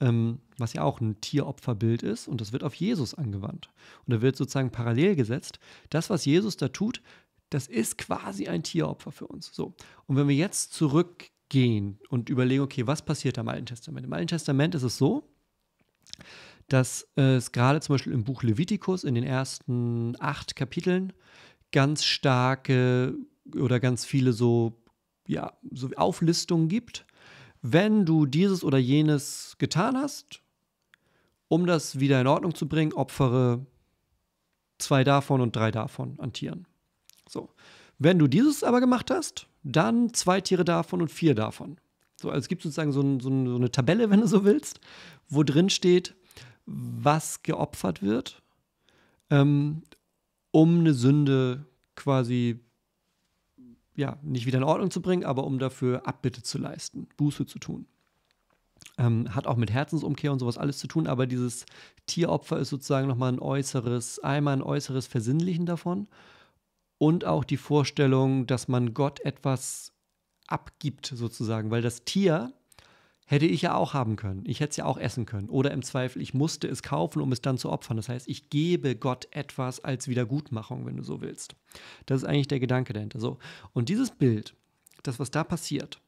ähm, 0.03 0.39
was 0.57 0.73
ja 0.73 0.83
auch 0.83 0.99
ein 0.99 1.21
Tieropferbild 1.21 2.03
ist, 2.03 2.27
und 2.27 2.41
das 2.41 2.51
wird 2.51 2.63
auf 2.63 2.75
Jesus 2.75 3.13
angewandt. 3.13 3.69
Und 4.05 4.13
da 4.13 4.21
wird 4.21 4.35
sozusagen 4.35 4.71
parallel 4.71 5.15
gesetzt, 5.15 5.59
das, 5.89 6.09
was 6.09 6.25
Jesus 6.25 6.57
da 6.57 6.67
tut, 6.67 7.01
das 7.49 7.67
ist 7.67 7.97
quasi 7.97 8.47
ein 8.47 8.63
Tieropfer 8.63 9.11
für 9.11 9.27
uns. 9.27 9.53
So. 9.53 9.73
Und 10.07 10.17
wenn 10.17 10.27
wir 10.27 10.35
jetzt 10.35 10.73
zurückgehen 11.53 11.99
und 12.09 12.29
überlegen, 12.29 12.63
okay, 12.63 12.87
was 12.87 13.03
passiert 13.03 13.37
am 13.37 13.47
Alten 13.47 13.65
Testament? 13.65 14.05
Im 14.05 14.13
Alten 14.13 14.27
Testament 14.27 14.75
ist 14.75 14.83
es 14.83 14.97
so, 14.97 15.23
dass 16.67 17.07
äh, 17.17 17.35
es 17.35 17.51
gerade 17.51 17.79
zum 17.81 17.93
Beispiel 17.93 18.13
im 18.13 18.23
Buch 18.23 18.43
Levitikus 18.43 19.03
in 19.03 19.15
den 19.15 19.23
ersten 19.23 20.15
acht 20.19 20.55
Kapiteln 20.55 21.13
ganz 21.71 22.03
starke 22.03 23.15
oder 23.55 23.79
ganz 23.79 24.05
viele 24.05 24.33
so, 24.33 24.81
ja, 25.27 25.53
so 25.71 25.89
Auflistungen 25.95 26.67
gibt 26.67 27.05
wenn 27.65 28.05
du 28.05 28.25
dieses 28.25 28.63
oder 28.65 28.77
jenes 28.77 29.55
getan 29.57 29.95
hast, 29.95 30.41
um 31.47 31.65
das 31.65 31.97
wieder 31.97 32.19
in 32.19 32.27
Ordnung 32.27 32.53
zu 32.53 32.67
bringen, 32.67 32.91
opfere 32.91 33.65
zwei 34.79 35.05
davon 35.05 35.39
und 35.39 35.55
drei 35.55 35.71
davon 35.71 36.19
an 36.19 36.33
Tieren. 36.33 36.67
So. 37.27 37.51
Wenn 37.99 38.19
du 38.19 38.27
dieses 38.27 38.65
aber 38.65 38.81
gemacht 38.81 39.09
hast, 39.09 39.47
dann 39.63 40.13
zwei 40.13 40.41
Tiere 40.41 40.65
davon 40.65 41.01
und 41.01 41.09
vier 41.09 41.35
davon. 41.35 41.77
So, 42.15 42.29
also 42.29 42.39
es 42.39 42.47
gibt 42.47 42.61
sozusagen 42.61 42.91
so, 42.91 43.01
ein, 43.01 43.19
so, 43.19 43.29
eine 43.29 43.71
Tabelle, 43.71 44.09
wenn 44.09 44.21
du 44.21 44.27
so 44.27 44.43
willst, 44.43 44.79
wo 45.29 45.43
drin 45.43 45.69
steht, 45.69 46.15
was 46.65 47.43
geopfert 47.43 48.01
wird, 48.01 48.41
ähm, 49.29 49.83
um 50.51 50.79
eine 50.79 50.93
Sünde 50.93 51.65
quasi 51.95 52.59
ja, 53.95 54.17
nicht 54.23 54.45
wieder 54.45 54.57
in 54.57 54.63
Ordnung 54.63 54.91
zu 54.91 55.01
bringen, 55.01 55.23
aber 55.23 55.43
um 55.43 55.59
dafür 55.59 56.07
Abbitte 56.07 56.41
zu 56.41 56.57
leisten, 56.57 57.07
Buße 57.17 57.45
zu 57.45 57.59
tun. 57.59 57.85
Ähm, 58.97 59.33
hat 59.33 59.47
auch 59.47 59.55
mit 59.55 59.71
Herzensumkehr 59.71 60.31
und 60.31 60.39
sowas 60.39 60.57
alles 60.57 60.77
zu 60.79 60.87
tun, 60.87 61.07
aber 61.07 61.25
dieses 61.25 61.65
Tieropfer 62.05 62.59
ist 62.59 62.69
sozusagen 62.69 63.07
nochmal 63.07 63.31
ein 63.31 63.39
äußeres, 63.39 64.19
einmal 64.19 64.55
ein 64.55 64.63
äußeres 64.63 65.07
Versinnlichen 65.07 65.65
davon 65.65 66.07
und 67.03 67.25
auch 67.25 67.43
die 67.43 67.57
Vorstellung, 67.57 68.47
dass 68.47 68.69
man 68.69 68.93
Gott 68.93 69.19
etwas 69.19 69.91
abgibt 70.47 71.11
sozusagen, 71.13 71.69
weil 71.69 71.81
das 71.81 72.05
Tier 72.05 72.53
Hätte 73.25 73.45
ich 73.45 73.61
ja 73.61 73.73
auch 73.73 73.93
haben 73.93 74.17
können. 74.17 74.43
Ich 74.45 74.59
hätte 74.59 74.71
es 74.71 74.77
ja 74.77 74.85
auch 74.85 74.97
essen 74.97 75.25
können. 75.25 75.49
Oder 75.49 75.71
im 75.71 75.81
Zweifel, 75.81 76.21
ich 76.21 76.33
musste 76.33 76.67
es 76.67 76.83
kaufen, 76.83 77.21
um 77.21 77.31
es 77.31 77.41
dann 77.41 77.57
zu 77.57 77.71
opfern. 77.71 77.95
Das 77.95 78.09
heißt, 78.09 78.27
ich 78.27 78.49
gebe 78.49 78.97
Gott 78.97 79.27
etwas 79.31 79.79
als 79.79 80.09
Wiedergutmachung, 80.09 80.85
wenn 80.85 80.97
du 80.97 81.03
so 81.03 81.21
willst. 81.21 81.55
Das 82.05 82.21
ist 82.21 82.27
eigentlich 82.27 82.49
der 82.49 82.59
Gedanke 82.59 82.91
dahinter. 82.91 83.21
So. 83.21 83.39
Und 83.71 83.87
dieses 83.87 84.11
Bild, 84.11 84.55
das, 85.03 85.19
was 85.19 85.31
da 85.31 85.45
passiert, 85.45 86.01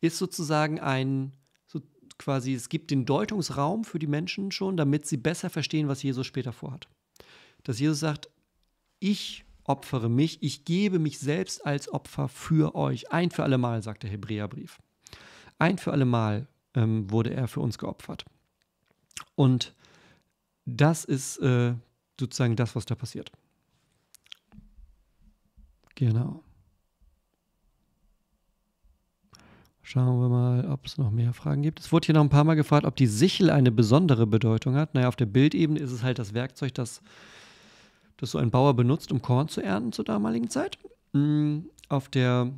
ist 0.00 0.16
sozusagen 0.16 0.80
ein, 0.80 1.32
quasi, 2.16 2.54
es 2.54 2.70
gibt 2.70 2.90
den 2.90 3.04
Deutungsraum 3.04 3.84
für 3.84 3.98
die 3.98 4.06
Menschen 4.06 4.50
schon, 4.50 4.78
damit 4.78 5.06
sie 5.06 5.18
besser 5.18 5.50
verstehen, 5.50 5.86
was 5.86 6.02
Jesus 6.02 6.26
später 6.26 6.52
vorhat. 6.52 6.88
Dass 7.62 7.78
Jesus 7.78 8.00
sagt, 8.00 8.30
ich 9.00 9.44
opfere 9.68 10.08
mich, 10.08 10.42
ich 10.42 10.64
gebe 10.64 10.98
mich 10.98 11.18
selbst 11.18 11.64
als 11.64 11.92
Opfer 11.92 12.28
für 12.28 12.74
euch. 12.74 13.12
Ein 13.12 13.30
für 13.30 13.42
alle 13.42 13.58
Mal, 13.58 13.82
sagt 13.82 14.02
der 14.02 14.10
Hebräerbrief. 14.10 14.78
Ein 15.58 15.78
für 15.78 15.92
alle 15.92 16.04
Mal 16.04 16.46
ähm, 16.74 17.10
wurde 17.10 17.34
er 17.34 17.48
für 17.48 17.60
uns 17.60 17.78
geopfert. 17.78 18.24
Und 19.34 19.74
das 20.64 21.04
ist 21.04 21.38
äh, 21.38 21.74
sozusagen 22.18 22.56
das, 22.56 22.76
was 22.76 22.84
da 22.84 22.94
passiert. 22.94 23.30
Genau. 25.94 26.42
Schauen 29.82 30.20
wir 30.20 30.28
mal, 30.28 30.70
ob 30.70 30.84
es 30.84 30.98
noch 30.98 31.10
mehr 31.10 31.32
Fragen 31.32 31.62
gibt. 31.62 31.80
Es 31.80 31.90
wurde 31.90 32.06
hier 32.06 32.14
noch 32.14 32.22
ein 32.22 32.28
paar 32.28 32.44
Mal 32.44 32.56
gefragt, 32.56 32.84
ob 32.84 32.94
die 32.94 33.06
Sichel 33.06 33.48
eine 33.48 33.72
besondere 33.72 34.26
Bedeutung 34.26 34.74
hat. 34.74 34.94
Naja, 34.94 35.08
auf 35.08 35.16
der 35.16 35.26
Bildebene 35.26 35.80
ist 35.80 35.92
es 35.92 36.02
halt 36.02 36.18
das 36.18 36.34
Werkzeug, 36.34 36.74
das, 36.74 37.00
das 38.18 38.32
so 38.32 38.38
ein 38.38 38.50
Bauer 38.50 38.74
benutzt, 38.74 39.10
um 39.10 39.22
Korn 39.22 39.48
zu 39.48 39.62
ernten 39.62 39.92
zur 39.92 40.04
damaligen 40.04 40.50
Zeit. 40.50 40.78
Mm, 41.12 41.60
auf 41.88 42.08
der 42.08 42.52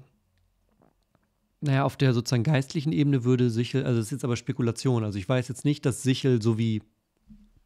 naja, 1.62 1.84
auf 1.84 1.96
der 1.96 2.14
sozusagen 2.14 2.42
geistlichen 2.42 2.92
Ebene 2.92 3.24
würde 3.24 3.50
Sichel, 3.50 3.84
also 3.84 3.98
das 3.98 4.06
ist 4.06 4.12
jetzt 4.12 4.24
aber 4.24 4.36
Spekulation. 4.36 5.04
Also 5.04 5.18
ich 5.18 5.28
weiß 5.28 5.48
jetzt 5.48 5.64
nicht, 5.64 5.84
dass 5.84 6.02
Sichel 6.02 6.40
so 6.40 6.56
wie 6.56 6.82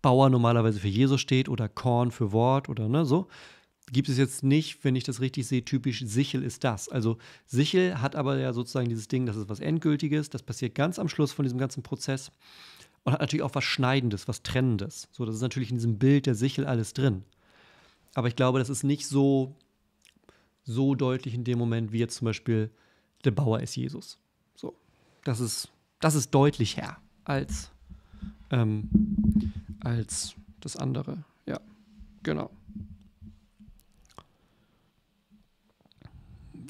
Bauer 0.03 0.31
normalerweise 0.31 0.81
für 0.81 0.89
Jesus 0.89 1.21
steht 1.21 1.49
oder 1.49 1.69
Korn 1.69 2.11
für 2.11 2.33
Wort 2.33 2.69
oder 2.69 2.89
ne, 2.89 3.07
so. 3.07 3.29
Gibt 3.93 4.09
es 4.09 4.19
jetzt 4.19 4.43
nicht, 4.43 4.83
wenn 4.83 4.97
ich 4.97 5.05
das 5.05 5.21
richtig 5.21 5.47
sehe, 5.47 5.65
typisch 5.65 6.03
Sichel 6.05 6.43
ist 6.43 6.65
das. 6.65 6.89
Also 6.89 7.19
Sichel 7.47 8.01
hat 8.01 8.17
aber 8.17 8.39
ja 8.39 8.53
sozusagen 8.53 8.89
dieses 8.89 9.09
Ding, 9.09 9.27
das 9.27 9.37
ist 9.37 9.49
was 9.49 9.61
Endgültiges, 9.61 10.29
das 10.29 10.43
passiert 10.43 10.75
ganz 10.75 10.99
am 10.99 11.09
Schluss 11.09 11.33
von 11.33 11.45
diesem 11.45 11.59
ganzen 11.59 11.83
Prozess 11.83 12.33
und 13.05 13.13
hat 13.13 13.21
natürlich 13.21 13.43
auch 13.43 13.55
was 13.55 13.65
Schneidendes, 13.65 14.27
was 14.27 14.43
Trennendes. 14.43 15.09
So, 15.13 15.25
das 15.25 15.37
ist 15.37 15.43
natürlich 15.43 15.71
in 15.71 15.77
diesem 15.77 15.99
Bild 15.99 16.27
der 16.27 16.35
Sichel 16.35 16.67
alles 16.67 16.95
drin. 16.95 17.23
Aber 18.15 18.29
ich 18.29 18.37
glaube, 18.37 18.59
das 18.59 18.71
ist 18.71 18.85
nicht 18.85 19.07
so, 19.07 19.55
so 20.65 20.95
deutlich 20.95 21.35
in 21.35 21.45
dem 21.45 21.59
Moment, 21.59 21.93
wie 21.93 21.99
jetzt 21.99 22.17
zum 22.17 22.27
Beispiel 22.27 22.71
der 23.25 23.33
Bauer 23.33 23.61
ist 23.61 23.77
Jesus. 23.77 24.19
So, 24.55 24.75
das 25.25 25.41
ist, 25.41 25.71
das 26.01 26.15
ist 26.15 26.31
deutlich 26.31 26.77
her 26.77 26.99
als, 27.25 27.71
ähm, 28.51 28.89
als 29.81 30.35
das 30.61 30.77
andere. 30.77 31.25
Ja, 31.47 31.61
genau. 32.23 32.51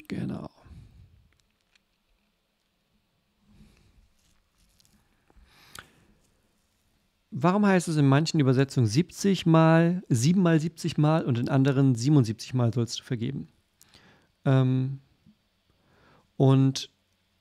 Genau. 0.07 0.49
Warum 7.37 7.65
heißt 7.65 7.89
es 7.89 7.97
in 7.97 8.07
manchen 8.07 8.39
Übersetzungen 8.39 8.87
70 8.87 9.45
mal, 9.45 10.01
7 10.07 10.41
mal 10.41 10.57
70 10.57 10.97
mal 10.97 11.25
und 11.25 11.37
in 11.37 11.49
anderen 11.49 11.93
77 11.93 12.53
mal 12.53 12.73
sollst 12.73 13.01
du 13.01 13.03
vergeben? 13.03 13.49
Ähm, 14.45 14.99
und 16.37 16.89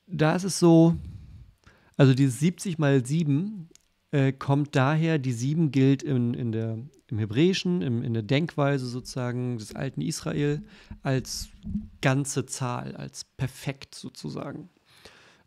da 0.09 0.35
ist 0.35 0.43
es 0.43 0.59
so, 0.59 0.97
also 1.97 2.13
dieses 2.13 2.41
70 2.41 2.77
mal 2.77 3.07
7 3.07 3.69
äh, 4.11 4.33
kommt 4.33 4.75
daher, 4.75 5.21
die 5.21 5.33
7 5.33 5.71
gilt 5.71 6.03
in, 6.03 6.35
in 6.35 6.51
der, 6.51 6.77
im 7.07 7.19
Hebräischen, 7.19 7.81
im, 7.81 8.03
in 8.03 8.15
der 8.15 8.25
Denkweise 8.25 8.87
sozusagen 8.87 9.59
des 9.59 9.77
alten 9.77 10.01
Israel 10.01 10.65
als 11.05 11.51
ganze 12.01 12.47
Zahl, 12.47 12.97
als 12.97 13.27
perfekt 13.37 13.95
sozusagen. 13.95 14.71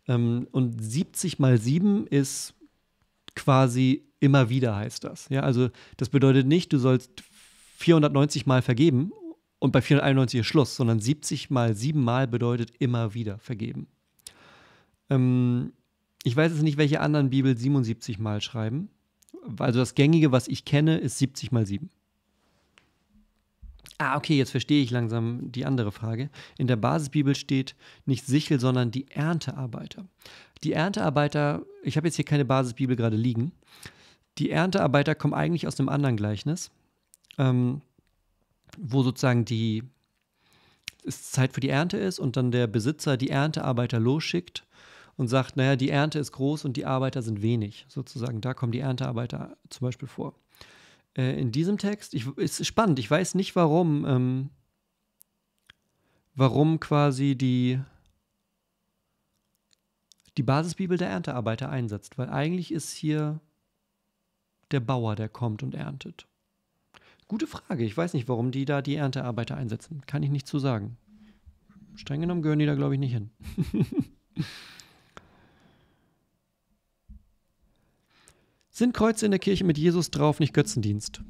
Ähm, 0.06 0.48
und 0.52 0.82
70 0.82 1.38
mal 1.38 1.58
7 1.58 2.06
ist 2.06 2.54
quasi 3.38 4.04
immer 4.20 4.50
wieder 4.50 4.76
heißt 4.76 5.04
das. 5.04 5.28
Ja, 5.28 5.40
also 5.40 5.70
das 5.96 6.08
bedeutet 6.08 6.46
nicht, 6.46 6.72
du 6.72 6.78
sollst 6.78 7.22
490 7.76 8.46
mal 8.46 8.62
vergeben 8.62 9.12
und 9.58 9.72
bei 9.72 9.80
491 9.80 10.40
ist 10.40 10.46
Schluss, 10.46 10.76
sondern 10.76 11.00
70 11.00 11.50
mal 11.50 11.74
7 11.74 12.02
mal 12.02 12.26
bedeutet 12.26 12.72
immer 12.78 13.14
wieder 13.14 13.38
vergeben. 13.38 13.86
Ähm, 15.08 15.72
ich 16.24 16.36
weiß 16.36 16.52
jetzt 16.52 16.62
nicht, 16.62 16.78
welche 16.78 17.00
anderen 17.00 17.30
Bibel 17.30 17.56
77 17.56 18.18
mal 18.18 18.40
schreiben. 18.40 18.90
Also 19.58 19.78
das 19.78 19.94
gängige, 19.94 20.32
was 20.32 20.48
ich 20.48 20.64
kenne, 20.64 20.98
ist 20.98 21.18
70 21.18 21.52
mal 21.52 21.66
7. 21.66 21.90
Ah, 23.96 24.16
okay, 24.16 24.36
jetzt 24.36 24.50
verstehe 24.50 24.82
ich 24.82 24.90
langsam 24.90 25.50
die 25.50 25.64
andere 25.64 25.90
Frage. 25.90 26.30
In 26.58 26.66
der 26.66 26.76
Basisbibel 26.76 27.34
steht 27.34 27.74
nicht 28.04 28.26
Sichel, 28.26 28.60
sondern 28.60 28.90
die 28.90 29.10
Erntearbeiter. 29.10 30.06
Die 30.62 30.72
Erntearbeiter, 30.72 31.62
ich 31.82 31.96
habe 31.96 32.06
jetzt 32.06 32.16
hier 32.16 32.24
keine 32.24 32.44
Basisbibel 32.44 32.96
gerade 32.96 33.16
liegen. 33.16 33.52
Die 34.38 34.50
Erntearbeiter 34.50 35.14
kommen 35.14 35.34
eigentlich 35.34 35.66
aus 35.66 35.80
einem 35.80 35.88
anderen 35.88 36.16
Gleichnis, 36.16 36.70
ähm, 37.38 37.80
wo 38.76 39.02
sozusagen 39.02 39.44
die 39.44 39.82
es 41.04 41.30
Zeit 41.30 41.54
für 41.54 41.60
die 41.60 41.70
Ernte 41.70 41.96
ist 41.96 42.18
und 42.18 42.36
dann 42.36 42.50
der 42.50 42.66
Besitzer 42.66 43.16
die 43.16 43.30
Erntearbeiter 43.30 43.98
losschickt 43.98 44.64
und 45.16 45.28
sagt, 45.28 45.56
naja, 45.56 45.74
die 45.74 45.90
Ernte 45.90 46.18
ist 46.18 46.32
groß 46.32 46.64
und 46.64 46.76
die 46.76 46.86
Arbeiter 46.86 47.22
sind 47.22 47.42
wenig, 47.42 47.86
sozusagen. 47.88 48.40
Da 48.40 48.54
kommen 48.54 48.72
die 48.72 48.80
Erntearbeiter 48.80 49.56
zum 49.70 49.86
Beispiel 49.86 50.08
vor. 50.08 50.34
Äh, 51.16 51.40
in 51.40 51.52
diesem 51.52 51.78
Text, 51.78 52.14
ich, 52.14 52.26
ist 52.36 52.64
spannend, 52.66 52.98
ich 52.98 53.10
weiß 53.10 53.34
nicht 53.34 53.56
warum, 53.56 54.04
ähm, 54.06 54.50
warum 56.34 56.80
quasi 56.80 57.36
die, 57.36 57.80
die 60.36 60.42
Basisbibel 60.42 60.96
der 60.98 61.08
Erntearbeiter 61.08 61.68
einsetzt, 61.68 62.18
weil 62.18 62.30
eigentlich 62.30 62.72
ist 62.72 62.92
hier 62.92 63.40
der 64.70 64.80
Bauer, 64.80 65.16
der 65.16 65.28
kommt 65.28 65.62
und 65.62 65.74
erntet. 65.74 66.26
Gute 67.26 67.46
Frage. 67.46 67.84
Ich 67.84 67.96
weiß 67.96 68.14
nicht, 68.14 68.28
warum 68.28 68.50
die 68.50 68.64
da 68.64 68.80
die 68.80 68.94
Erntearbeiter 68.94 69.56
einsetzen. 69.56 70.02
Kann 70.06 70.22
ich 70.22 70.30
nicht 70.30 70.46
zu 70.46 70.58
sagen. 70.58 70.96
Streng 71.94 72.20
genommen 72.20 72.42
gehören 72.42 72.58
die 72.58 72.66
da, 72.66 72.74
glaube 72.74 72.94
ich, 72.94 73.00
nicht 73.00 73.12
hin. 73.12 73.30
Sind 78.78 78.94
Kreuze 78.94 79.24
in 79.24 79.32
der 79.32 79.40
Kirche 79.40 79.64
mit 79.64 79.76
Jesus 79.76 80.12
drauf 80.12 80.38
nicht 80.38 80.54
Götzendienst? 80.54 81.20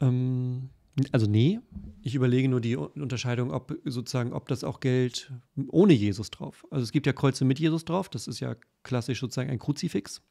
Ähm, 0.00 0.70
also 1.10 1.26
nee, 1.26 1.60
ich 2.00 2.14
überlege 2.14 2.48
nur 2.48 2.62
die 2.62 2.76
Unterscheidung, 2.76 3.50
ob 3.50 3.78
sozusagen, 3.84 4.32
ob 4.32 4.48
das 4.48 4.64
auch 4.64 4.80
gilt 4.80 5.30
ohne 5.68 5.92
Jesus 5.92 6.30
drauf. 6.30 6.66
Also 6.70 6.82
es 6.82 6.90
gibt 6.90 7.06
ja 7.06 7.12
Kreuze 7.12 7.44
mit 7.44 7.58
Jesus 7.58 7.84
drauf, 7.84 8.08
das 8.08 8.26
ist 8.26 8.40
ja 8.40 8.56
klassisch 8.84 9.20
sozusagen 9.20 9.50
ein 9.50 9.58
Kruzifix. 9.58 10.22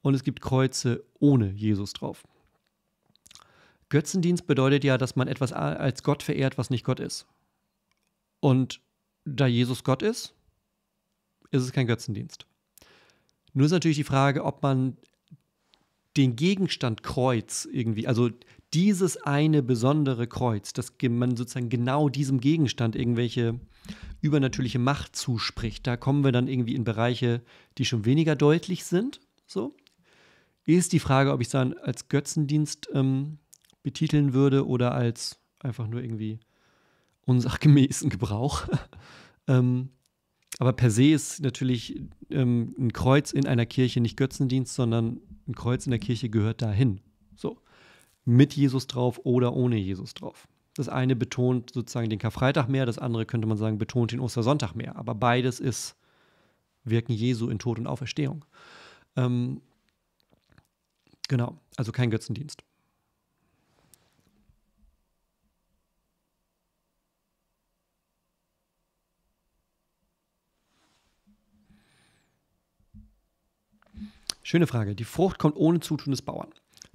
Und 0.00 0.14
es 0.14 0.22
gibt 0.22 0.40
Kreuze 0.40 1.02
ohne 1.18 1.50
Jesus 1.50 1.92
drauf. 1.92 2.22
Götzendienst 3.88 4.46
bedeutet 4.46 4.84
ja, 4.84 4.96
dass 4.96 5.16
man 5.16 5.26
etwas 5.26 5.52
als 5.52 6.04
Gott 6.04 6.22
verehrt, 6.22 6.56
was 6.56 6.70
nicht 6.70 6.84
Gott 6.84 7.00
ist. 7.00 7.26
Und 8.38 8.80
da 9.24 9.48
Jesus 9.48 9.82
Gott 9.82 10.02
ist, 10.02 10.36
ist 11.50 11.64
es 11.64 11.72
kein 11.72 11.88
Götzendienst. 11.88 12.46
Nur 13.54 13.66
ist 13.66 13.72
natürlich 13.72 13.96
die 13.96 14.04
Frage, 14.04 14.44
ob 14.44 14.62
man 14.62 14.96
den 16.16 16.36
Gegenstand 16.36 17.02
Kreuz 17.02 17.68
irgendwie, 17.70 18.06
also 18.06 18.30
dieses 18.74 19.16
eine 19.16 19.62
besondere 19.62 20.26
Kreuz, 20.26 20.72
dass 20.72 20.92
man 21.08 21.36
sozusagen 21.36 21.68
genau 21.68 22.08
diesem 22.08 22.40
Gegenstand 22.40 22.96
irgendwelche 22.96 23.58
übernatürliche 24.20 24.78
Macht 24.78 25.16
zuspricht, 25.16 25.86
da 25.86 25.96
kommen 25.96 26.24
wir 26.24 26.32
dann 26.32 26.48
irgendwie 26.48 26.74
in 26.74 26.84
Bereiche, 26.84 27.42
die 27.78 27.84
schon 27.84 28.04
weniger 28.04 28.36
deutlich 28.36 28.84
sind. 28.84 29.20
So 29.46 29.74
ist 30.76 30.92
die 30.92 31.00
Frage, 31.00 31.32
ob 31.32 31.40
ich 31.40 31.48
es 31.48 31.52
dann 31.52 31.74
als 31.74 32.08
Götzendienst 32.08 32.88
ähm, 32.92 33.38
betiteln 33.82 34.32
würde 34.32 34.66
oder 34.66 34.92
als 34.92 35.40
einfach 35.58 35.86
nur 35.86 36.02
irgendwie 36.02 36.38
unsachgemäßen 37.26 38.10
Gebrauch. 38.10 38.68
ähm, 39.46 39.90
aber 40.58 40.72
per 40.72 40.90
se 40.90 41.10
ist 41.10 41.40
natürlich 41.40 42.02
ähm, 42.30 42.74
ein 42.78 42.92
Kreuz 42.92 43.32
in 43.32 43.46
einer 43.46 43.66
Kirche 43.66 44.00
nicht 44.00 44.16
Götzendienst, 44.16 44.74
sondern 44.74 45.20
ein 45.50 45.54
Kreuz 45.54 45.86
in 45.86 45.90
der 45.90 46.00
Kirche 46.00 46.28
gehört 46.28 46.62
dahin. 46.62 47.00
So. 47.36 47.58
Mit 48.24 48.54
Jesus 48.54 48.86
drauf 48.86 49.20
oder 49.24 49.54
ohne 49.54 49.76
Jesus 49.76 50.14
drauf. 50.14 50.48
Das 50.74 50.88
eine 50.88 51.16
betont 51.16 51.72
sozusagen 51.72 52.08
den 52.08 52.18
Karfreitag 52.18 52.68
mehr, 52.68 52.86
das 52.86 52.98
andere 52.98 53.26
könnte 53.26 53.48
man 53.48 53.58
sagen, 53.58 53.78
betont 53.78 54.12
den 54.12 54.20
Ostersonntag 54.20 54.74
mehr. 54.74 54.96
Aber 54.96 55.14
beides 55.14 55.60
ist 55.60 55.96
Wirken 56.84 57.12
Jesu 57.12 57.48
in 57.48 57.58
Tod 57.58 57.78
und 57.78 57.86
Auferstehung. 57.86 58.44
Ähm, 59.16 59.60
genau, 61.28 61.58
also 61.76 61.92
kein 61.92 62.10
Götzendienst. 62.10 62.62
Schöne 74.42 74.66
Frage. 74.66 74.94
Die 74.94 75.04
Frucht 75.04 75.38
kommt 75.38 75.56
ohne 75.56 75.80
Zutun 75.80 76.12
des 76.12 76.22
Bauern. 76.22 76.48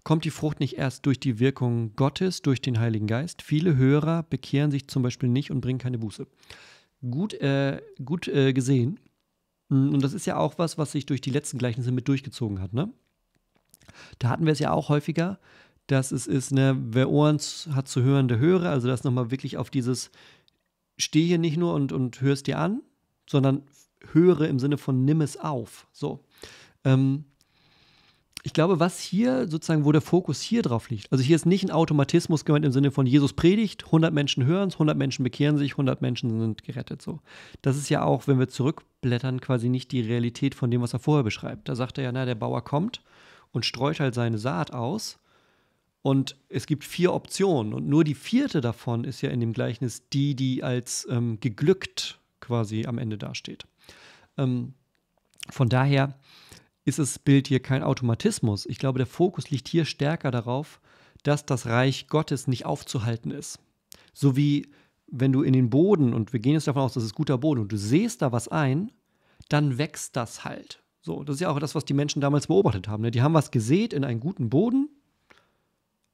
Kommt 0.04 0.26
die 0.26 0.32
Frucht 0.32 0.60
nicht 0.60 0.78
erst 0.78 1.06
durch 1.06 1.20
die 1.20 1.40
Wirkung 1.40 1.96
Gottes, 1.96 2.42
durch 2.42 2.62
den 2.62 2.80
Heiligen 2.80 3.08
Geist? 3.08 3.42
Viele 3.42 3.76
Hörer 3.76 4.24
bekehren 4.24 4.72
sich 4.72 4.88
zum 4.88 5.04
Beispiel 5.04 5.30
nicht 5.30 5.52
und 5.52 5.62
bringen 5.62 5.80
keine 5.80 5.98
Buße. 5.98 6.28
Gut, 7.10 7.34
äh, 7.36 7.82
gut 8.04 8.28
äh, 8.28 8.54
gesehen. 8.54 9.00
Mm, 9.70 9.94
und 9.94 10.04
das 10.04 10.14
ist 10.14 10.26
ja 10.26 10.38
auch 10.38 10.58
was, 10.58 10.78
was 10.78 10.92
sich 10.92 11.06
durch 11.06 11.22
die 11.22 11.32
letzten 11.32 11.58
Gleichnisse 11.58 11.92
mit 11.92 12.08
durchgezogen 12.08 12.62
hat. 12.62 12.74
Ne? 12.74 12.92
Da 14.20 14.30
hatten 14.30 14.46
wir 14.46 14.54
es 14.54 14.60
ja 14.60 14.72
auch 14.72 14.90
häufiger, 14.90 15.40
dass 15.88 16.12
es 16.12 16.28
ist, 16.28 16.52
ne, 16.52 16.78
wer 16.80 17.10
Ohren 17.10 17.40
hat 17.72 17.88
zu 17.88 18.02
hören, 18.02 18.28
der 18.28 18.40
höre. 18.40 18.70
Also 18.70 18.88
das 18.88 19.04
nochmal 19.04 19.32
wirklich 19.32 19.58
auf 19.58 19.70
dieses 19.70 20.12
Stehe 20.98 21.26
hier 21.26 21.38
nicht 21.38 21.58
nur 21.58 21.74
und, 21.74 21.92
und 21.92 22.22
hörst 22.22 22.48
dir 22.48 22.60
an, 22.60 22.82
sondern 23.30 23.64
höre 24.12 24.42
im 24.42 24.60
Sinne 24.60 24.78
von 24.78 25.04
nimm 25.06 25.22
es 25.22 25.38
auf. 25.38 25.88
So. 25.92 26.24
Ähm, 26.84 27.26
ich 28.46 28.54
glaube, 28.54 28.80
was 28.80 29.00
hier 29.00 29.48
sozusagen, 29.48 29.86
wo 29.86 29.92
der 29.92 30.02
Fokus 30.02 30.40
hier 30.40 30.62
drauf 30.62 30.92
liegt, 30.92 31.12
also 31.12 31.24
hier 31.24 31.36
ist 31.36 31.48
nicht 31.48 31.64
ein 31.64 31.72
Automatismus 31.72 32.46
gemeint 32.46 32.64
im 32.64 32.72
Sinne 32.72 32.92
von 32.92 33.08
Jesus 33.08 33.34
predigt, 33.34 33.86
100 33.86 34.14
Menschen 34.14 34.46
hören 34.46 34.68
es, 34.68 34.76
100 34.76 34.96
Menschen 34.96 35.24
bekehren 35.24 35.58
sich, 35.58 35.72
100 35.72 36.00
Menschen 36.04 36.40
sind 36.40 36.64
gerettet. 36.64 37.02
So. 37.02 37.22
Das 37.64 37.76
ist 37.76 37.90
ja 37.90 38.04
auch, 38.04 38.28
wenn 38.28 38.38
wir 38.38 38.48
zurückblättern, 38.48 39.42
quasi 39.42 39.68
nicht 39.68 39.92
die 39.92 40.02
Realität 40.02 40.54
von 40.54 40.70
dem, 40.70 40.84
was 40.84 40.94
er 40.94 41.00
vorher 41.00 41.24
beschreibt. 41.24 41.68
Da 41.68 41.76
sagt 41.76 41.98
er 41.98 42.04
ja, 42.04 42.12
na, 42.12 42.26
der 42.26 42.36
Bauer 42.36 42.64
kommt 42.64 43.02
und 43.52 43.66
streut 43.66 44.00
halt 44.00 44.14
seine 44.14 44.38
Saat 44.38 44.72
aus 44.72 45.18
und 46.04 46.36
es 46.48 46.68
gibt 46.68 46.84
vier 46.84 47.14
Optionen 47.14 47.74
und 47.74 47.90
nur 47.90 48.04
die 48.04 48.14
vierte 48.14 48.62
davon 48.62 49.06
ist 49.06 49.24
ja 49.24 49.32
in 49.32 49.40
dem 49.40 49.54
Gleichnis 49.54 50.08
die, 50.14 50.36
die 50.36 50.64
als 50.64 51.08
ähm, 51.10 51.40
geglückt 51.40 52.20
quasi 52.42 52.86
am 52.86 53.00
Ende 53.00 53.18
dasteht. 53.18 53.66
Ähm, 54.38 54.76
von 55.50 55.68
daher 55.68 56.14
ist 56.86 57.00
das 57.00 57.20
Bild 57.20 57.48
hier 57.48 57.60
kein 57.60 57.84
Automatismus. 57.84 58.66
Ich 58.68 58.78
glaube, 58.78 59.00
der 59.00 59.08
Fokus 59.08 59.50
liegt 59.50 59.68
hier 59.68 59.86
stärker 59.86 60.32
darauf, 60.32 60.80
dass 61.24 61.46
das 61.46 61.66
Reich 61.66 62.08
Gottes 62.08 62.48
nicht 62.48 62.66
aufzuhalten 62.66 63.32
ist. 63.32 63.60
So 64.14 64.38
wie 64.38 64.70
wenn 65.08 65.32
du 65.32 65.42
in 65.42 65.54
den 65.54 65.70
Boden, 65.70 66.14
und 66.14 66.34
wir 66.34 66.40
gehen 66.40 66.54
jetzt 66.54 66.68
davon 66.68 66.84
aus, 66.84 66.94
das 66.94 67.04
ist 67.04 67.16
guter 67.16 67.38
Boden, 67.38 67.62
und 67.62 67.72
du 67.72 67.78
sähst 67.78 68.22
da 68.22 68.32
was 68.32 68.48
ein, 68.48 68.92
dann 69.50 69.78
wächst 69.78 70.16
das 70.16 70.46
halt. 70.46 70.82
So, 71.02 71.24
das 71.24 71.36
ist 71.36 71.42
ja 71.42 71.50
auch 71.50 71.60
das, 71.60 71.76
was 71.76 71.86
die 71.86 71.94
Menschen 71.94 72.22
damals 72.22 72.48
beobachtet 72.48 72.88
haben. 72.88 73.04
Ne? 73.04 73.12
Die 73.12 73.22
haben 73.22 73.34
was 73.34 73.52
gesät 73.52 73.94
in 73.94 74.04
einen 74.04 74.20
guten 74.20 74.50
Boden 74.50 74.90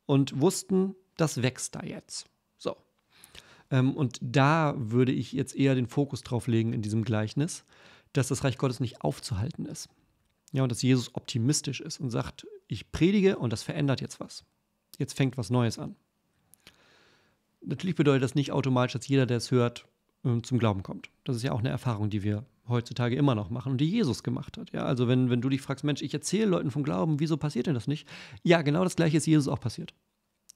und 0.05 0.39
wussten, 0.41 0.95
das 1.15 1.41
wächst 1.41 1.76
da 1.76 1.84
jetzt. 1.84 2.28
So. 2.57 2.76
Ähm, 3.69 3.95
und 3.95 4.19
da 4.22 4.74
würde 4.78 5.13
ich 5.13 5.32
jetzt 5.32 5.55
eher 5.55 5.76
den 5.76 5.88
Fokus 5.88 6.22
drauf 6.22 6.47
legen 6.47 6.74
in 6.74 6.82
diesem 6.82 7.03
Gleichnis, 7.05 7.63
dass 8.11 8.28
das 8.28 8.43
Reich 8.43 8.57
Gottes 8.57 8.82
nicht 8.82 9.01
aufzuhalten 9.01 9.65
ist. 9.65 9.88
Ja, 10.51 10.63
und 10.63 10.71
dass 10.71 10.81
Jesus 10.81 11.15
optimistisch 11.15 11.79
ist 11.79 11.99
und 11.99 12.09
sagt, 12.09 12.45
ich 12.67 12.91
predige 12.91 13.37
und 13.37 13.53
das 13.53 13.63
verändert 13.63 14.01
jetzt 14.01 14.19
was. 14.19 14.43
Jetzt 14.97 15.13
fängt 15.13 15.37
was 15.37 15.49
Neues 15.49 15.79
an. 15.79 15.95
Natürlich 17.61 17.95
bedeutet 17.95 18.23
das 18.23 18.35
nicht 18.35 18.51
automatisch, 18.51 18.93
dass 18.93 19.07
jeder, 19.07 19.25
der 19.25 19.37
es 19.37 19.51
hört, 19.51 19.85
ähm, 20.25 20.43
zum 20.43 20.59
Glauben 20.59 20.83
kommt. 20.83 21.09
Das 21.23 21.35
ist 21.35 21.43
ja 21.43 21.51
auch 21.51 21.59
eine 21.59 21.69
Erfahrung, 21.69 22.09
die 22.09 22.23
wir 22.23 22.45
heutzutage 22.67 23.15
immer 23.15 23.35
noch 23.35 23.49
machen 23.49 23.73
und 23.73 23.77
die 23.79 23.89
Jesus 23.89 24.23
gemacht 24.23 24.57
hat. 24.57 24.71
Ja, 24.71 24.83
also 24.83 25.07
wenn, 25.07 25.29
wenn 25.29 25.41
du 25.41 25.49
dich 25.49 25.61
fragst, 25.61 25.83
Mensch, 25.83 26.01
ich 26.01 26.13
erzähle 26.13 26.45
Leuten 26.45 26.71
vom 26.71 26.83
Glauben, 26.83 27.19
wieso 27.19 27.37
passiert 27.37 27.67
denn 27.67 27.73
das 27.73 27.87
nicht? 27.87 28.07
Ja, 28.43 28.61
genau 28.61 28.83
das 28.83 28.95
gleiche 28.95 29.17
ist 29.17 29.27
Jesus 29.27 29.47
auch 29.47 29.59
passiert. 29.59 29.93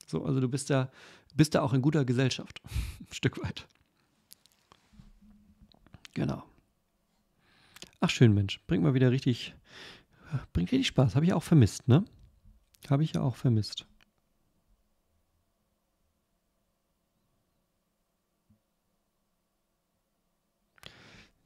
So, 0.08 0.24
also 0.24 0.40
du 0.40 0.48
bist 0.48 0.70
da, 0.70 0.92
bist 1.36 1.56
da 1.56 1.62
auch 1.62 1.74
in 1.74 1.82
guter 1.82 2.06
Gesellschaft. 2.06 2.62
Ein 3.00 3.14
Stück 3.14 3.42
weit. 3.44 3.68
Genau. 6.14 6.44
Ach 8.06 8.10
schön, 8.12 8.36
Mensch. 8.36 8.60
Bringt 8.68 8.84
mal 8.84 8.94
wieder 8.94 9.10
richtig, 9.10 9.56
bringt 10.54 10.72
richtig 10.72 10.86
Spaß. 10.86 11.16
Habe 11.16 11.26
ich 11.26 11.34
auch 11.34 11.42
vermisst, 11.42 11.88
ne? 11.88 12.06
Habe 12.88 13.04
ich 13.04 13.14
ja 13.14 13.22
auch 13.22 13.36
vermisst. 13.36 13.88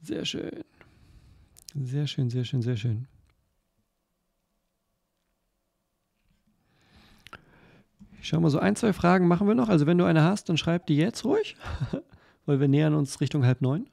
Sehr 0.02 0.26
schön. 0.26 0.62
Sehr 1.74 2.06
schön, 2.06 2.28
sehr 2.28 2.44
schön, 2.44 2.60
sehr 2.60 2.76
schön. 2.76 3.08
schau 8.20 8.38
mal, 8.38 8.50
so 8.50 8.58
ein, 8.58 8.76
zwei 8.76 8.92
Fragen 8.92 9.26
machen 9.28 9.48
wir 9.48 9.54
noch. 9.54 9.70
Also 9.70 9.86
wenn 9.86 9.96
du 9.96 10.04
eine 10.04 10.24
hast, 10.24 10.50
dann 10.50 10.58
schreib 10.58 10.84
die 10.84 10.98
jetzt 10.98 11.24
ruhig, 11.24 11.56
weil 12.44 12.60
wir 12.60 12.68
nähern 12.68 12.92
uns 12.92 13.22
Richtung 13.22 13.46
halb 13.46 13.62
neun. 13.62 13.88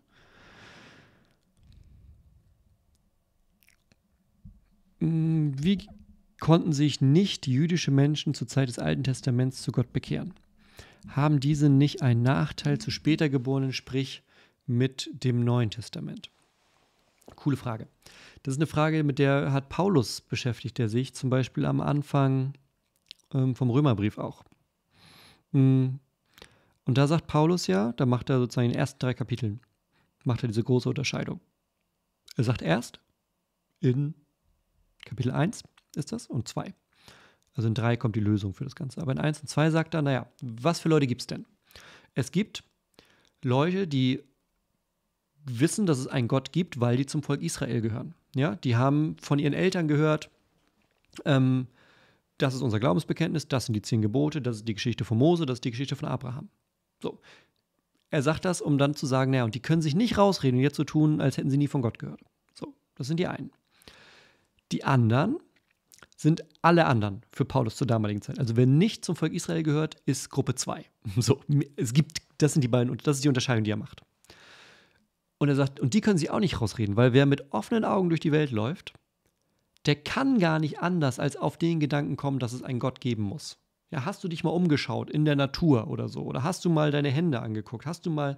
Hm, 4.99 5.46
wie 5.63 5.87
konnten 6.39 6.73
sich 6.73 7.01
nicht 7.01 7.47
jüdische 7.47 7.91
Menschen 7.91 8.33
zur 8.33 8.47
Zeit 8.47 8.69
des 8.69 8.79
Alten 8.79 9.03
Testaments 9.03 9.61
zu 9.61 9.71
Gott 9.71 9.91
bekehren? 9.91 10.33
Haben 11.09 11.39
diese 11.39 11.69
nicht 11.69 12.01
einen 12.01 12.21
Nachteil 12.21 12.79
zu 12.79 12.91
später 12.91 13.29
Geborenen, 13.29 13.73
sprich 13.73 14.23
mit 14.65 15.09
dem 15.13 15.43
Neuen 15.43 15.71
Testament? 15.71 16.29
Coole 17.35 17.57
Frage. 17.57 17.87
Das 18.43 18.53
ist 18.53 18.59
eine 18.59 18.67
Frage, 18.67 19.03
mit 19.03 19.19
der 19.19 19.51
hat 19.51 19.69
Paulus 19.69 20.21
beschäftigt, 20.21 20.77
der 20.77 20.89
sich 20.89 21.13
zum 21.13 21.29
Beispiel 21.29 21.65
am 21.65 21.81
Anfang 21.81 22.53
ähm, 23.33 23.55
vom 23.55 23.69
Römerbrief 23.69 24.17
auch. 24.17 24.43
Mm. 25.51 25.87
Und 26.85 26.97
da 26.97 27.05
sagt 27.07 27.27
Paulus 27.27 27.67
ja, 27.67 27.91
da 27.93 28.05
macht 28.05 28.29
er 28.29 28.39
sozusagen 28.39 28.67
in 28.67 28.71
den 28.71 28.79
ersten 28.79 28.99
drei 28.99 29.13
Kapiteln, 29.13 29.59
macht 30.23 30.43
er 30.43 30.47
diese 30.47 30.63
große 30.63 30.87
Unterscheidung. 30.87 31.41
Er 32.37 32.45
sagt 32.45 32.61
erst 32.61 33.01
in 33.81 34.13
Kapitel 35.07 35.31
1 35.31 35.63
ist 35.95 36.11
das 36.11 36.27
und 36.27 36.47
2. 36.47 36.73
Also 37.55 37.67
in 37.67 37.73
3 37.73 37.97
kommt 37.97 38.15
die 38.15 38.21
Lösung 38.21 38.53
für 38.53 38.65
das 38.65 38.75
Ganze. 38.75 39.01
Aber 39.01 39.11
in 39.11 39.19
1 39.19 39.41
und 39.41 39.47
2 39.47 39.71
sagt 39.71 39.93
er, 39.93 40.01
naja, 40.01 40.27
was 40.41 40.79
für 40.79 40.89
Leute 40.89 41.07
gibt 41.07 41.21
es 41.21 41.27
denn? 41.27 41.45
Es 42.13 42.31
gibt 42.31 42.63
Leute, 43.41 43.87
die 43.87 44.23
wissen, 45.45 45.85
dass 45.85 45.97
es 45.97 46.07
einen 46.07 46.27
Gott 46.27 46.51
gibt, 46.51 46.79
weil 46.79 46.97
die 46.97 47.05
zum 47.05 47.23
Volk 47.23 47.41
Israel 47.41 47.81
gehören. 47.81 48.13
Ja, 48.35 48.55
die 48.55 48.75
haben 48.75 49.15
von 49.21 49.39
ihren 49.39 49.53
Eltern 49.53 49.87
gehört, 49.87 50.29
ähm, 51.25 51.67
das 52.37 52.53
ist 52.53 52.61
unser 52.61 52.79
Glaubensbekenntnis, 52.79 53.47
das 53.47 53.65
sind 53.65 53.73
die 53.73 53.81
zehn 53.81 54.01
Gebote, 54.01 54.41
das 54.41 54.57
ist 54.57 54.67
die 54.67 54.73
Geschichte 54.73 55.05
von 55.05 55.17
Mose, 55.17 55.45
das 55.45 55.55
ist 55.55 55.65
die 55.65 55.71
Geschichte 55.71 55.95
von 55.95 56.07
Abraham. 56.07 56.49
So. 57.01 57.19
Er 58.09 58.21
sagt 58.21 58.45
das, 58.45 58.61
um 58.61 58.77
dann 58.77 58.93
zu 58.93 59.05
sagen, 59.05 59.31
naja, 59.31 59.43
und 59.43 59.55
die 59.55 59.61
können 59.61 59.81
sich 59.81 59.95
nicht 59.95 60.17
rausreden 60.17 60.59
und 60.59 60.63
jetzt 60.63 60.77
so 60.77 60.83
tun, 60.83 61.19
als 61.21 61.37
hätten 61.37 61.49
sie 61.49 61.57
nie 61.57 61.67
von 61.67 61.81
Gott 61.81 61.97
gehört. 61.97 62.21
So, 62.53 62.75
das 62.95 63.07
sind 63.07 63.19
die 63.19 63.27
einen. 63.27 63.51
Die 64.71 64.83
anderen 64.83 65.37
sind 66.15 66.43
alle 66.61 66.85
anderen 66.85 67.21
für 67.31 67.45
Paulus 67.45 67.75
zur 67.75 67.87
damaligen 67.87 68.21
Zeit. 68.21 68.39
Also 68.39 68.55
wer 68.55 68.65
nicht 68.65 69.05
zum 69.05 69.15
Volk 69.15 69.33
Israel 69.33 69.63
gehört, 69.63 69.95
ist 70.05 70.29
Gruppe 70.29 70.55
2. 70.55 70.85
So, 71.17 71.41
es 71.75 71.93
gibt, 71.93 72.21
das 72.39 72.53
sind 72.53 72.63
die 72.63 72.67
beiden, 72.67 72.89
und 72.89 73.05
das 73.05 73.17
ist 73.17 73.23
die 73.23 73.29
Unterscheidung, 73.29 73.63
die 73.63 73.71
er 73.71 73.77
macht. 73.77 74.01
Und 75.37 75.49
er 75.49 75.55
sagt, 75.55 75.79
und 75.79 75.93
die 75.93 76.01
können 76.01 76.17
sich 76.17 76.31
auch 76.31 76.39
nicht 76.39 76.59
rausreden, 76.59 76.95
weil 76.95 77.13
wer 77.13 77.27
mit 77.27 77.53
offenen 77.53 77.85
Augen 77.85 78.09
durch 78.09 78.19
die 78.19 78.31
Welt 78.31 78.51
läuft, 78.51 78.93
der 79.85 79.95
kann 79.95 80.39
gar 80.39 80.59
nicht 80.59 80.79
anders 80.79 81.19
als 81.19 81.37
auf 81.37 81.57
den 81.57 81.79
Gedanken 81.79 82.17
kommen, 82.17 82.39
dass 82.39 82.53
es 82.53 82.63
einen 82.63 82.79
Gott 82.79 82.99
geben 82.99 83.23
muss. 83.23 83.57
Ja, 83.91 84.03
hast 84.03 84.23
du 84.23 84.27
dich 84.27 84.43
mal 84.43 84.49
umgeschaut 84.49 85.09
in 85.09 85.23
der 85.23 85.35
Natur 85.35 85.87
oder 85.87 86.09
so? 86.09 86.23
Oder 86.23 86.43
hast 86.43 86.65
du 86.65 86.69
mal 86.69 86.91
deine 86.91 87.09
Hände 87.09 87.41
angeguckt? 87.41 87.85
Hast 87.85 88.05
du 88.05 88.09
mal, 88.09 88.37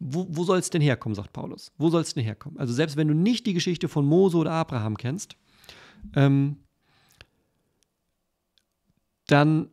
wo, 0.00 0.26
wo 0.28 0.42
soll 0.42 0.58
es 0.58 0.70
denn 0.70 0.82
herkommen, 0.82 1.14
sagt 1.14 1.32
Paulus? 1.32 1.70
Wo 1.78 1.90
soll 1.90 2.02
es 2.02 2.14
denn 2.14 2.24
herkommen? 2.24 2.58
Also 2.58 2.72
selbst 2.72 2.96
wenn 2.96 3.06
du 3.06 3.14
nicht 3.14 3.46
die 3.46 3.54
Geschichte 3.54 3.88
von 3.88 4.04
Mose 4.04 4.38
oder 4.38 4.52
Abraham 4.52 4.96
kennst, 4.96 5.36
ähm, 6.14 6.56
dann, 9.26 9.70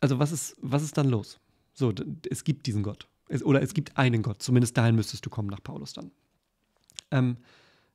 also 0.00 0.18
was 0.18 0.32
ist, 0.32 0.56
was 0.60 0.82
ist 0.82 0.96
dann 0.96 1.08
los? 1.08 1.38
So, 1.72 1.92
es 2.28 2.44
gibt 2.44 2.66
diesen 2.66 2.82
Gott. 2.82 3.08
Es, 3.28 3.42
oder 3.44 3.62
es 3.62 3.74
gibt 3.74 3.96
einen 3.96 4.22
Gott. 4.22 4.42
Zumindest 4.42 4.76
dahin 4.76 4.96
müsstest 4.96 5.24
du 5.24 5.30
kommen 5.30 5.48
nach 5.48 5.62
Paulus 5.62 5.92
dann. 5.92 6.10
Ähm, 7.10 7.36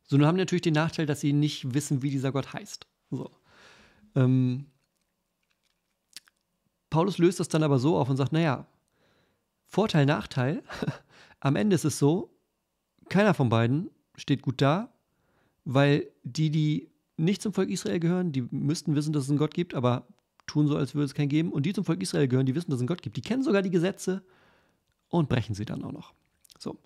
so, 0.03 0.17
nun 0.17 0.25
haben 0.25 0.37
natürlich 0.37 0.61
den 0.61 0.73
Nachteil, 0.73 1.05
dass 1.05 1.19
sie 1.19 1.33
nicht 1.33 1.73
wissen, 1.73 2.01
wie 2.01 2.09
dieser 2.09 2.31
Gott 2.31 2.53
heißt. 2.53 2.87
So. 3.11 3.31
Ähm, 4.15 4.67
Paulus 6.89 7.17
löst 7.17 7.39
das 7.39 7.49
dann 7.49 7.63
aber 7.63 7.79
so 7.79 7.97
auf 7.97 8.09
und 8.09 8.17
sagt, 8.17 8.31
naja, 8.31 8.67
Vorteil, 9.67 10.05
Nachteil. 10.05 10.63
Am 11.41 11.55
Ende 11.55 11.75
ist 11.75 11.85
es 11.85 11.99
so, 11.99 12.33
keiner 13.09 13.33
von 13.33 13.49
beiden 13.49 13.89
steht 14.15 14.41
gut 14.41 14.61
da, 14.61 14.94
weil 15.65 16.07
die, 16.23 16.49
die 16.49 16.89
nicht 17.17 17.41
zum 17.41 17.53
Volk 17.53 17.69
Israel 17.69 17.99
gehören, 17.99 18.31
die 18.31 18.43
müssten 18.51 18.95
wissen, 18.95 19.13
dass 19.13 19.23
es 19.23 19.29
einen 19.29 19.39
Gott 19.39 19.53
gibt, 19.53 19.73
aber 19.73 20.07
tun 20.45 20.67
so, 20.67 20.77
als 20.77 20.93
würde 20.95 21.05
es 21.05 21.13
keinen 21.13 21.29
geben. 21.29 21.51
Und 21.51 21.65
die 21.65 21.73
zum 21.73 21.85
Volk 21.85 22.01
Israel 22.01 22.27
gehören, 22.27 22.45
die 22.45 22.55
wissen, 22.55 22.69
dass 22.69 22.77
es 22.77 22.81
einen 22.81 22.87
Gott 22.87 23.01
gibt. 23.01 23.17
Die 23.17 23.21
kennen 23.21 23.43
sogar 23.43 23.61
die 23.61 23.71
Gesetze 23.71 24.23
und 25.09 25.29
brechen 25.29 25.55
sie 25.55 25.65
dann 25.65 25.83
auch 25.83 25.91
noch. 25.91 26.13
So. 26.59 26.77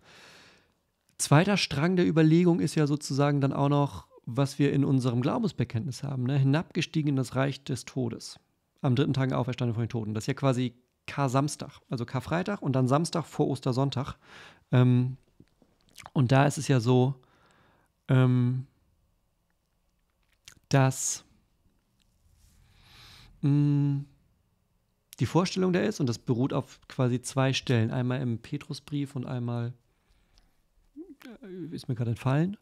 Zweiter 1.18 1.58
Strang 1.58 1.96
der 1.96 2.08
Überlegung 2.08 2.60
ist 2.60 2.76
ja 2.76 2.88
sozusagen 2.88 3.42
dann 3.42 3.54
auch 3.54 3.70
noch, 3.70 4.08
was 4.26 4.60
wir 4.60 4.72
in 4.72 4.86
unserem 4.86 5.22
Glaubensbekenntnis 5.22 6.04
haben, 6.04 6.24
ne? 6.24 6.38
hinabgestiegen 6.38 7.10
in 7.10 7.16
das 7.16 7.36
Reich 7.36 7.64
des 7.64 7.86
Todes. 7.86 8.40
Am 8.82 8.96
dritten 8.96 9.14
Tag 9.14 9.34
auferstanden 9.34 9.74
von 9.74 9.84
den 9.84 9.90
Toten. 9.90 10.14
Das 10.14 10.24
ist 10.24 10.28
ja 10.28 10.34
quasi 10.36 10.74
Kar-Samstag, 11.08 11.82
also 11.90 12.06
Karfreitag 12.06 12.62
und 12.62 12.74
dann 12.74 12.88
Samstag 12.88 13.26
vor 13.26 13.48
Ostersonntag. 13.50 14.16
Ähm, 14.72 15.18
und 16.14 16.32
da 16.32 16.46
ist 16.46 16.58
es 16.58 16.68
ja 16.68 16.80
so, 16.80 17.16
ähm, 18.10 18.66
dass 20.68 21.24
mh, 23.42 23.50
mm, 23.50 24.06
die 25.20 25.26
Vorstellung 25.26 25.74
da 25.74 25.82
ist, 25.82 26.00
und 26.00 26.08
das 26.08 26.18
beruht 26.18 26.54
auf 26.54 26.80
quasi 26.88 27.22
zwei 27.22 27.54
Stellen, 27.54 27.92
einmal 27.92 28.22
im 28.22 28.40
Petrusbrief 28.40 29.16
und 29.16 29.26
einmal 29.26 29.74
äh, 31.42 31.76
ist 31.76 31.90
mir 31.90 31.96
gerade 31.96 32.12
entfallen. 32.12 32.58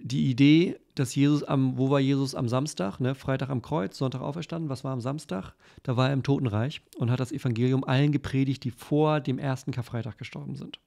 Die 0.00 0.30
Idee, 0.30 0.78
dass 0.94 1.14
Jesus 1.14 1.42
am, 1.42 1.76
wo 1.76 1.90
war 1.90 1.98
Jesus 1.98 2.34
am 2.34 2.48
Samstag? 2.48 3.00
Ne? 3.00 3.14
Freitag 3.16 3.48
am 3.48 3.62
Kreuz, 3.62 3.98
Sonntag 3.98 4.20
auferstanden. 4.20 4.68
Was 4.68 4.84
war 4.84 4.92
am 4.92 5.00
Samstag? 5.00 5.54
Da 5.82 5.96
war 5.96 6.08
er 6.08 6.12
im 6.12 6.22
Totenreich 6.22 6.82
und 6.98 7.10
hat 7.10 7.18
das 7.18 7.32
Evangelium 7.32 7.82
allen 7.82 8.12
gepredigt, 8.12 8.62
die 8.62 8.70
vor 8.70 9.20
dem 9.20 9.38
ersten 9.38 9.72
Karfreitag 9.72 10.16
gestorben 10.16 10.54
sind. 10.54 10.78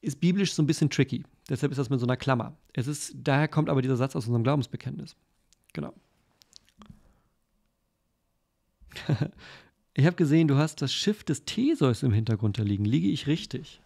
Ist 0.00 0.20
biblisch 0.20 0.52
so 0.52 0.62
ein 0.62 0.66
bisschen 0.66 0.90
tricky. 0.90 1.24
Deshalb 1.48 1.72
ist 1.72 1.78
das 1.78 1.90
mit 1.90 1.98
so 1.98 2.06
einer 2.06 2.16
Klammer. 2.16 2.56
Es 2.72 2.86
ist, 2.86 3.14
daher 3.16 3.48
kommt 3.48 3.68
aber 3.68 3.82
dieser 3.82 3.96
Satz 3.96 4.14
aus 4.14 4.26
unserem 4.26 4.44
Glaubensbekenntnis. 4.44 5.16
Genau. 5.72 5.92
ich 9.94 10.06
habe 10.06 10.16
gesehen, 10.16 10.46
du 10.46 10.56
hast 10.56 10.82
das 10.82 10.92
Schiff 10.92 11.24
des 11.24 11.44
Theseus 11.44 12.02
im 12.02 12.12
Hintergrund 12.12 12.58
da 12.58 12.62
liegen. 12.62 12.84
Liege 12.84 13.08
ich 13.08 13.26
richtig? 13.26 13.80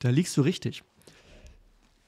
Da 0.00 0.10
liegst 0.10 0.36
du 0.36 0.42
richtig. 0.42 0.82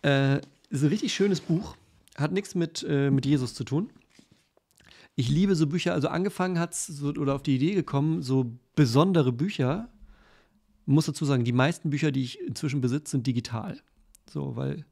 Äh, 0.02 0.40
ist 0.70 0.82
ein 0.82 0.88
richtig 0.88 1.14
schönes 1.14 1.40
Buch. 1.40 1.76
Hat 2.16 2.32
nichts 2.32 2.54
mit, 2.54 2.84
äh, 2.88 3.10
mit 3.10 3.26
Jesus 3.26 3.54
zu 3.54 3.64
tun. 3.64 3.90
Ich 5.14 5.28
liebe 5.28 5.54
so 5.54 5.66
Bücher, 5.66 5.94
also 5.94 6.08
angefangen 6.08 6.58
hat 6.58 6.74
es 6.74 6.86
so, 6.86 7.08
oder 7.08 7.34
auf 7.34 7.42
die 7.42 7.56
Idee 7.56 7.74
gekommen, 7.74 8.22
so 8.22 8.52
besondere 8.76 9.32
Bücher. 9.32 9.88
Muss 10.86 11.06
dazu 11.06 11.24
sagen, 11.24 11.44
die 11.44 11.52
meisten 11.52 11.90
Bücher, 11.90 12.12
die 12.12 12.22
ich 12.22 12.40
inzwischen 12.40 12.80
besitze, 12.80 13.12
sind 13.12 13.26
digital. 13.26 13.80
So, 14.30 14.56
weil 14.56 14.84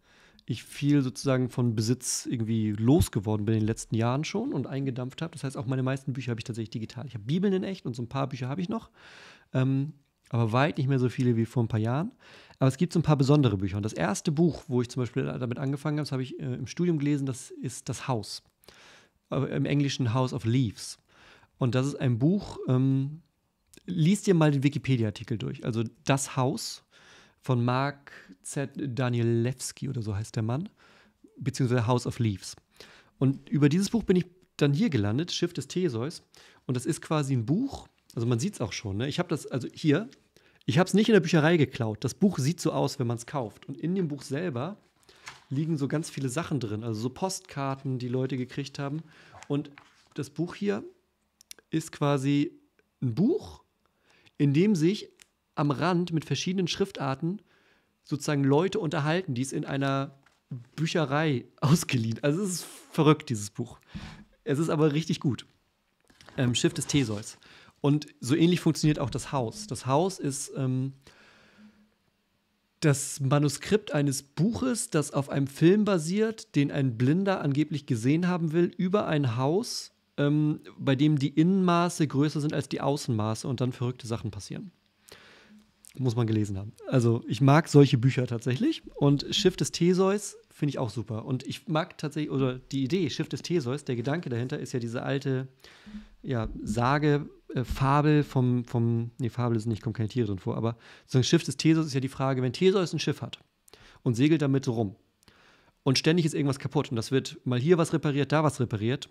ich 0.47 0.63
viel 0.63 1.03
sozusagen 1.03 1.51
von 1.51 1.75
Besitz 1.75 2.27
irgendwie 2.27 2.73
losgeworden 2.73 3.45
bin 3.45 3.55
in 3.55 3.61
den 3.61 3.67
letzten 3.67 3.97
Jahren 3.97 4.25
schon 4.25 4.53
und 4.53 4.67
eingedampft 4.67 5.21
habe. 5.23 5.33
Das 5.33 5.43
heißt, 5.43 5.57
auch 5.57 5.67
meine 5.67 5.83
meisten 5.83 6.13
Bücher 6.13 6.31
habe 6.31 6.41
ich 6.41 6.45
tatsächlich 6.45 6.71
digital. 6.71 7.07
Ich 7.07 7.15
habe 7.15 7.25
Bibeln 7.25 7.53
in 7.53 7.65
echt 7.65 7.87
und 7.87 7.95
so 7.95 8.03
ein 8.03 8.09
paar 8.09 8.29
Bücher 8.29 8.49
habe 8.49 8.61
ich 8.61 8.69
noch. 8.69 8.91
Ähm, 9.53 9.93
aber 10.31 10.53
weit 10.53 10.79
nicht 10.79 10.89
mehr 10.89 10.99
so 10.99 11.09
viele 11.09 11.37
wie 11.37 11.47
vor 11.47 11.63
ein 11.63 11.69
paar 11.69 11.81
Jahren. 11.81 12.13
Aber 12.59 12.69
es 12.69 12.77
gibt 12.77 12.93
so 12.93 12.99
ein 12.99 13.03
paar 13.03 13.17
besondere 13.17 13.57
Bücher. 13.57 13.77
Und 13.77 13.83
das 13.83 13.93
erste 13.93 14.33
Buch, 14.33 14.65
wo 14.67 14.81
ich 14.81 14.89
zum 14.89 15.03
Beispiel 15.03 15.25
damit 15.25 15.59
angefangen 15.59 15.99
habe, 15.99 16.05
das 16.05 16.13
habe 16.13 16.23
ich 16.23 16.39
äh, 16.41 16.55
im 16.55 16.67
Studium 16.67 16.99
gelesen, 16.99 17.27
das 17.27 17.51
ist 17.51 17.89
Das 17.89 18.09
Haus. 18.09 18.43
Im 19.31 19.65
Englischen 19.65 20.15
House 20.15 20.33
of 20.33 20.45
Leaves. 20.45 20.99
Und 21.59 21.75
das 21.75 21.87
ist 21.87 21.97
ein 21.97 22.19
Buch, 22.19 22.59
ähm, 22.69 23.23
liest 23.85 24.27
dir 24.29 24.35
mal 24.35 24.53
den 24.53 24.63
Wikipedia-Artikel 24.63 25.37
durch. 25.37 25.65
Also 25.65 25.83
Das 26.05 26.37
Haus 26.37 26.85
von 27.41 27.65
Mark 27.65 28.13
Z. 28.43 28.71
Danielewski 28.77 29.89
oder 29.89 30.03
so 30.03 30.15
heißt 30.15 30.37
der 30.37 30.43
Mann, 30.43 30.69
beziehungsweise 31.39 31.87
House 31.87 32.07
of 32.07 32.19
Leaves. 32.19 32.57
Und 33.19 33.49
über 33.49 33.69
dieses 33.69 33.91
Buch 33.91 34.05
bin 34.05 34.17
ich 34.17 34.27
dann 34.57 34.73
hier 34.73 34.91
gelandet, 34.91 35.33
Schiff 35.33 35.53
des 35.53 35.69
Theseus. 35.69 36.23
Und 36.67 36.77
das 36.77 36.87
ist 36.87 37.03
quasi 37.03 37.35
ein 37.35 37.47
Buch, 37.47 37.89
also 38.17 38.27
man 38.27 38.41
sieht 38.41 38.55
es 38.55 38.61
auch 38.61 38.73
schon. 38.73 38.97
Ne? 38.97 39.09
Ich 39.09 39.19
habe 39.19 39.29
das, 39.29 39.47
also 39.47 39.69
hier, 39.73 40.09
ich 40.65 40.79
habe 40.79 40.89
es 40.89 40.95
nicht 40.95 41.09
in 41.09 41.13
der 41.13 41.21
Bücherei 41.21 41.59
geklaut. 41.59 42.03
Das 42.03 42.15
Buch 42.15 42.39
sieht 42.39 42.61
so 42.61 42.73
aus, 42.73 42.99
wenn 42.99 43.07
man 43.07 43.19
es 43.19 43.27
kauft. 43.27 43.69
Und 43.69 43.77
in 43.77 43.95
dem 43.95 44.09
Buch 44.09 44.23
selber 44.23 44.79
liegen 45.51 45.77
so 45.77 45.87
ganz 45.87 46.09
viele 46.09 46.31
Sachen 46.31 46.59
drin, 46.59 46.83
also 46.83 46.99
so 46.99 47.11
Postkarten, 47.11 47.99
die 47.99 48.09
Leute 48.09 48.39
gekriegt 48.39 48.79
haben. 48.79 49.03
Und 49.49 49.71
das 50.15 50.31
Buch 50.31 50.55
hier 50.55 50.83
ist 51.71 51.93
quasi 51.93 52.59
ein 53.03 53.15
Buch, 53.15 53.63
in 54.39 54.55
dem 54.55 54.75
sich 54.75 55.11
am 55.55 55.71
Rand 55.71 56.13
mit 56.13 56.25
verschiedenen 56.25 56.69
Schriftarten 56.69 57.43
sozusagen 58.03 58.45
Leute 58.45 58.81
unterhalten, 58.81 59.35
die 59.35 59.43
es 59.43 59.53
in 59.53 59.67
einer 59.67 60.19
Bücherei 60.75 61.45
ausgeliehen. 61.61 62.19
Also 62.23 62.43
es 62.43 62.51
ist 62.51 62.67
verrückt, 62.91 63.29
dieses 63.29 63.51
Buch. 63.51 63.79
Es 64.43 64.59
ist 64.59 64.71
aber 64.71 64.95
richtig 64.95 65.21
gut. 65.21 65.45
Ähm, 66.39 66.55
Schiff 66.55 66.73
des 66.73 66.87
Theseus. 66.87 67.37
Und 67.87 68.09
so 68.19 68.35
ähnlich 68.35 68.59
funktioniert 68.59 68.99
auch 68.99 69.11
das 69.11 69.31
Haus. 69.31 69.69
Das 69.69 69.87
Haus 69.87 70.19
ist 70.19 70.51
ähm, 70.57 70.95
das 72.81 73.21
Manuskript 73.21 73.93
eines 73.93 74.25
Buches, 74.25 74.91
das 74.91 75.13
auf 75.13 75.31
einem 75.31 75.47
Film 75.47 75.85
basiert, 75.85 76.57
den 76.57 76.73
ein 76.73 76.99
Blinder 76.99 77.41
angeblich 77.43 77.87
gesehen 77.87 78.27
haben 78.27 78.51
will, 78.51 78.73
über 78.77 79.07
ein 79.07 79.37
Haus, 79.37 79.93
ähm, 80.17 80.63
bei 80.77 80.97
dem 80.97 81.17
die 81.21 81.29
Innenmaße 81.29 82.09
größer 82.09 82.41
sind 82.41 82.55
als 82.55 82.69
die 82.69 82.81
Außenmaße 82.81 83.47
und 83.47 83.61
dann 83.61 83.71
verrückte 83.71 84.09
Sachen 84.09 84.33
passieren. 84.33 84.73
Muss 85.97 86.17
man 86.17 86.27
gelesen 86.27 86.59
haben. 86.59 86.73
Also 86.89 87.23
ich 87.29 87.41
mag 87.41 87.69
solche 87.69 87.99
Bücher 87.99 88.27
tatsächlich. 88.27 88.83
Und 88.97 89.27
Schiff 89.31 89.57
des 89.57 89.71
Theseus 89.71 90.37
finde 90.57 90.71
ich 90.71 90.79
auch 90.79 90.89
super. 90.89 91.27
Und 91.27 91.47
ich 91.47 91.69
mag 91.69 91.99
tatsächlich, 91.99 92.31
oder 92.31 92.59
die 92.59 92.83
Idee, 92.83 93.11
Schiff 93.11 93.29
des 93.29 93.43
Theseus, 93.43 93.85
der 93.85 93.95
Gedanke 93.95 94.31
dahinter 94.31 94.59
ist 94.59 94.73
ja 94.73 94.81
diese 94.81 95.03
alte 95.03 95.49
ja, 96.23 96.49
Sage, 96.63 97.29
äh, 97.55 97.63
Fabel 97.63 98.23
vom, 98.23 98.65
vom, 98.65 99.11
nee, 99.19 99.29
Fabel 99.29 99.59
ist 99.59 99.67
nicht, 99.67 99.83
kommen 99.83 99.93
keine 99.93 100.09
Tiere 100.09 100.29
drin 100.29 100.39
vor, 100.39 100.57
aber 100.57 100.79
so 101.05 101.19
ein 101.19 101.25
Schiff 101.25 101.45
des 101.45 101.59
Theseus 101.59 101.85
ist 101.85 101.93
ja 101.93 102.01
die 102.01 102.09
Frage, 102.09 102.41
wenn 102.41 102.55
Theseus 102.55 102.95
ein 102.95 102.99
Schiff 102.99 103.21
hat 103.21 103.39
und 104.03 104.15
segelt 104.15 104.41
damit 104.41 104.67
rum 104.67 104.97
und 105.83 105.99
ständig 105.99 106.25
ist 106.25 106.33
irgendwas 106.33 106.59
kaputt 106.59 106.89
und 106.91 106.97
das 106.97 107.11
wird 107.11 107.39
mal 107.45 107.61
hier 107.61 107.77
was 107.77 107.93
repariert, 107.93 108.33
da 108.33 108.43
was 108.43 108.59
repariert 108.59 109.11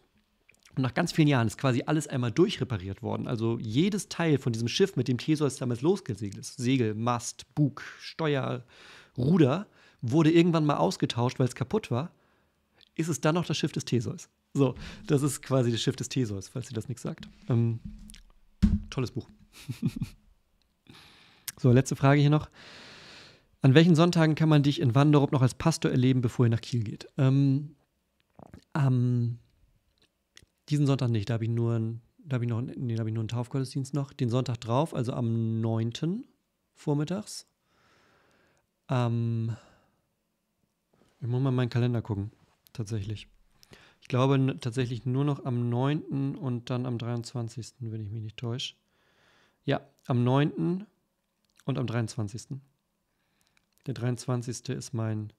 und 0.76 0.82
nach 0.82 0.96
ganz 0.96 1.12
vielen 1.12 1.28
Jahren 1.28 1.46
ist 1.46 1.60
quasi 1.60 1.84
alles 1.86 2.08
einmal 2.08 2.32
durchrepariert 2.32 3.04
worden. 3.04 3.28
Also 3.28 3.60
jedes 3.62 4.10
Teil 4.10 4.40
von 4.40 4.52
diesem 4.52 4.68
Schiff, 4.68 4.96
mit 4.96 5.08
dem 5.08 5.20
Theseus 5.20 5.58
damals 5.58 5.82
losgesegelt 5.82 6.40
ist, 6.40 6.58
Segel, 6.58 6.96
Mast, 6.96 7.54
Bug, 7.54 7.84
Steuer, 8.00 8.66
Ruder, 9.16 9.68
wurde 10.12 10.32
irgendwann 10.32 10.66
mal 10.66 10.78
ausgetauscht, 10.78 11.40
weil 11.40 11.48
es 11.48 11.56
kaputt 11.56 11.92
war. 11.92 12.12
Ist 12.96 13.10
es 13.10 13.22
dann 13.22 13.36
noch 13.36 13.46
das 13.46 13.58
Schiff 13.58 13.72
des 13.72 13.86
Theseus? 13.86 14.30
So, 14.54 14.76
das 15.06 15.22
ist 15.22 15.42
quasi 15.42 15.72
das 15.72 15.82
Schiff 15.82 15.96
des 15.96 16.10
Theseus, 16.10 16.48
falls 16.48 16.70
ihr 16.70 16.76
das 16.76 16.88
nichts 16.88 17.04
sagt. 17.04 17.28
Ähm, 17.50 17.80
tolles 18.90 19.12
Buch. 19.12 19.28
so, 21.58 21.72
letzte 21.72 21.96
Frage 21.96 22.22
hier 22.22 22.30
noch. 22.30 22.50
An 23.62 23.74
welchen 23.74 23.96
Sonntagen 23.96 24.36
kann 24.36 24.48
man 24.48 24.64
dich 24.64 24.80
in 24.80 24.96
Wanderup 24.96 25.32
noch 25.32 25.42
als 25.42 25.56
Pastor 25.56 25.92
erleben, 25.92 26.22
bevor 26.22 26.46
ihr 26.46 26.52
nach 26.52 26.62
Kiel 26.62 26.84
geht? 26.84 27.08
Ähm, 27.18 27.76
am 28.74 29.40
diesen 30.70 30.88
Sonntag 30.88 31.10
nicht, 31.10 31.30
da 31.30 31.36
habe 31.36 31.46
ich 31.46 31.50
nur 31.50 31.74
ein, 31.74 32.02
da 32.18 32.36
habe 32.36 32.46
ich 32.46 32.50
noch, 32.50 32.62
nee, 32.62 32.96
da 32.96 33.00
habe 33.00 33.10
ich 33.10 33.14
nur 33.14 33.22
einen 33.22 33.28
Taufgottesdienst 33.28 33.94
noch. 33.94 34.14
Den 34.14 34.30
Sonntag 34.30 34.60
drauf, 34.62 34.94
also 34.96 35.14
am 35.14 35.62
9. 35.62 36.26
vormittags. 36.74 37.48
Ähm, 38.90 39.56
ich 41.26 41.32
muss 41.32 41.42
mal 41.42 41.50
meinen 41.50 41.70
Kalender 41.70 42.04
gucken, 42.04 42.32
tatsächlich. 42.72 43.28
Ich 44.00 44.08
glaube 44.08 44.58
tatsächlich 44.62 45.08
nur 45.08 45.26
noch 45.26 45.44
am 45.44 45.70
9. 45.70 46.36
und 46.36 46.70
dann 46.70 46.86
am 46.86 47.00
23., 47.00 47.74
wenn 47.80 48.06
ich 48.06 48.12
mich 48.12 48.22
nicht 48.22 48.38
täusche. 48.38 48.76
Ja, 49.64 49.82
am 50.06 50.24
9. 50.24 50.86
und 51.66 51.78
am 51.80 51.88
23. 51.88 52.60
Der 53.88 53.96
23. 53.96 54.70
ist 54.70 54.94
mein, 54.94 55.34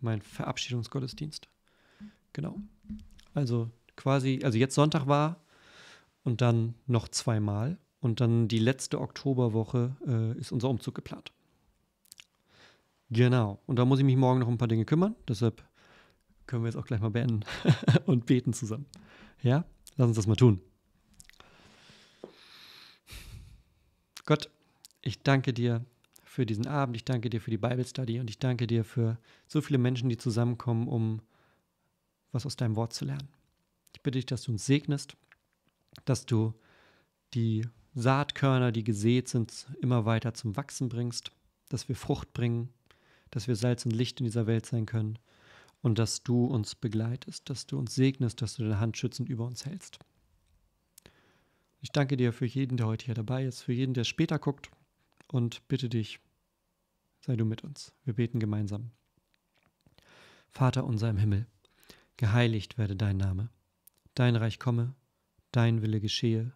mein 0.00 0.22
Verabschiedungsgottesdienst. 0.22 1.48
Genau. 2.32 2.58
Also 3.34 3.70
quasi, 3.96 4.40
also 4.42 4.56
jetzt 4.56 4.74
Sonntag 4.74 5.06
war 5.06 5.44
und 6.22 6.40
dann 6.40 6.74
noch 6.86 7.08
zweimal. 7.08 7.76
Und 8.00 8.20
dann 8.20 8.48
die 8.48 8.58
letzte 8.58 9.02
Oktoberwoche 9.02 9.96
äh, 10.06 10.38
ist 10.38 10.50
unser 10.50 10.70
Umzug 10.70 10.94
geplant. 10.94 11.32
Genau. 13.14 13.60
Und 13.66 13.78
da 13.78 13.84
muss 13.84 13.98
ich 13.98 14.04
mich 14.04 14.16
morgen 14.16 14.40
noch 14.40 14.46
um 14.46 14.54
ein 14.54 14.58
paar 14.58 14.68
Dinge 14.68 14.84
kümmern. 14.84 15.14
Deshalb 15.28 15.64
können 16.46 16.62
wir 16.62 16.68
jetzt 16.68 16.76
auch 16.76 16.86
gleich 16.86 17.00
mal 17.00 17.10
beenden 17.10 17.40
und 18.06 18.26
beten 18.26 18.52
zusammen. 18.52 18.86
Ja? 19.42 19.64
Lass 19.96 20.08
uns 20.08 20.16
das 20.16 20.26
mal 20.26 20.36
tun. 20.36 20.60
Gott, 24.26 24.50
ich 25.02 25.22
danke 25.22 25.52
dir 25.52 25.84
für 26.22 26.46
diesen 26.46 26.66
Abend. 26.66 26.96
Ich 26.96 27.04
danke 27.04 27.30
dir 27.30 27.40
für 27.40 27.50
die 27.50 27.58
Bible 27.58 27.84
Study 27.84 28.20
und 28.20 28.28
ich 28.28 28.38
danke 28.38 28.66
dir 28.66 28.84
für 28.84 29.18
so 29.46 29.60
viele 29.60 29.78
Menschen, 29.78 30.08
die 30.08 30.16
zusammenkommen, 30.16 30.88
um 30.88 31.20
was 32.32 32.46
aus 32.46 32.56
deinem 32.56 32.76
Wort 32.76 32.92
zu 32.92 33.04
lernen 33.04 33.28
bitte 34.04 34.18
dich, 34.18 34.26
dass 34.26 34.42
du 34.42 34.52
uns 34.52 34.64
segnest, 34.64 35.16
dass 36.04 36.26
du 36.26 36.54
die 37.32 37.66
Saatkörner, 37.94 38.70
die 38.70 38.84
gesät 38.84 39.28
sind, 39.28 39.66
immer 39.80 40.04
weiter 40.04 40.34
zum 40.34 40.56
Wachsen 40.56 40.88
bringst, 40.88 41.32
dass 41.68 41.88
wir 41.88 41.96
Frucht 41.96 42.32
bringen, 42.32 42.68
dass 43.34 43.48
wir 43.48 43.56
Salz 43.56 43.84
und 43.84 43.90
Licht 43.90 44.20
in 44.20 44.24
dieser 44.24 44.46
Welt 44.46 44.64
sein 44.64 44.86
können 44.86 45.18
und 45.82 45.98
dass 45.98 46.22
du 46.22 46.46
uns 46.46 46.76
begleitest, 46.76 47.50
dass 47.50 47.66
du 47.66 47.76
uns 47.76 47.92
segnest, 47.92 48.40
dass 48.40 48.54
du 48.54 48.62
deine 48.62 48.78
Hand 48.78 48.96
schützend 48.96 49.28
über 49.28 49.44
uns 49.44 49.66
hältst. 49.66 49.98
Ich 51.80 51.90
danke 51.90 52.16
dir 52.16 52.32
für 52.32 52.46
jeden, 52.46 52.76
der 52.76 52.86
heute 52.86 53.06
hier 53.06 53.14
dabei 53.14 53.44
ist, 53.44 53.62
für 53.62 53.72
jeden, 53.72 53.92
der 53.92 54.04
später 54.04 54.38
guckt 54.38 54.70
und 55.32 55.66
bitte 55.66 55.88
dich, 55.88 56.20
sei 57.20 57.34
du 57.34 57.44
mit 57.44 57.64
uns. 57.64 57.92
Wir 58.04 58.14
beten 58.14 58.38
gemeinsam. 58.38 58.92
Vater 60.48 60.84
unser 60.84 61.10
im 61.10 61.16
Himmel, 61.16 61.48
geheiligt 62.16 62.78
werde 62.78 62.94
dein 62.94 63.16
Name. 63.16 63.50
Dein 64.14 64.36
Reich 64.36 64.60
komme, 64.60 64.94
dein 65.50 65.82
Wille 65.82 66.00
geschehe, 66.00 66.52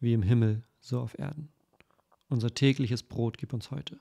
wie 0.00 0.14
im 0.14 0.22
Himmel, 0.22 0.64
so 0.80 1.00
auf 1.00 1.18
Erden. 1.18 1.50
Unser 2.30 2.54
tägliches 2.54 3.02
Brot 3.02 3.36
gib 3.36 3.52
uns 3.52 3.70
heute. 3.70 4.00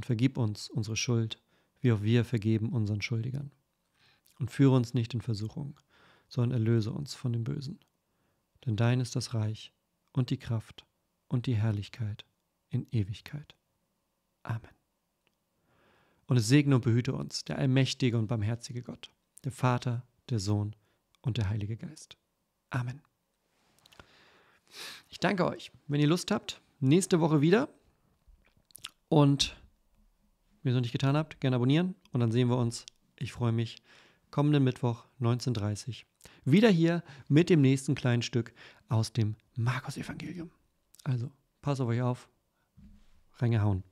Und 0.00 0.06
vergib 0.06 0.38
uns 0.38 0.70
unsere 0.70 0.96
Schuld, 0.96 1.38
wie 1.82 1.92
auch 1.92 2.00
wir 2.00 2.24
vergeben 2.24 2.72
unseren 2.72 3.02
Schuldigern. 3.02 3.50
Und 4.38 4.50
führe 4.50 4.74
uns 4.74 4.94
nicht 4.94 5.12
in 5.12 5.20
Versuchung, 5.20 5.78
sondern 6.26 6.58
erlöse 6.58 6.90
uns 6.90 7.14
von 7.14 7.34
dem 7.34 7.44
Bösen. 7.44 7.78
Denn 8.64 8.76
dein 8.76 9.00
ist 9.00 9.14
das 9.14 9.34
Reich 9.34 9.74
und 10.12 10.30
die 10.30 10.38
Kraft 10.38 10.86
und 11.28 11.44
die 11.44 11.54
Herrlichkeit 11.54 12.24
in 12.70 12.86
Ewigkeit. 12.92 13.54
Amen. 14.42 14.70
Und 16.24 16.38
es 16.38 16.48
segne 16.48 16.76
und 16.76 16.80
behüte 16.80 17.12
uns, 17.12 17.44
der 17.44 17.58
allmächtige 17.58 18.16
und 18.16 18.26
barmherzige 18.26 18.82
Gott, 18.82 19.10
der 19.44 19.52
Vater, 19.52 20.06
der 20.30 20.38
Sohn 20.38 20.74
und 21.20 21.36
der 21.36 21.50
Heilige 21.50 21.76
Geist. 21.76 22.16
Amen. 22.70 23.02
Ich 25.10 25.20
danke 25.20 25.46
euch. 25.46 25.70
Wenn 25.88 26.00
ihr 26.00 26.08
Lust 26.08 26.30
habt, 26.30 26.62
nächste 26.78 27.20
Woche 27.20 27.42
wieder. 27.42 27.68
Und 29.10 29.59
ihr 30.68 30.72
es 30.72 30.74
noch 30.74 30.82
nicht 30.82 30.92
getan 30.92 31.16
habt, 31.16 31.40
gerne 31.40 31.56
abonnieren 31.56 31.94
und 32.12 32.20
dann 32.20 32.32
sehen 32.32 32.48
wir 32.48 32.56
uns. 32.56 32.86
Ich 33.16 33.32
freue 33.32 33.52
mich. 33.52 33.82
Kommenden 34.30 34.62
Mittwoch 34.62 35.04
19.30 35.20 35.88
Uhr. 35.88 35.94
Wieder 36.44 36.68
hier 36.68 37.02
mit 37.28 37.50
dem 37.50 37.60
nächsten 37.60 37.94
kleinen 37.94 38.22
Stück 38.22 38.52
aus 38.88 39.12
dem 39.12 39.36
Markus-Evangelium. 39.56 40.50
Also, 41.04 41.30
passt 41.62 41.80
auf 41.80 41.88
euch 41.88 42.02
auf. 42.02 42.28
Reingehauen. 43.36 43.82